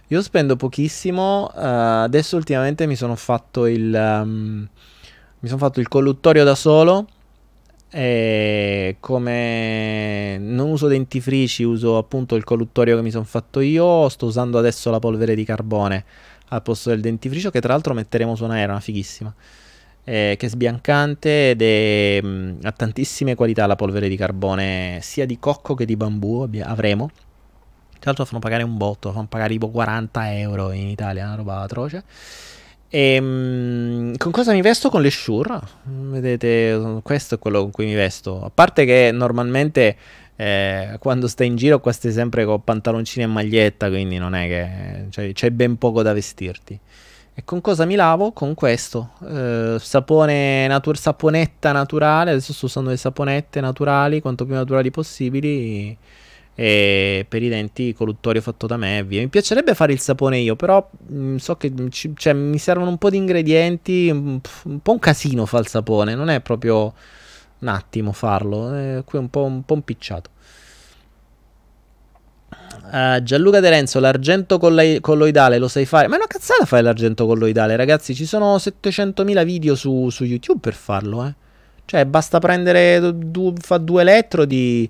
[0.07, 1.52] Io spendo pochissimo.
[1.53, 3.94] Uh, adesso ultimamente mi sono fatto il.
[3.94, 4.68] Um,
[5.40, 7.07] mi sono fatto il colluttorio da solo.
[7.95, 14.10] E come non uso dentifrici, uso appunto il colluttorio che mi sono fatto io.
[14.10, 16.03] Sto usando adesso la polvere di carbone
[16.53, 19.34] al posto del dentifricio che tra l'altro metteremo su un'aerea, una fighissima.
[20.05, 25.25] Eh, che è sbiancante ed è, mh, ha tantissime qualità la polvere di carbone, sia
[25.25, 27.09] di cocco che di bambù abbia, avremo.
[27.99, 31.61] Tra l'altro fanno pagare un botto, fanno pagare tipo 40 euro in Italia, una roba
[31.61, 32.03] atroce.
[32.89, 34.89] E mh, mm, con cosa mi vesto?
[34.89, 35.59] Con le Shure.
[35.84, 38.43] Vedete, questo è quello con cui mi vesto.
[38.43, 39.97] A parte che normalmente
[40.35, 44.47] eh, quando stai in giro qua stai sempre con pantaloncini e maglietta, quindi non è
[44.47, 46.80] che cioè, c'è ben poco da vestirti.
[47.35, 48.31] E con cosa mi lavo?
[48.31, 52.31] Con questo eh, sapone natur- saponetta naturale.
[52.31, 55.97] Adesso sto usando le saponette naturali, quanto più naturali possibili.
[56.55, 59.03] E per i denti colluttorio fatto da me.
[59.03, 59.22] Via.
[59.22, 62.91] Mi piacerebbe fare il sapone io, però mh, mm, so che ci, cioè, mi servono
[62.91, 64.10] un po' di ingredienti.
[64.11, 66.93] Un, un po' un casino fa il sapone, non è proprio
[67.64, 68.73] un attimo farlo.
[68.73, 70.30] È qui un po', un po' impicciato.
[72.91, 76.07] Uh, Gianluca De Renzo, l'argento coll- colloidale lo sai fare?
[76.07, 78.14] Ma è una cazzata fare l'argento colloidale, ragazzi.
[78.14, 81.34] Ci sono 700.000 video su, su YouTube per farlo, eh.
[81.85, 84.90] Cioè, basta prendere, du- fa due elettrodi,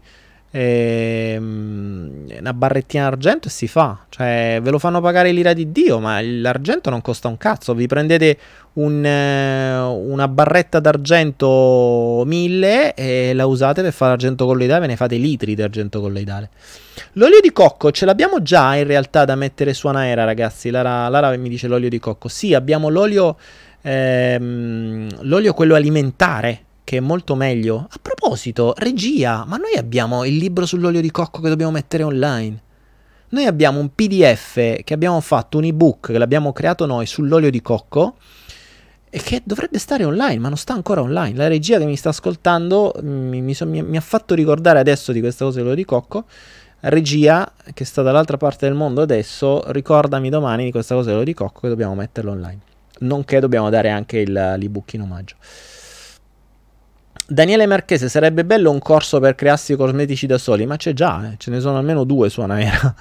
[0.52, 4.06] ehm, una barrettina d'argento e si fa.
[4.10, 7.74] Cioè, ve lo fanno pagare l'ira di Dio, ma l'argento non costa un cazzo.
[7.74, 8.38] Vi prendete
[8.74, 14.96] un, eh, una barretta d'argento 1000 e la usate per fare l'argento colloidale, ve ne
[14.96, 16.50] fate litri di argento colloidale.
[17.14, 20.70] L'olio di cocco ce l'abbiamo già in realtà da mettere su Anaera, ragazzi.
[20.70, 22.28] Lara, Lara mi dice l'olio di cocco.
[22.28, 23.38] Sì, abbiamo l'olio,
[23.82, 27.88] ehm, l'olio quello alimentare che è molto meglio.
[27.90, 32.62] A proposito, regia, ma noi abbiamo il libro sull'olio di cocco che dobbiamo mettere online.
[33.30, 37.62] Noi abbiamo un PDF che abbiamo fatto, un ebook che l'abbiamo creato noi sull'olio di
[37.64, 38.18] cocco
[39.16, 41.38] e che dovrebbe stare online, ma non sta ancora online.
[41.38, 45.20] La regia che mi sta ascoltando mi, mi, mi, mi ha fatto ricordare adesso di
[45.20, 46.26] questa cosa dell'olio di cocco.
[46.80, 51.36] Regia, che sta dall'altra parte del mondo adesso, ricordami domani di questa cosa dell'olio di
[51.36, 52.58] cocco che dobbiamo metterlo online.
[53.02, 55.36] Nonché dobbiamo dare anche il, l'ebook in omaggio.
[57.28, 61.36] Daniele Marchese, sarebbe bello un corso per crearsi cosmetici da soli, ma c'è già, eh.
[61.38, 62.96] ce ne sono almeno due su Anaera.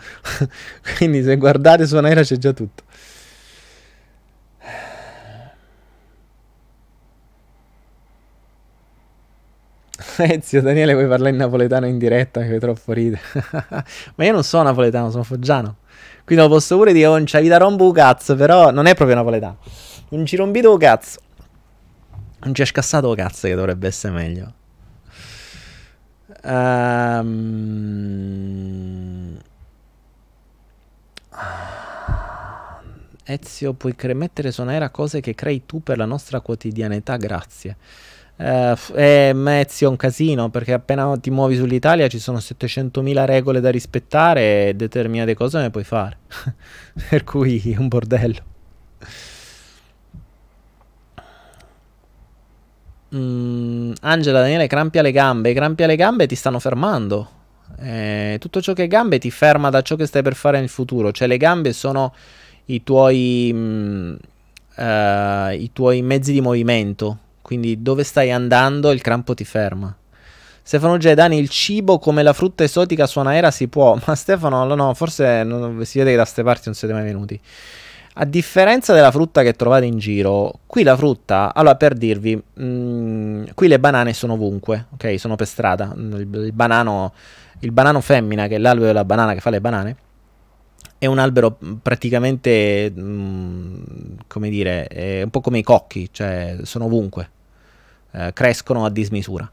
[0.98, 2.82] Quindi se guardate su Anaera c'è già tutto.
[10.16, 12.42] Ezio, Daniele, vuoi parlare in napoletano in diretta?
[12.42, 13.20] Che troppo ride.
[14.14, 15.76] ma io non sono napoletano, sono foggiano.
[16.24, 19.58] Quindi lo posso pure dire, non c'è vita rombo cazzo, però non è proprio napoletano.
[20.10, 21.20] Non ci rombito cazzo.
[22.40, 24.52] Non ci è scassato cazzo che dovrebbe essere meglio.
[26.44, 27.30] Um...
[33.24, 37.76] Ezio, puoi cre- mettere su Naera cose che crei tu per la nostra quotidianità, grazie.
[38.42, 43.70] Eh, Ezio è un casino perché appena ti muovi sull'Italia ci sono 700.000 regole da
[43.70, 46.18] rispettare e determinate cose le puoi fare.
[47.08, 48.50] per cui è un bordello.
[53.14, 55.50] Mm, Angela, Daniele, crampi alle gambe.
[55.50, 57.40] I crampi alle gambe ti stanno fermando.
[57.78, 61.12] Eh, tutto ciò che gambe ti ferma da ciò che stai per fare nel futuro.
[61.12, 62.12] Cioè, le gambe sono
[62.66, 64.14] i tuoi, mm,
[64.76, 67.18] uh, i tuoi mezzi di movimento.
[67.42, 69.94] Quindi, dove stai andando, il crampo ti ferma.
[70.64, 73.98] Stefano Gedani, il cibo come la frutta esotica su una era si può.
[74.06, 77.04] Ma Stefano, no, no forse non, si vede che da queste parti non siete mai
[77.04, 77.38] venuti.
[78.14, 82.64] A differenza della frutta che trovate in giro, qui la frutta, allora per dirvi, mh,
[82.64, 85.18] mm, qui le banane sono ovunque, ok?
[85.18, 85.92] Sono per strada.
[85.96, 87.12] Il, il, banano,
[87.60, 89.96] il banano femmina, che è l'albero della banana che fa le banane,
[91.02, 93.82] è un albero praticamente, mh, mm,
[94.28, 97.28] come dire, un po' come i cocchi, cioè sono ovunque,
[98.12, 99.50] eh, crescono a dismisura.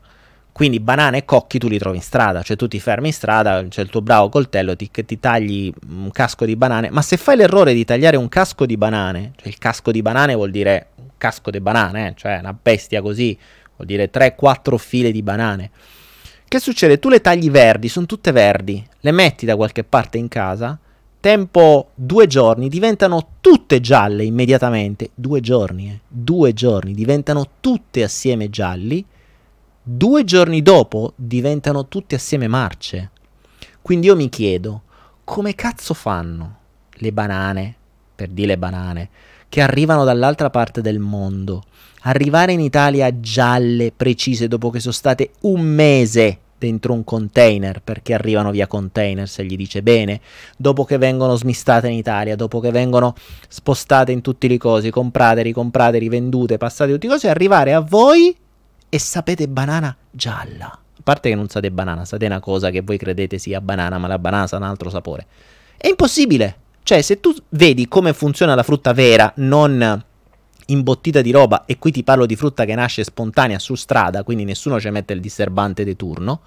[0.51, 3.65] Quindi banane e cocchi tu li trovi in strada, cioè tu ti fermi in strada,
[3.67, 7.35] c'è il tuo bravo coltello, ti, ti tagli un casco di banane, ma se fai
[7.35, 11.09] l'errore di tagliare un casco di banane, cioè il casco di banane vuol dire un
[11.17, 13.35] casco di banane, eh, cioè una bestia così,
[13.75, 15.71] vuol dire 3-4 file di banane.
[16.47, 16.99] Che succede?
[16.99, 20.77] Tu le tagli verdi, sono tutte verdi, le metti da qualche parte in casa,
[21.19, 28.49] tempo due giorni, diventano tutte gialle immediatamente, due giorni, eh, due giorni, diventano tutte assieme
[28.49, 29.05] gialli,
[29.81, 33.11] due giorni dopo diventano tutti assieme marce.
[33.81, 34.83] Quindi io mi chiedo,
[35.23, 36.57] come cazzo fanno
[36.91, 37.75] le banane,
[38.15, 39.09] per dire banane,
[39.49, 41.63] che arrivano dall'altra parte del mondo,
[42.01, 48.13] arrivare in Italia gialle, precise, dopo che sono state un mese dentro un container, perché
[48.13, 50.21] arrivano via container, se gli dice bene,
[50.57, 53.15] dopo che vengono smistate in Italia, dopo che vengono
[53.47, 58.35] spostate in tutti i cosi, comprate, ricomprate, rivendute, passate tutti i cosi, arrivare a voi
[58.87, 60.67] e sapete banana gialla.
[60.67, 64.07] A parte che non sapete banana, sapete una cosa che voi credete sia banana, ma
[64.07, 65.25] la banana sa un altro sapore.
[65.77, 66.57] È impossibile.
[66.83, 70.03] Cioè, se tu vedi come funziona la frutta vera, non
[70.71, 74.43] imbottita di roba, e qui ti parlo di frutta che nasce spontanea su strada, quindi
[74.43, 76.41] nessuno ci mette il disturbante di turno,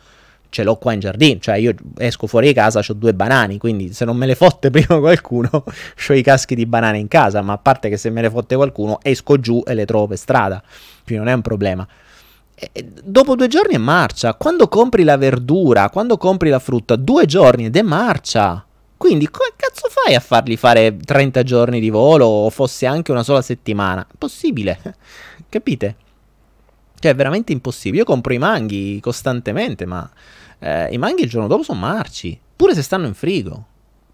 [0.49, 3.93] ce l'ho qua in giardino, cioè io esco fuori di casa, ho due banane, quindi
[3.93, 7.55] se non me le fotte prima qualcuno, ho i caschi di banane in casa, ma
[7.55, 10.62] a parte che se me le fotte qualcuno, esco giù e le trovo per strada,
[11.05, 11.86] quindi non è un problema
[13.03, 14.35] dopo due giorni è marcia.
[14.35, 18.65] Quando compri la verdura, quando compri la frutta, due giorni ed è marcia.
[19.02, 23.24] Quindi come cazzo fai a farli fare 30 giorni di volo o fosse anche una
[23.24, 24.06] sola settimana?
[24.08, 24.78] Impossibile,
[25.48, 25.96] capite?
[27.00, 28.02] Cioè è veramente impossibile.
[28.02, 30.08] Io compro i manghi costantemente, ma
[30.60, 33.66] eh, i manghi il giorno dopo sono marci, pure se stanno in frigo.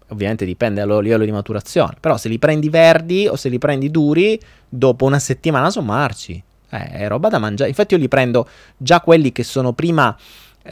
[0.07, 3.91] Ovviamente dipende dal livello di maturazione, però se li prendi verdi o se li prendi
[3.91, 6.43] duri, dopo una settimana sono marci.
[6.67, 7.69] Eh, è roba da mangiare.
[7.69, 10.17] Infatti io li prendo già quelli che sono prima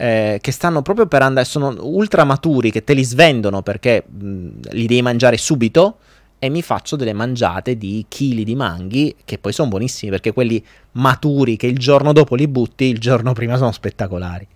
[0.00, 4.48] eh, che stanno proprio per andare, sono ultra maturi, che te li svendono perché mh,
[4.70, 5.98] li devi mangiare subito
[6.38, 10.64] e mi faccio delle mangiate di chili di manghi che poi sono buonissimi perché quelli
[10.92, 14.46] maturi che il giorno dopo li butti, il giorno prima sono spettacolari.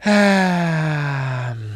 [0.00, 1.69] Ah.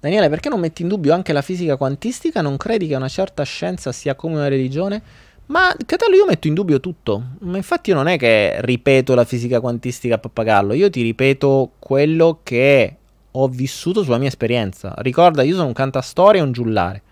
[0.00, 2.40] Daniele, perché non metti in dubbio anche la fisica quantistica?
[2.40, 5.02] Non credi che una certa scienza sia come una religione?
[5.46, 7.22] Ma Catello, io metto in dubbio tutto.
[7.40, 11.72] Ma infatti io non è che ripeto la fisica quantistica a pappagallo, io ti ripeto
[11.80, 12.96] quello che
[13.30, 14.94] ho vissuto sulla mia esperienza.
[14.98, 17.02] Ricorda, io sono un cantastorie e un giullare.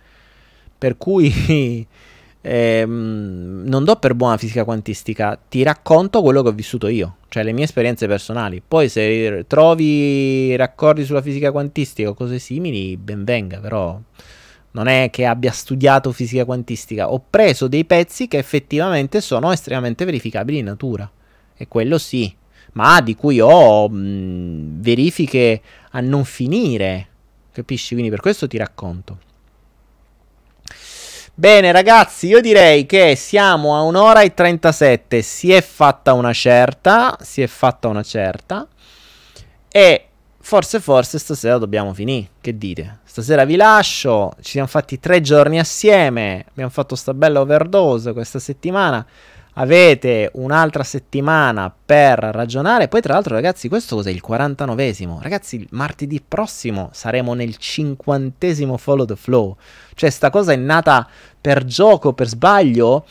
[0.78, 1.28] Per cui
[2.46, 7.42] ehm, non do per buona fisica quantistica, ti racconto quello che ho vissuto io, cioè
[7.42, 8.62] le mie esperienze personali.
[8.66, 14.00] Poi se trovi raccordi sulla fisica quantistica o cose simili, ben venga, però
[14.72, 20.04] non è che abbia studiato fisica quantistica, ho preso dei pezzi che effettivamente sono estremamente
[20.04, 21.10] verificabili in natura.
[21.56, 22.32] E quello sì,
[22.74, 27.08] ma di cui ho mh, verifiche a non finire.
[27.50, 27.94] Capisci?
[27.94, 29.18] Quindi per questo ti racconto.
[31.38, 37.14] Bene ragazzi, io direi che siamo a un'ora e 37, si è fatta una certa,
[37.20, 38.66] si è fatta una certa.
[39.68, 40.06] E
[40.40, 43.00] forse forse stasera dobbiamo finire, che dite?
[43.04, 48.38] Stasera vi lascio, ci siamo fatti tre giorni assieme, abbiamo fatto sta bella overdose questa
[48.38, 49.06] settimana,
[49.58, 52.88] avete un'altra settimana per ragionare.
[52.88, 55.20] Poi, tra l'altro, ragazzi, questo cos'è il 49esimo?
[55.20, 59.56] Ragazzi, martedì prossimo saremo nel cinquantesimo Follow the Flow.
[59.94, 61.08] Cioè, sta cosa è nata
[61.40, 63.06] per gioco, per sbaglio.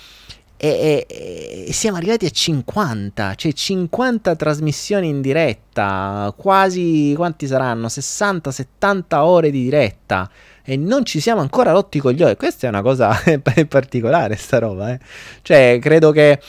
[0.57, 7.87] E, e, e, siamo arrivati a 50, cioè 50 trasmissioni in diretta, quasi quanti saranno?
[7.87, 10.29] 60-70 ore di diretta
[10.65, 12.35] e non ci siamo ancora rotti con gli occhi.
[12.35, 13.15] Questa è una cosa
[13.69, 14.91] particolare, sta roba.
[14.91, 14.99] Eh?
[15.43, 16.39] Cioè, credo che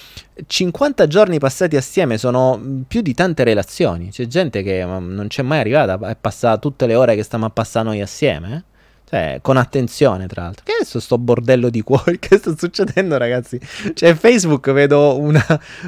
[0.44, 4.08] 50 giorni passati assieme sono più di tante relazioni.
[4.08, 7.50] C'è gente che non c'è mai arrivata, è passata tutte le ore che stiamo a
[7.50, 8.54] passare noi assieme.
[8.56, 8.74] Eh?
[9.08, 10.64] Cioè, con attenzione, tra l'altro.
[10.64, 12.18] Che è sto bordello di cuori?
[12.18, 13.60] Che sta succedendo, ragazzi?
[13.94, 15.44] Cioè, Facebook vedo una,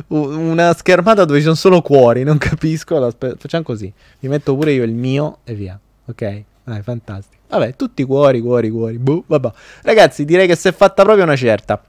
[0.09, 2.23] una schermata dove ci sono solo cuori.
[2.23, 3.11] Non capisco.
[3.19, 3.93] Facciamo così.
[4.21, 5.81] Mi metto pure io il mio e via.
[6.05, 6.43] Ok?
[6.69, 7.43] Dai, fantastico.
[7.49, 8.99] Vabbè, tutti cuori, cuori, cuori.
[8.99, 9.51] Buh, vabbè.
[9.83, 11.83] Ragazzi, direi che si è fatta proprio una certa.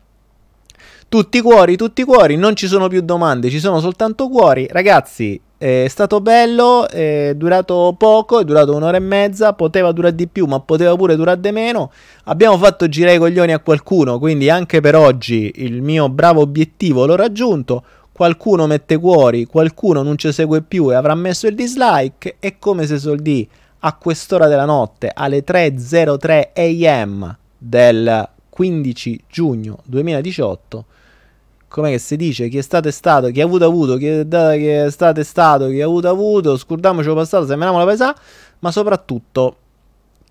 [1.09, 4.67] Tutti cuori, tutti cuori, non ci sono più domande, ci sono soltanto cuori.
[4.69, 10.27] Ragazzi, è stato bello, è durato poco, è durato un'ora e mezza, poteva durare di
[10.27, 11.91] più, ma poteva pure durare di meno.
[12.25, 17.05] Abbiamo fatto girare i coglioni a qualcuno, quindi anche per oggi il mio bravo obiettivo
[17.05, 17.83] l'ho raggiunto.
[18.13, 22.35] Qualcuno mette cuori, qualcuno non ci segue più e avrà messo il dislike.
[22.39, 23.49] È come se soldi
[23.79, 30.85] a quest'ora della notte, alle 3.03 am del 15 giugno 2018,
[31.69, 34.67] come si dice, chi è stato è stato, chi ha avuto avuto, chi è, chi
[34.67, 38.15] è stato è stato, chi ha avuto avuto, scordiamoci passato, sembriamo la paesà,
[38.59, 39.55] ma soprattutto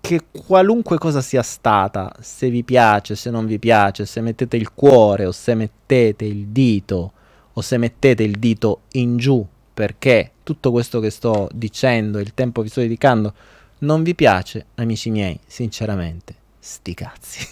[0.01, 4.73] che qualunque cosa sia stata, se vi piace, se non vi piace, se mettete il
[4.73, 7.11] cuore o se mettete il dito
[7.53, 9.45] o se mettete il dito in giù
[9.79, 13.33] perché tutto questo che sto dicendo, il tempo vi sto dedicando,
[13.79, 17.47] non vi piace, amici miei, sinceramente, sti cazzi.